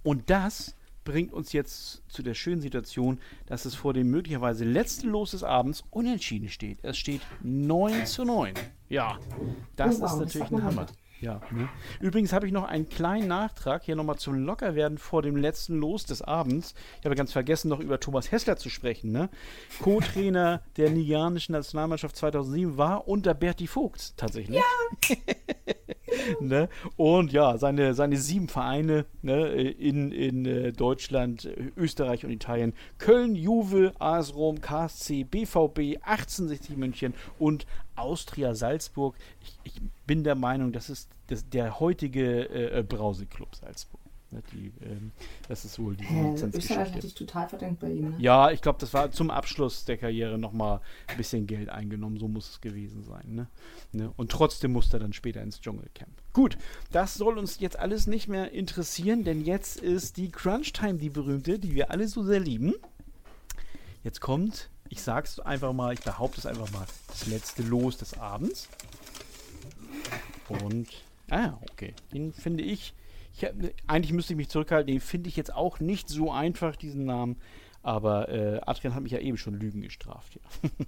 Und 0.04 0.30
das 0.30 0.76
bringt 1.04 1.34
uns 1.34 1.54
jetzt 1.54 2.02
zu 2.08 2.24
der 2.24 2.34
schönen 2.34 2.62
Situation, 2.62 3.20
dass 3.46 3.66
es 3.66 3.76
vor 3.76 3.94
dem 3.94 4.10
möglicherweise 4.10 4.66
letzten 4.66 5.10
Los 5.10 5.32
des 5.32 5.44
Abends 5.44 5.84
unentschieden 5.90 6.50
steht. 6.50 6.80
Es 6.84 6.98
steht 6.98 7.22
9 7.42 8.06
zu 8.06 8.26
9. 8.26 8.54
Ja, 8.94 9.18
das 9.76 9.98
oh, 9.98 10.02
wow, 10.02 10.12
ist 10.12 10.20
natürlich 10.20 10.52
ein 10.52 10.64
Hammer. 10.64 10.86
Ja, 11.20 11.42
ne? 11.50 11.68
Übrigens 12.00 12.32
habe 12.32 12.46
ich 12.46 12.54
noch 12.54 12.66
einen 12.66 12.90
kleinen 12.90 13.28
Nachtrag 13.28 13.82
hier 13.82 13.96
nochmal 13.96 14.18
zum 14.18 14.36
Lockerwerden 14.36 15.00
vor 15.00 15.24
dem 15.24 15.36
letzten 15.36 15.80
Los 15.80 16.06
des 16.06 16.22
Abends. 16.22 16.76
Ich 17.00 17.06
habe 17.06 17.16
ganz 17.16 17.32
vergessen, 17.32 17.70
noch 17.70 17.80
über 17.80 18.00
Thomas 18.00 18.32
Hessler 18.32 18.56
zu 18.56 18.70
sprechen. 18.70 19.12
Ne? 19.12 19.32
Co-Trainer 19.82 20.62
der 20.78 20.92
nigerianischen 20.92 21.54
Nationalmannschaft 21.54 22.16
2007 22.18 22.78
war 22.78 23.08
unter 23.08 23.34
Berti 23.34 23.66
Vogt 23.66 24.16
tatsächlich. 24.16 24.58
Ja. 24.58 25.16
ne? 26.40 26.70
Und 26.96 27.32
ja, 27.32 27.58
seine, 27.58 27.94
seine 27.94 28.18
sieben 28.18 28.48
Vereine 28.48 29.06
ne, 29.22 29.48
in, 29.52 30.12
in 30.12 30.46
äh, 30.46 30.72
Deutschland, 30.72 31.50
Österreich 31.78 32.26
und 32.26 32.32
Italien: 32.32 32.74
Köln, 32.98 33.36
Juve, 33.36 33.94
AS 34.00 34.36
Rom, 34.36 34.62
KSC, 34.62 35.24
BVB, 35.24 36.00
1860 36.04 36.78
München 36.78 37.14
und 37.40 37.66
Austria 37.96 38.56
Salzburg. 38.56 39.16
Ich, 39.42 39.60
ich 39.64 39.82
bin 40.06 40.24
der 40.24 40.36
Meinung, 40.36 40.72
das 40.72 40.90
ist 40.90 41.10
das, 41.28 41.50
der 41.50 41.80
heutige 41.80 42.50
äh, 42.50 42.80
äh 42.80 42.84
Brauseclub 42.84 43.56
Salzburg. 43.56 44.03
Ne, 44.34 44.42
die, 44.52 44.74
ähm, 44.84 45.12
das 45.48 45.64
ist 45.64 45.78
wohl 45.78 45.96
die 45.96 46.06
Hä, 46.06 46.34
Österreich 46.34 46.92
hatte 46.94 47.06
ich 47.06 47.14
total 47.14 47.48
verdrängt 47.48 47.80
bei 47.80 47.92
ihm. 47.92 48.10
Ne? 48.12 48.16
Ja, 48.18 48.50
ich 48.50 48.62
glaube, 48.62 48.80
das 48.80 48.92
war 48.92 49.12
zum 49.12 49.30
Abschluss 49.30 49.86
der 49.86 49.98
Karriere 49.98 50.40
nochmal 50.40 50.82
ein 51.06 51.18
bisschen 51.18 51.46
Geld 51.46 51.70
eingenommen. 51.70 52.18
So 52.18 52.28
muss 52.28 52.50
es 52.50 52.62
gewesen 52.62 53.04
sein. 53.04 53.36
Ne? 53.36 53.48
Ne? 53.92 54.12
Und 54.18 54.32
trotzdem 54.32 54.72
musste 54.72 54.98
er 54.98 55.02
dann 55.02 55.14
später 55.14 55.44
ins 55.44 55.62
Dschungelcamp. 55.62 56.10
Gut, 56.34 56.58
das 56.92 57.14
soll 57.14 57.38
uns 57.38 57.60
jetzt 57.60 57.78
alles 57.78 58.08
nicht 58.08 58.28
mehr 58.28 58.52
interessieren, 58.52 59.24
denn 59.24 59.42
jetzt 59.42 59.78
ist 59.78 60.18
die 60.18 60.32
Crunch 60.32 60.74
Time, 60.74 60.96
die 60.96 61.10
berühmte, 61.10 61.60
die 61.60 61.76
wir 61.76 61.92
alle 61.92 62.08
so 62.08 62.24
sehr 62.24 62.40
lieben. 62.40 62.74
Jetzt 64.04 64.20
kommt, 64.20 64.72
ich 64.90 65.04
sag's 65.04 65.40
einfach 65.40 65.74
mal, 65.74 65.94
ich 65.94 66.02
behaupte 66.02 66.40
es 66.40 66.48
einfach 66.48 66.72
mal, 66.72 66.88
das 67.08 67.28
letzte 67.28 67.62
Los 67.62 67.98
des 67.98 68.18
Abends. 68.18 68.68
Und, 70.50 70.88
ah, 71.30 71.54
okay, 71.72 71.94
den 72.12 72.34
finde 72.34 72.64
ich 72.64 72.96
ich 73.34 73.44
hab, 73.44 73.54
eigentlich 73.88 74.14
müsste 74.14 74.34
ich 74.34 74.38
mich 74.38 74.50
zurückhalten, 74.50 74.94
den 74.94 75.02
finde 75.02 75.30
ich 75.30 75.36
jetzt 75.36 75.54
auch 75.54 75.80
nicht 75.80 76.10
so 76.10 76.32
einfach, 76.32 76.76
diesen 76.76 77.06
Namen. 77.06 77.38
Aber 77.82 78.30
äh, 78.30 78.62
Adrian 78.66 78.96
hat 78.96 79.04
mich 79.04 79.12
ja 79.12 79.20
eben 79.20 79.38
schon 79.38 79.60
Lügen 79.60 79.82
gestraft. 79.82 80.36
Ja. 80.36 80.42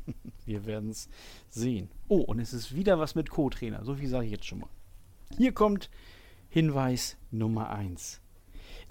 Wir 0.46 0.66
werden 0.66 0.92
es 0.92 1.10
sehen. 1.50 1.90
Oh, 2.08 2.22
und 2.22 2.40
es 2.40 2.54
ist 2.54 2.74
wieder 2.76 3.00
was 3.00 3.16
mit 3.16 3.30
Co-Trainer. 3.30 3.84
So 3.84 3.96
viel 3.96 4.08
sage 4.08 4.26
ich 4.26 4.32
jetzt 4.32 4.46
schon 4.46 4.60
mal. 4.60 4.70
Hier 5.38 5.54
kommt 5.54 5.90
Hinweis 6.48 7.18
Nummer 7.32 7.72
1. 7.72 8.22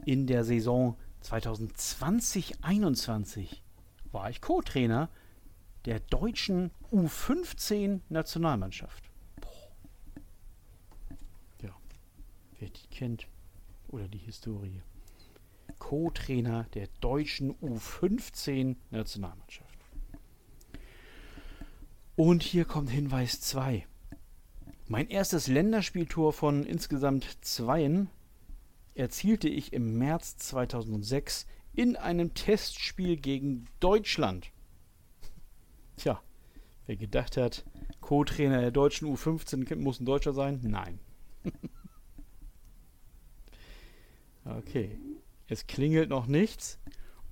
In 0.04 0.26
der 0.26 0.44
Saison 0.44 0.98
2020-21 1.22 3.60
war 4.12 4.28
ich 4.28 4.42
Co-Trainer 4.42 5.08
der 5.86 6.00
deutschen 6.00 6.70
U15-Nationalmannschaft. 6.92 9.04
Ja, 11.62 11.70
wer 12.58 12.68
die 12.68 12.86
kennt, 12.88 13.26
oder 13.94 14.08
die 14.08 14.18
Historie. 14.18 14.82
Co-Trainer 15.78 16.64
der 16.74 16.88
deutschen 17.00 17.54
U15-Nationalmannschaft. 17.60 19.78
Und 22.16 22.42
hier 22.42 22.64
kommt 22.64 22.90
Hinweis 22.90 23.40
2. 23.40 23.86
Mein 24.88 25.08
erstes 25.08 25.46
Länderspieltor 25.46 26.32
von 26.32 26.64
insgesamt 26.64 27.38
zweien 27.40 28.10
erzielte 28.94 29.48
ich 29.48 29.72
im 29.72 29.96
März 29.96 30.36
2006 30.38 31.46
in 31.72 31.96
einem 31.96 32.34
Testspiel 32.34 33.16
gegen 33.16 33.66
Deutschland. 33.80 34.50
Tja, 35.96 36.20
wer 36.86 36.96
gedacht 36.96 37.36
hat, 37.36 37.64
Co-Trainer 38.00 38.60
der 38.60 38.72
deutschen 38.72 39.08
U15 39.08 39.76
muss 39.76 40.00
ein 40.00 40.04
Deutscher 40.04 40.32
sein? 40.32 40.60
Nein. 40.62 40.98
Okay. 44.44 44.98
Es 45.48 45.66
klingelt 45.66 46.10
noch 46.10 46.26
nichts. 46.26 46.78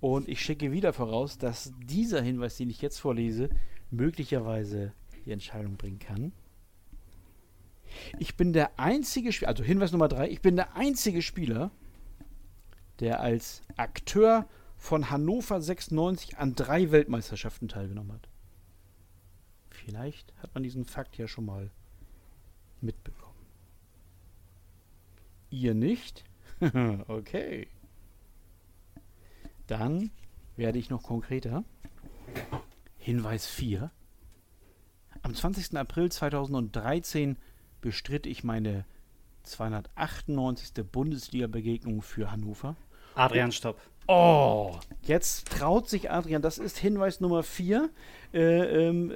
Und 0.01 0.29
ich 0.29 0.41
schicke 0.41 0.73
wieder 0.73 0.93
voraus, 0.93 1.39
dass 1.39 1.73
dieser 1.79 2.21
Hinweis, 2.21 2.57
den 2.57 2.71
ich 2.71 2.83
jetzt 2.83 2.99
vorlese, 2.99 3.51
möglicherweise 3.91 4.93
die 5.25 5.31
Entscheidung 5.31 5.77
bringen 5.77 6.01
kann. 6.01 6.33
Ich 8.19 8.37
bin 8.37 8.53
der 8.53 8.79
einzige 8.81 9.33
Spieler, 9.33 9.51
also 9.51 9.63
Hinweis 9.63 9.93
Nummer 9.93 10.09
drei, 10.09 10.29
ich 10.29 10.41
bin 10.41 10.57
der 10.57 10.75
einzige 10.75 11.23
Spieler, 11.23 11.71
der 13.01 13.21
als 13.21 13.63
Akteur 13.77 14.49
von 14.77 15.11
Hannover 15.11 15.61
96 15.61 16.39
an 16.39 16.55
drei 16.55 16.91
Weltmeisterschaften 16.91 17.69
teilgenommen 17.69 18.13
hat. 18.13 18.29
Vielleicht 19.71 20.33
hat 20.39 20.55
man 20.55 20.63
diesen 20.63 20.85
Fakt 20.85 21.17
ja 21.19 21.29
schon 21.29 21.45
mal 21.45 21.71
mitbekommen. 22.81 23.33
Ihr 25.51 25.75
nicht? 25.75 26.25
okay. 27.09 27.67
Dann 29.67 30.11
werde 30.57 30.79
ich 30.79 30.91
noch 30.91 31.03
konkreter. 31.03 31.65
Hinweis 32.99 33.47
4. 33.47 33.91
Am 35.23 35.35
20. 35.35 35.77
April 35.77 36.11
2013 36.11 37.37
bestritt 37.81 38.27
ich 38.27 38.45
meine 38.45 38.85
298. 39.45 40.85
Bundesliga-Begegnung 40.91 42.03
für 42.03 42.31
Hannover. 42.31 42.77
Adrian, 43.15 43.53
stopp. 43.53 43.81
Oh, 44.09 44.79
jetzt 45.03 45.49
traut 45.49 45.89
sich 45.89 46.11
Adrian. 46.11 46.43
Das 46.43 46.59
ist 46.59 46.79
Hinweis 46.79 47.21
Nummer 47.21 47.43
4. 47.43 47.91
Äh, 48.33 48.39
ähm, 48.41 49.13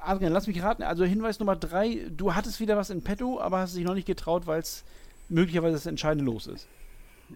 Adrian, 0.00 0.32
lass 0.32 0.46
mich 0.46 0.62
raten. 0.62 0.82
Also 0.82 1.04
Hinweis 1.04 1.38
Nummer 1.40 1.56
3. 1.56 2.10
Du 2.10 2.34
hattest 2.34 2.60
wieder 2.60 2.76
was 2.76 2.90
in 2.90 3.02
petto, 3.02 3.40
aber 3.40 3.58
hast 3.58 3.76
dich 3.76 3.84
noch 3.84 3.94
nicht 3.94 4.06
getraut, 4.06 4.46
weil 4.46 4.60
es 4.60 4.84
möglicherweise 5.28 5.74
das 5.74 5.86
Entscheidende 5.86 6.24
los 6.24 6.46
ist. 6.46 6.68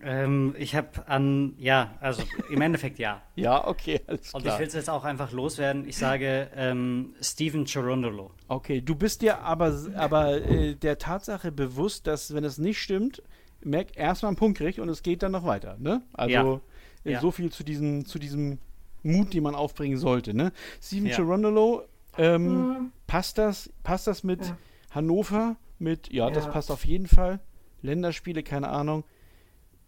Ähm, 0.03 0.55
ich 0.59 0.75
habe 0.75 1.07
an, 1.07 1.55
ja, 1.59 1.95
also 2.01 2.23
im 2.51 2.61
Endeffekt 2.61 2.99
ja. 2.99 3.23
ja, 3.37 3.67
okay, 3.67 4.01
alles 4.07 4.31
klar. 4.31 4.43
Und 4.43 4.49
ich 4.49 4.59
will 4.59 4.67
es 4.67 4.75
jetzt 4.75 4.91
auch 4.91 5.05
einfach 5.05 5.33
loswerden. 5.33 5.87
Ich 5.89 5.97
sage 5.97 6.51
ähm, 6.57 7.15
Steven 7.21 7.67
Cherundolo. 7.67 8.31
Okay, 8.49 8.81
du 8.81 8.95
bist 8.95 9.23
dir 9.23 9.41
aber, 9.41 9.75
aber 9.97 10.43
äh, 10.43 10.75
der 10.75 10.99
Tatsache 10.99 11.53
bewusst, 11.53 12.07
dass, 12.07 12.35
wenn 12.35 12.45
es 12.45 12.59
nicht 12.59 12.81
stimmt, 12.81 13.23
Mac 13.63 13.97
erstmal 13.97 14.31
einen 14.31 14.37
Punkt 14.37 14.59
kriegt 14.59 14.79
und 14.79 14.89
es 14.89 15.03
geht 15.03 15.23
dann 15.23 15.33
noch 15.33 15.45
weiter, 15.45 15.77
ne? 15.79 16.03
Also 16.13 16.33
ja. 16.33 16.61
Äh, 17.05 17.13
ja. 17.13 17.21
so 17.21 17.31
viel 17.31 17.51
zu 17.51 17.65
diesem, 17.65 18.05
zu 18.05 18.19
diesem 18.19 18.59
Mut, 19.03 19.35
den 19.35 19.43
man 19.43 19.55
aufbringen 19.55 19.97
sollte, 19.97 20.35
ne? 20.35 20.53
Steven 20.83 21.07
ja. 21.07 21.17
Cherundolo, 21.17 21.83
ähm, 22.17 22.69
mhm. 22.69 22.93
passt 23.07 23.39
das, 23.39 23.71
passt 23.83 24.07
das 24.07 24.25
mit 24.25 24.47
ja. 24.47 24.57
Hannover? 24.91 25.57
Mit, 25.79 26.13
ja, 26.13 26.31
das 26.31 26.51
passt 26.51 26.71
auf 26.71 26.85
jeden 26.85 27.09
Fall. 27.09 27.41
Länderspiele, 27.83 28.43
keine 28.43 28.69
Ahnung. 28.69 29.05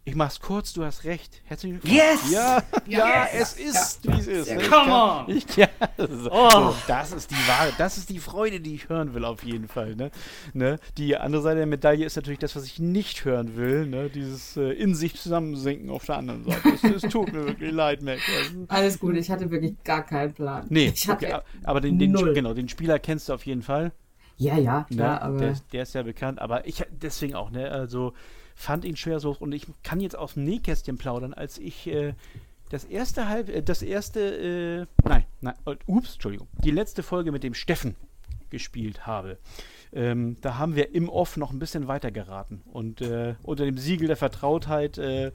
Ich 0.07 0.15
mach's 0.15 0.39
kurz, 0.39 0.71
du 0.71 0.85
hast 0.85 1.03
recht. 1.03 1.41
Herzlichen 1.43 1.81
Glückwunsch. 1.81 2.01
Yes! 2.01 2.31
Ja, 2.31 2.63
ja, 2.87 2.97
ja 2.97 3.27
es 3.33 3.59
ist, 3.59 4.05
ja, 4.05 4.15
wie 4.15 4.19
es 4.21 4.27
ist. 4.27 4.49
Ja, 4.49 4.57
come 4.69 4.93
on! 4.93 5.29
Ich, 5.35 5.57
ja, 5.57 5.67
so, 5.97 6.31
oh. 6.31 6.49
so, 6.49 6.75
das 6.87 7.11
ist 7.11 7.29
die 7.29 7.35
Ware, 7.35 7.73
das 7.77 7.97
ist 7.97 8.09
die 8.09 8.19
Freude, 8.19 8.61
die 8.61 8.75
ich 8.75 8.87
hören 8.87 9.13
will, 9.13 9.25
auf 9.25 9.43
jeden 9.43 9.67
Fall. 9.67 9.97
Ne? 9.97 10.09
Ne? 10.53 10.79
Die 10.97 11.17
andere 11.17 11.41
Seite 11.41 11.57
der 11.57 11.65
Medaille 11.65 12.05
ist 12.05 12.15
natürlich 12.15 12.39
das, 12.39 12.55
was 12.55 12.63
ich 12.63 12.79
nicht 12.79 13.25
hören 13.25 13.57
will. 13.57 13.85
Ne? 13.85 14.09
Dieses 14.09 14.55
äh, 14.55 14.71
in 14.71 14.95
sich 14.95 15.15
zusammensinken 15.15 15.89
auf 15.89 16.05
der 16.05 16.19
anderen 16.19 16.45
Seite. 16.45 16.69
Es, 16.69 17.03
es 17.03 17.11
tut 17.11 17.33
mir 17.33 17.45
wirklich 17.45 17.73
leid, 17.73 18.01
Mac. 18.01 18.19
Alles 18.69 18.99
gut, 18.99 19.17
ich 19.17 19.29
hatte 19.29 19.51
wirklich 19.51 19.75
gar 19.83 20.05
keinen 20.05 20.33
Plan. 20.33 20.67
Nee, 20.69 20.93
okay, 21.09 21.35
aber 21.63 21.81
den, 21.81 21.99
den, 21.99 22.13
genau, 22.13 22.53
den 22.53 22.69
Spieler 22.69 22.97
kennst 22.99 23.27
du 23.27 23.33
auf 23.33 23.45
jeden 23.45 23.61
Fall. 23.61 23.91
Ja, 24.37 24.57
ja, 24.57 24.85
klar, 24.89 25.15
ne? 25.15 25.21
aber. 25.21 25.37
Der, 25.37 25.55
der, 25.73 25.83
ist 25.83 25.95
ja 25.95 26.03
bekannt, 26.03 26.39
aber 26.39 26.65
ich 26.65 26.81
deswegen 26.91 27.35
auch, 27.35 27.49
ne? 27.49 27.69
Also 27.69 28.13
fand 28.57 28.83
ihn 28.83 28.97
schwer 28.97 29.19
so. 29.19 29.35
Und 29.39 29.53
ich 29.53 29.67
kann 29.83 30.01
jetzt 30.01 30.17
aus 30.17 30.33
dem 30.33 30.43
Nähkästchen 30.43 30.97
plaudern, 30.97 31.33
als 31.33 31.59
ich 31.59 31.87
äh, 31.87 32.15
das 32.69 32.83
erste 32.83 33.29
halb, 33.29 33.49
äh, 33.49 33.61
das 33.61 33.83
erste, 33.83 34.19
äh, 34.19 35.07
nein, 35.07 35.25
nein, 35.41 35.53
äh, 35.65 35.75
ups, 35.85 36.13
Entschuldigung, 36.13 36.47
die 36.63 36.71
letzte 36.71 37.03
Folge 37.03 37.31
mit 37.31 37.43
dem 37.43 37.53
Steffen 37.53 37.95
gespielt 38.49 39.05
habe. 39.05 39.37
Ähm, 39.93 40.37
da 40.41 40.57
haben 40.57 40.75
wir 40.75 40.93
im 40.95 41.07
Off 41.07 41.37
noch 41.37 41.51
ein 41.51 41.59
bisschen 41.59 41.87
weiter 41.87 42.11
geraten. 42.11 42.63
Und 42.65 43.01
äh, 43.01 43.35
unter 43.43 43.63
dem 43.63 43.77
Siegel 43.77 44.07
der 44.07 44.17
Vertrautheit, 44.17 44.97
äh, 44.97 45.31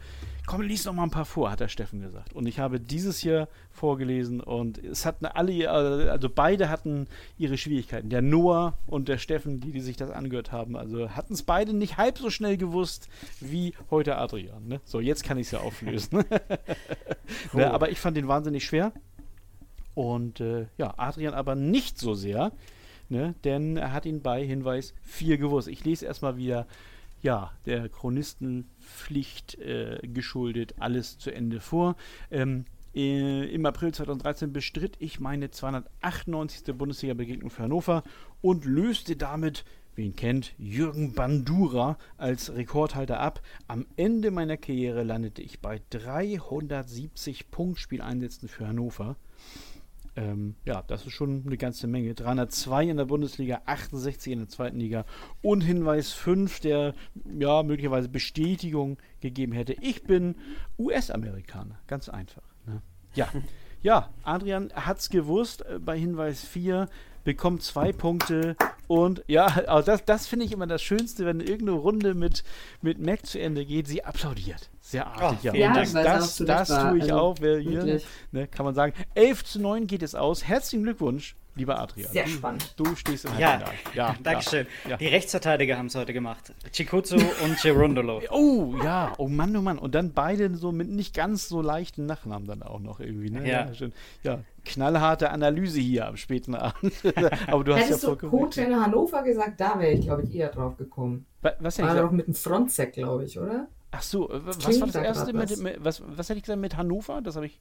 komm, 0.46 0.62
lies 0.62 0.84
noch 0.84 0.92
mal 0.92 1.04
ein 1.04 1.10
paar 1.10 1.24
vor, 1.24 1.50
hat 1.50 1.60
der 1.60 1.68
Steffen 1.68 2.00
gesagt. 2.00 2.32
Und 2.32 2.46
ich 2.46 2.58
habe 2.58 2.80
dieses 2.80 3.18
hier 3.18 3.48
vorgelesen 3.70 4.40
und 4.40 4.78
es 4.78 5.06
hatten 5.06 5.26
alle, 5.26 5.70
also 5.70 6.28
beide 6.28 6.68
hatten 6.68 7.06
ihre 7.38 7.56
Schwierigkeiten. 7.56 8.08
Der 8.08 8.22
Noah 8.22 8.76
und 8.86 9.08
der 9.08 9.18
Steffen, 9.18 9.60
die, 9.60 9.72
die 9.72 9.80
sich 9.80 9.96
das 9.96 10.10
angehört 10.10 10.52
haben, 10.52 10.76
also 10.76 11.10
hatten 11.10 11.34
es 11.34 11.42
beide 11.42 11.72
nicht 11.72 11.96
halb 11.96 12.18
so 12.18 12.30
schnell 12.30 12.56
gewusst 12.56 13.08
wie 13.40 13.74
heute 13.90 14.16
Adrian. 14.16 14.66
Ne? 14.66 14.80
So, 14.84 15.00
jetzt 15.00 15.24
kann 15.24 15.38
ich 15.38 15.46
es 15.46 15.52
ja 15.52 15.60
auflösen. 15.60 16.24
ne, 17.52 17.70
aber 17.70 17.90
ich 17.90 18.00
fand 18.00 18.16
den 18.16 18.28
wahnsinnig 18.28 18.64
schwer. 18.64 18.92
Und 19.94 20.40
äh, 20.40 20.66
ja, 20.78 20.94
Adrian 20.96 21.34
aber 21.34 21.54
nicht 21.54 21.98
so 21.98 22.14
sehr 22.14 22.52
ne? 23.12 23.34
denn 23.44 23.76
er 23.76 23.92
hat 23.92 24.06
ihn 24.06 24.22
bei 24.22 24.44
Hinweis 24.44 24.94
4 25.02 25.38
gewusst. 25.38 25.68
Ich 25.68 25.84
lese 25.84 26.06
erstmal 26.06 26.36
wieder 26.36 26.66
ja, 27.22 27.52
der 27.66 27.88
Chronistenpflicht 27.88 29.54
äh, 29.60 30.00
geschuldet 30.02 30.74
alles 30.78 31.18
zu 31.18 31.30
Ende 31.30 31.60
vor. 31.60 31.96
Ähm, 32.30 32.64
äh, 32.94 33.46
Im 33.46 33.64
April 33.64 33.94
2013 33.94 34.52
bestritt 34.52 34.96
ich 34.98 35.20
meine 35.20 35.50
298. 35.50 36.74
Bundesliga-Begegnung 36.76 37.50
für 37.50 37.62
Hannover 37.62 38.02
und 38.40 38.64
löste 38.64 39.16
damit, 39.16 39.64
wen 39.94 40.16
kennt, 40.16 40.52
Jürgen 40.58 41.14
Bandura 41.14 41.96
als 42.18 42.54
Rekordhalter 42.54 43.20
ab. 43.20 43.40
Am 43.68 43.86
Ende 43.96 44.32
meiner 44.32 44.56
Karriere 44.56 45.04
landete 45.04 45.42
ich 45.42 45.60
bei 45.60 45.80
370 45.90 47.50
Punktspieleinsätzen 47.52 48.48
für 48.48 48.66
Hannover. 48.66 49.16
Ähm, 50.14 50.56
ja, 50.66 50.82
das 50.82 51.06
ist 51.06 51.12
schon 51.12 51.42
eine 51.46 51.56
ganze 51.56 51.86
Menge. 51.86 52.14
302 52.14 52.84
in 52.84 52.96
der 52.98 53.06
Bundesliga, 53.06 53.62
68 53.64 54.32
in 54.32 54.38
der 54.40 54.48
zweiten 54.48 54.78
Liga 54.78 55.06
und 55.40 55.62
Hinweis 55.62 56.12
5, 56.12 56.60
der 56.60 56.94
ja 57.38 57.62
möglicherweise 57.62 58.08
Bestätigung 58.08 58.98
gegeben 59.20 59.52
hätte. 59.52 59.74
Ich 59.80 60.02
bin 60.04 60.34
US-Amerikaner, 60.78 61.78
ganz 61.86 62.08
einfach. 62.08 62.42
Ne? 62.66 62.82
Ja. 63.14 63.28
Ja, 63.84 64.10
Adrian 64.22 64.72
hat's 64.72 65.10
gewusst 65.10 65.66
äh, 65.66 65.80
bei 65.80 65.98
Hinweis 65.98 66.44
4 66.44 66.88
bekommt 67.24 67.62
zwei 67.62 67.92
Punkte 67.92 68.56
und 68.86 69.24
ja, 69.26 69.46
also 69.46 69.86
das, 69.86 70.04
das 70.04 70.26
finde 70.26 70.44
ich 70.44 70.52
immer 70.52 70.66
das 70.66 70.82
Schönste, 70.82 71.24
wenn 71.24 71.40
irgendeine 71.40 71.72
Runde 71.72 72.14
mit, 72.14 72.44
mit 72.82 72.98
Mac 72.98 73.24
zu 73.24 73.40
Ende 73.40 73.64
geht, 73.64 73.86
sie 73.86 74.04
applaudiert. 74.04 74.70
Sehr 74.80 75.06
artig, 75.06 75.50
oh, 75.50 75.56
ja. 75.56 75.72
das, 75.72 75.92
das, 75.92 76.36
das, 76.36 76.68
das 76.68 76.68
tue 76.68 76.98
ich 76.98 77.04
also, 77.04 77.16
auch. 77.16 77.36
Wer 77.40 77.58
hier, 77.58 78.00
ne, 78.32 78.46
kann 78.48 78.66
man 78.66 78.74
sagen. 78.74 78.92
11 79.14 79.44
zu 79.44 79.60
9 79.60 79.86
geht 79.86 80.02
es 80.02 80.14
aus. 80.14 80.44
Herzlichen 80.44 80.82
Glückwunsch 80.82 81.36
lieber 81.54 81.78
Adrian. 81.80 82.10
Sehr 82.10 82.26
spannend. 82.26 82.74
Du 82.76 82.94
stehst 82.94 83.24
im 83.24 83.38
Ja, 83.38 83.62
ja 83.94 84.16
Dankeschön. 84.22 84.66
Ja. 84.88 84.96
Die 84.96 85.06
Rechtsverteidiger 85.06 85.76
haben 85.76 85.86
es 85.86 85.94
heute 85.94 86.12
gemacht. 86.12 86.52
Chikutsu 86.72 87.16
und 87.16 87.60
Gerundolo. 87.62 88.20
Oh, 88.30 88.74
ja. 88.82 89.12
Oh 89.18 89.28
Mann, 89.28 89.54
oh 89.56 89.60
Mann. 89.60 89.78
Und 89.78 89.94
dann 89.94 90.12
beide 90.12 90.54
so 90.56 90.72
mit 90.72 90.88
nicht 90.88 91.14
ganz 91.14 91.48
so 91.48 91.60
leichten 91.60 92.06
Nachnamen 92.06 92.46
dann 92.46 92.62
auch 92.62 92.80
noch 92.80 93.00
irgendwie. 93.00 93.30
Ne? 93.30 93.46
Ja. 93.46 93.70
Ja, 93.72 93.88
ja, 94.22 94.38
knallharte 94.64 95.30
Analyse 95.30 95.80
hier 95.80 96.06
am 96.06 96.16
späten 96.16 96.54
Abend. 96.54 96.92
Aber 97.46 97.64
du 97.64 97.74
hast 97.74 97.84
Hättest 97.84 98.04
ja 98.04 98.14
du 98.14 98.28
Co-Trainer 98.28 98.84
Hannover 98.84 99.22
gesagt, 99.22 99.60
da 99.60 99.78
wäre 99.78 99.92
ich, 99.92 100.02
glaube 100.02 100.22
ich, 100.22 100.34
eher 100.34 100.48
drauf 100.48 100.76
gekommen. 100.76 101.26
Was, 101.42 101.54
was 101.58 101.78
War 101.80 101.94
doch 101.94 102.10
mit 102.10 102.26
dem 102.26 102.34
Frontsack, 102.34 102.92
glaube 102.92 103.24
ich, 103.24 103.38
oder? 103.38 103.68
Ach 103.90 104.02
so, 104.02 104.28
was 104.30 104.80
war 104.80 104.86
das 104.86 104.96
erste 104.96 105.32
mit, 105.34 105.56
mit, 105.58 105.84
was, 105.84 106.02
was 106.06 106.28
hätte 106.28 106.38
ich 106.38 106.44
gesagt 106.44 106.60
mit 106.60 106.76
Hannover? 106.76 107.20
Das 107.20 107.36
habe 107.36 107.46
ich. 107.46 107.60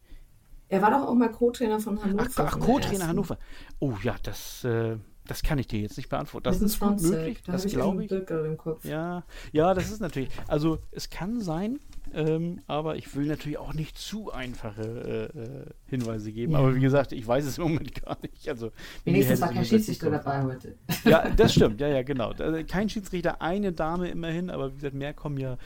Er 0.71 0.81
war 0.81 0.89
doch 0.89 1.05
auch 1.05 1.15
mal 1.15 1.29
Co-Trainer 1.29 1.81
von 1.81 2.01
Hannover. 2.01 2.29
Ach, 2.37 2.45
ach 2.45 2.59
Co-Trainer 2.59 3.09
Hannover. 3.09 3.37
Oh 3.79 3.93
ja, 4.03 4.15
das, 4.23 4.63
äh, 4.63 4.95
das 5.27 5.43
kann 5.43 5.59
ich 5.59 5.67
dir 5.67 5.81
jetzt 5.81 5.97
nicht 5.97 6.07
beantworten. 6.07 6.45
Das 6.45 6.61
ist 6.61 6.79
gut 6.79 7.01
möglich, 7.01 7.43
da 7.45 7.51
das 7.51 7.65
glaube 7.65 8.05
ich. 8.05 8.11
Im 8.11 8.57
Kopf. 8.57 8.85
Ja, 8.85 9.25
ja, 9.51 9.73
das 9.73 9.91
ist 9.91 9.99
natürlich. 9.99 10.29
Also 10.47 10.79
es 10.91 11.09
kann 11.09 11.41
sein, 11.41 11.81
ähm, 12.13 12.61
aber 12.67 12.95
ich 12.95 13.13
will 13.17 13.25
natürlich 13.25 13.57
auch 13.57 13.73
nicht 13.73 13.97
zu 13.97 14.31
einfache 14.31 15.29
äh, 15.33 15.39
äh 15.39 15.65
Hinweise 15.87 16.31
geben. 16.31 16.53
Ja. 16.53 16.59
Aber 16.59 16.73
wie 16.73 16.79
gesagt, 16.79 17.11
ich 17.11 17.27
weiß 17.27 17.45
es 17.45 17.57
im 17.57 17.65
Moment 17.65 18.01
gar 18.05 18.17
nicht. 18.21 18.47
Also, 18.47 18.71
Wenigstens 19.03 19.41
war 19.41 19.49
kein 19.49 19.65
Schiedsrichter 19.65 20.09
dabei 20.09 20.41
heute. 20.41 20.77
Ja, 21.03 21.29
das 21.29 21.53
stimmt. 21.53 21.81
Ja, 21.81 21.89
ja, 21.89 22.03
genau. 22.03 22.33
Kein 22.69 22.87
Schiedsrichter, 22.87 23.41
eine 23.41 23.73
Dame 23.73 24.09
immerhin, 24.09 24.49
aber 24.49 24.71
wie 24.71 24.75
gesagt, 24.75 24.95
mehr 24.95 25.13
kommen 25.13 25.37
ja 25.37 25.57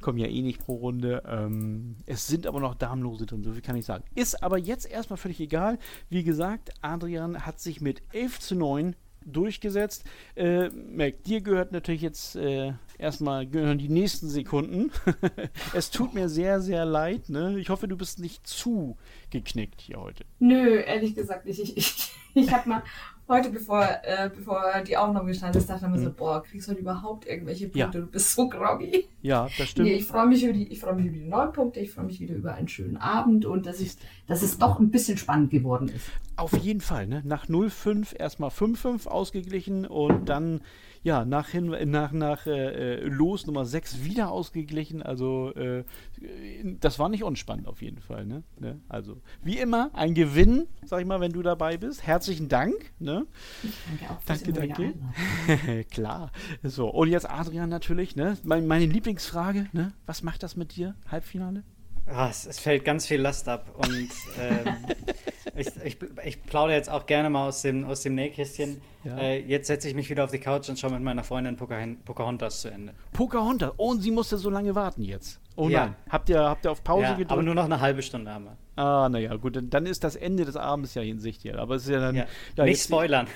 kommen 0.00 0.18
ja 0.18 0.26
eh 0.26 0.42
nicht 0.42 0.60
pro 0.60 0.74
Runde. 0.74 1.22
Ähm, 1.26 1.96
es 2.06 2.26
sind 2.26 2.46
aber 2.46 2.60
noch 2.60 2.74
Damenlose 2.74 3.26
drin, 3.26 3.42
so 3.42 3.52
viel 3.52 3.62
kann 3.62 3.76
ich 3.76 3.86
sagen. 3.86 4.04
Ist 4.14 4.42
aber 4.42 4.58
jetzt 4.58 4.90
erstmal 4.90 5.16
völlig 5.16 5.40
egal. 5.40 5.78
Wie 6.08 6.24
gesagt, 6.24 6.70
Adrian 6.82 7.46
hat 7.46 7.60
sich 7.60 7.80
mit 7.80 8.02
11 8.12 8.40
zu 8.40 8.54
9 8.54 8.96
durchgesetzt. 9.24 10.04
Äh, 10.34 10.68
Mac, 10.70 11.22
dir 11.24 11.40
gehört 11.40 11.72
natürlich 11.72 12.02
jetzt 12.02 12.36
äh, 12.36 12.72
erstmal 12.98 13.46
gehören 13.46 13.78
die 13.78 13.88
nächsten 13.88 14.28
Sekunden. 14.28 14.90
es 15.74 15.90
tut 15.90 16.14
mir 16.14 16.28
sehr, 16.28 16.60
sehr 16.60 16.84
leid. 16.84 17.28
Ne? 17.28 17.58
Ich 17.58 17.68
hoffe, 17.70 17.88
du 17.88 17.96
bist 17.96 18.18
nicht 18.18 18.46
zu 18.46 18.96
geknickt 19.30 19.80
hier 19.80 20.00
heute. 20.00 20.24
Nö, 20.38 20.80
ehrlich 20.80 21.14
gesagt 21.14 21.46
nicht. 21.46 21.60
Ich, 21.60 21.76
ich, 21.76 22.12
ich 22.34 22.52
habe 22.52 22.68
mal 22.68 22.82
heute, 23.30 23.50
bevor, 23.50 23.82
äh, 24.02 24.28
bevor 24.28 24.62
die 24.86 24.96
Aufnahme 24.96 25.28
gestartet 25.28 25.62
ist, 25.62 25.70
dachte 25.70 25.86
ich 25.86 25.90
mir 25.90 25.98
mhm. 25.98 26.04
so, 26.04 26.12
boah, 26.12 26.42
kriegst 26.42 26.66
du 26.66 26.72
heute 26.72 26.82
überhaupt 26.82 27.26
irgendwelche 27.26 27.68
Punkte? 27.68 27.78
Ja. 27.98 28.04
Du 28.04 28.06
bist 28.06 28.34
so 28.34 28.48
groggy. 28.48 29.08
Ja, 29.22 29.48
das 29.56 29.68
stimmt. 29.68 29.88
Nee, 29.88 29.94
ich 29.94 30.04
freue 30.04 30.26
mich, 30.26 30.44
über 30.44 30.52
die, 30.52 30.76
freu 30.76 30.94
mich 30.94 31.06
über 31.06 31.16
die 31.16 31.24
neun 31.24 31.52
Punkte, 31.52 31.80
ich 31.80 31.90
freue 31.92 32.04
mich 32.04 32.20
wieder 32.20 32.34
über 32.34 32.54
einen 32.54 32.68
schönen 32.68 32.98
Abend 32.98 33.46
und 33.46 33.64
dass, 33.64 33.80
ich, 33.80 33.96
dass 34.26 34.42
es 34.42 34.58
doch 34.58 34.78
ein 34.78 34.90
bisschen 34.90 35.16
spannend 35.16 35.50
geworden 35.50 35.88
ist. 35.88 36.06
Auf 36.36 36.52
jeden 36.56 36.80
Fall, 36.80 37.06
ne? 37.06 37.22
Nach 37.24 37.46
0-5 37.46 38.16
erstmal 38.16 38.50
5-5 38.50 39.06
ausgeglichen 39.06 39.86
und 39.86 40.28
dann 40.28 40.60
ja, 41.02 41.24
nach, 41.24 41.48
hin, 41.48 41.74
nach, 41.90 42.12
nach 42.12 42.46
äh, 42.46 42.96
äh 42.96 43.04
Los 43.04 43.46
Nummer 43.46 43.64
6 43.64 44.04
wieder 44.04 44.30
ausgeglichen. 44.30 45.02
Also 45.02 45.52
äh, 45.54 45.84
das 46.80 46.98
war 46.98 47.08
nicht 47.08 47.24
unspannend 47.24 47.66
auf 47.66 47.80
jeden 47.80 48.00
Fall. 48.00 48.26
Ne? 48.26 48.42
ne? 48.58 48.80
Also 48.88 49.20
wie 49.42 49.58
immer 49.58 49.90
ein 49.94 50.14
Gewinn, 50.14 50.66
sag 50.84 51.00
ich 51.00 51.06
mal, 51.06 51.20
wenn 51.20 51.32
du 51.32 51.42
dabei 51.42 51.76
bist. 51.76 52.06
Herzlichen 52.06 52.48
Dank. 52.48 52.74
Ne? 52.98 53.26
Danke 53.88 54.12
auch. 54.12 54.24
Danke, 54.26 54.52
danke. 54.52 55.84
Klar. 55.90 56.32
So, 56.62 56.88
und 56.88 57.08
jetzt 57.08 57.28
Adrian 57.28 57.70
natürlich. 57.70 58.14
Ne? 58.16 58.36
Meine, 58.42 58.66
meine 58.66 58.86
Lieblingsfrage, 58.86 59.68
ne? 59.72 59.92
was 60.06 60.22
macht 60.22 60.42
das 60.42 60.56
mit 60.56 60.76
dir, 60.76 60.94
Halbfinale? 61.10 61.64
Ah, 62.06 62.28
es, 62.28 62.44
es, 62.44 62.58
fällt 62.58 62.84
ganz 62.84 63.06
viel 63.06 63.20
Last 63.20 63.48
ab 63.48 63.72
und 63.76 64.10
ähm, 64.40 64.76
ich, 65.60 65.84
ich, 65.84 65.98
ich, 66.24 66.42
plaudere 66.42 66.76
jetzt 66.76 66.90
auch 66.90 67.06
gerne 67.06 67.30
mal 67.30 67.48
aus 67.48 67.62
dem, 67.62 67.84
aus 67.84 68.02
dem 68.02 68.14
Nähkästchen. 68.14 68.80
Ja. 69.04 69.18
Äh, 69.18 69.40
jetzt 69.40 69.66
setze 69.66 69.88
ich 69.88 69.94
mich 69.94 70.10
wieder 70.10 70.24
auf 70.24 70.30
die 70.30 70.38
Couch 70.38 70.68
und 70.68 70.78
schaue 70.78 70.92
mit 70.92 71.02
meiner 71.02 71.24
Freundin 71.24 71.56
Pocahontas 71.56 72.60
zu 72.60 72.68
Ende. 72.68 72.94
Pocahontas? 73.12 73.72
Oh, 73.76 73.90
und 73.90 74.00
sie 74.00 74.10
musste 74.10 74.36
so 74.36 74.50
lange 74.50 74.74
warten 74.74 75.02
jetzt. 75.02 75.40
Oh 75.56 75.68
ja. 75.68 75.86
nein. 75.86 75.96
Habt 76.08 76.28
ihr, 76.28 76.40
habt 76.40 76.64
ihr 76.64 76.70
auf 76.70 76.82
Pause 76.82 77.02
ja, 77.02 77.10
gedrückt? 77.12 77.32
Aber 77.32 77.42
nur 77.42 77.54
noch 77.54 77.64
eine 77.64 77.80
halbe 77.80 78.02
Stunde 78.02 78.32
haben 78.32 78.44
wir. 78.44 78.56
Ah, 78.76 79.08
naja, 79.10 79.36
gut, 79.36 79.56
dann, 79.56 79.68
dann 79.68 79.84
ist 79.84 80.04
das 80.04 80.16
Ende 80.16 80.46
des 80.46 80.56
Abends 80.56 80.94
ja 80.94 81.02
in 81.02 81.18
Sicht 81.18 81.42
hier. 81.42 81.58
Aber 81.58 81.74
es 81.74 81.82
ist 81.82 81.90
ja 81.90 82.00
dann. 82.00 82.16
Ja. 82.16 82.26
Ja, 82.56 82.64
nicht 82.64 82.82
spoilern. 82.82 83.26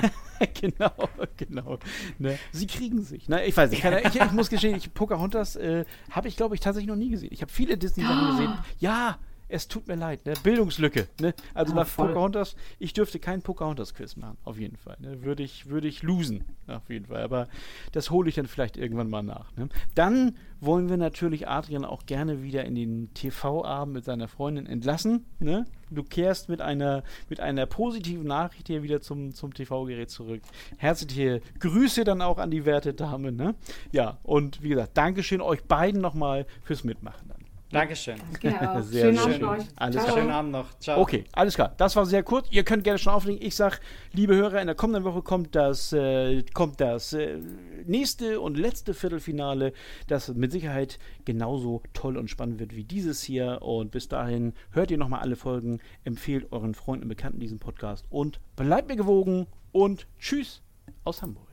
genau, 0.60 0.92
genau. 1.36 1.78
Ne? 2.18 2.38
Sie 2.52 2.66
kriegen 2.66 3.02
sich. 3.02 3.28
Ne? 3.28 3.44
Ich 3.44 3.54
weiß 3.54 3.70
nicht. 3.70 3.84
Ich, 3.84 4.14
ich, 4.16 4.32
muss 4.32 4.48
gestehen, 4.48 4.76
ich, 4.76 4.94
Pocahontas 4.94 5.56
äh, 5.56 5.84
habe 6.10 6.28
ich, 6.28 6.36
glaube 6.36 6.54
ich, 6.54 6.60
tatsächlich 6.62 6.88
noch 6.88 6.96
nie 6.96 7.10
gesehen. 7.10 7.28
Ich 7.32 7.42
habe 7.42 7.52
viele 7.52 7.76
Disney-Sachen 7.76 8.30
gesehen. 8.30 8.54
Ja, 8.78 9.18
es 9.54 9.68
tut 9.68 9.86
mir 9.86 9.94
leid, 9.94 10.26
ne? 10.26 10.34
Bildungslücke. 10.42 11.06
Ne? 11.20 11.32
Also 11.54 11.72
ja, 11.72 11.80
nach 11.80 11.86
voll. 11.86 12.08
Pocahontas, 12.08 12.56
ich 12.80 12.92
dürfte 12.92 13.20
kein 13.20 13.40
Pocahontas-Quiz 13.40 14.16
machen, 14.16 14.36
auf 14.42 14.58
jeden 14.58 14.76
Fall. 14.76 14.96
Ne? 14.98 15.22
Würde 15.22 15.44
ich, 15.44 15.68
würde 15.68 15.86
ich 15.86 16.02
losen, 16.02 16.44
auf 16.66 16.90
jeden 16.90 17.06
Fall. 17.06 17.22
Aber 17.22 17.46
das 17.92 18.10
hole 18.10 18.28
ich 18.28 18.34
dann 18.34 18.48
vielleicht 18.48 18.76
irgendwann 18.76 19.08
mal 19.08 19.22
nach. 19.22 19.54
Ne? 19.56 19.68
Dann 19.94 20.36
wollen 20.60 20.88
wir 20.88 20.96
natürlich 20.96 21.46
Adrian 21.46 21.84
auch 21.84 22.04
gerne 22.06 22.42
wieder 22.42 22.64
in 22.64 22.74
den 22.74 23.14
TV-Abend 23.14 23.94
mit 23.94 24.04
seiner 24.04 24.26
Freundin 24.26 24.66
entlassen. 24.66 25.24
Ne? 25.38 25.66
Du 25.90 26.02
kehrst 26.02 26.48
mit 26.48 26.60
einer, 26.60 27.04
mit 27.28 27.38
einer 27.38 27.66
positiven 27.66 28.26
Nachricht 28.26 28.66
hier 28.66 28.82
wieder 28.82 29.00
zum, 29.00 29.34
zum 29.34 29.54
TV-Gerät 29.54 30.10
zurück. 30.10 30.42
Herzliche 30.78 31.42
Grüße 31.60 32.02
dann 32.02 32.22
auch 32.22 32.38
an 32.38 32.50
die 32.50 32.64
werte 32.64 32.92
Dame. 32.92 33.30
Ne? 33.30 33.54
Ja, 33.92 34.18
und 34.24 34.64
wie 34.64 34.70
gesagt, 34.70 34.96
Dankeschön 34.96 35.40
euch 35.40 35.62
beiden 35.62 36.00
nochmal 36.00 36.46
fürs 36.64 36.82
Mitmachen. 36.82 37.33
Dankeschön. 37.74 38.16
Danke 38.40 38.82
sehr 38.84 39.12
schönen 39.12 39.18
schön. 39.18 39.44
Abend 39.44 39.60
noch. 39.60 39.76
Alles 39.76 40.06
Schönen 40.14 40.30
Abend 40.30 40.52
noch. 40.52 40.78
Ciao. 40.78 41.00
Okay, 41.00 41.24
alles 41.32 41.54
klar. 41.56 41.74
Das 41.76 41.96
war 41.96 42.06
sehr 42.06 42.22
kurz. 42.22 42.46
Ihr 42.50 42.62
könnt 42.62 42.84
gerne 42.84 42.98
schon 42.98 43.12
auflegen. 43.12 43.44
Ich 43.44 43.56
sage, 43.56 43.78
liebe 44.12 44.36
Hörer, 44.36 44.60
in 44.60 44.68
der 44.68 44.76
kommenden 44.76 45.02
Woche 45.02 45.22
kommt 45.22 45.56
das, 45.56 45.92
äh, 45.92 46.44
kommt 46.54 46.80
das 46.80 47.12
äh, 47.14 47.38
nächste 47.84 48.40
und 48.40 48.56
letzte 48.56 48.94
Viertelfinale, 48.94 49.72
das 50.06 50.28
mit 50.28 50.52
Sicherheit 50.52 51.00
genauso 51.24 51.82
toll 51.94 52.16
und 52.16 52.30
spannend 52.30 52.60
wird 52.60 52.76
wie 52.76 52.84
dieses 52.84 53.22
hier. 53.22 53.58
Und 53.62 53.90
bis 53.90 54.08
dahin 54.08 54.54
hört 54.70 54.92
ihr 54.92 54.98
nochmal 54.98 55.20
alle 55.20 55.34
Folgen, 55.34 55.80
empfehlt 56.04 56.52
euren 56.52 56.74
Freunden 56.74 57.04
und 57.04 57.08
Bekannten 57.08 57.40
diesen 57.40 57.58
Podcast 57.58 58.06
und 58.08 58.38
bleibt 58.54 58.88
mir 58.88 58.96
gewogen 58.96 59.48
und 59.72 60.06
tschüss 60.20 60.62
aus 61.02 61.22
Hamburg. 61.22 61.48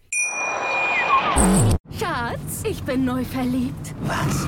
Schatz, 1.98 2.64
ich 2.70 2.84
bin 2.84 3.06
neu 3.06 3.24
verliebt. 3.24 3.96
Was? 4.02 4.48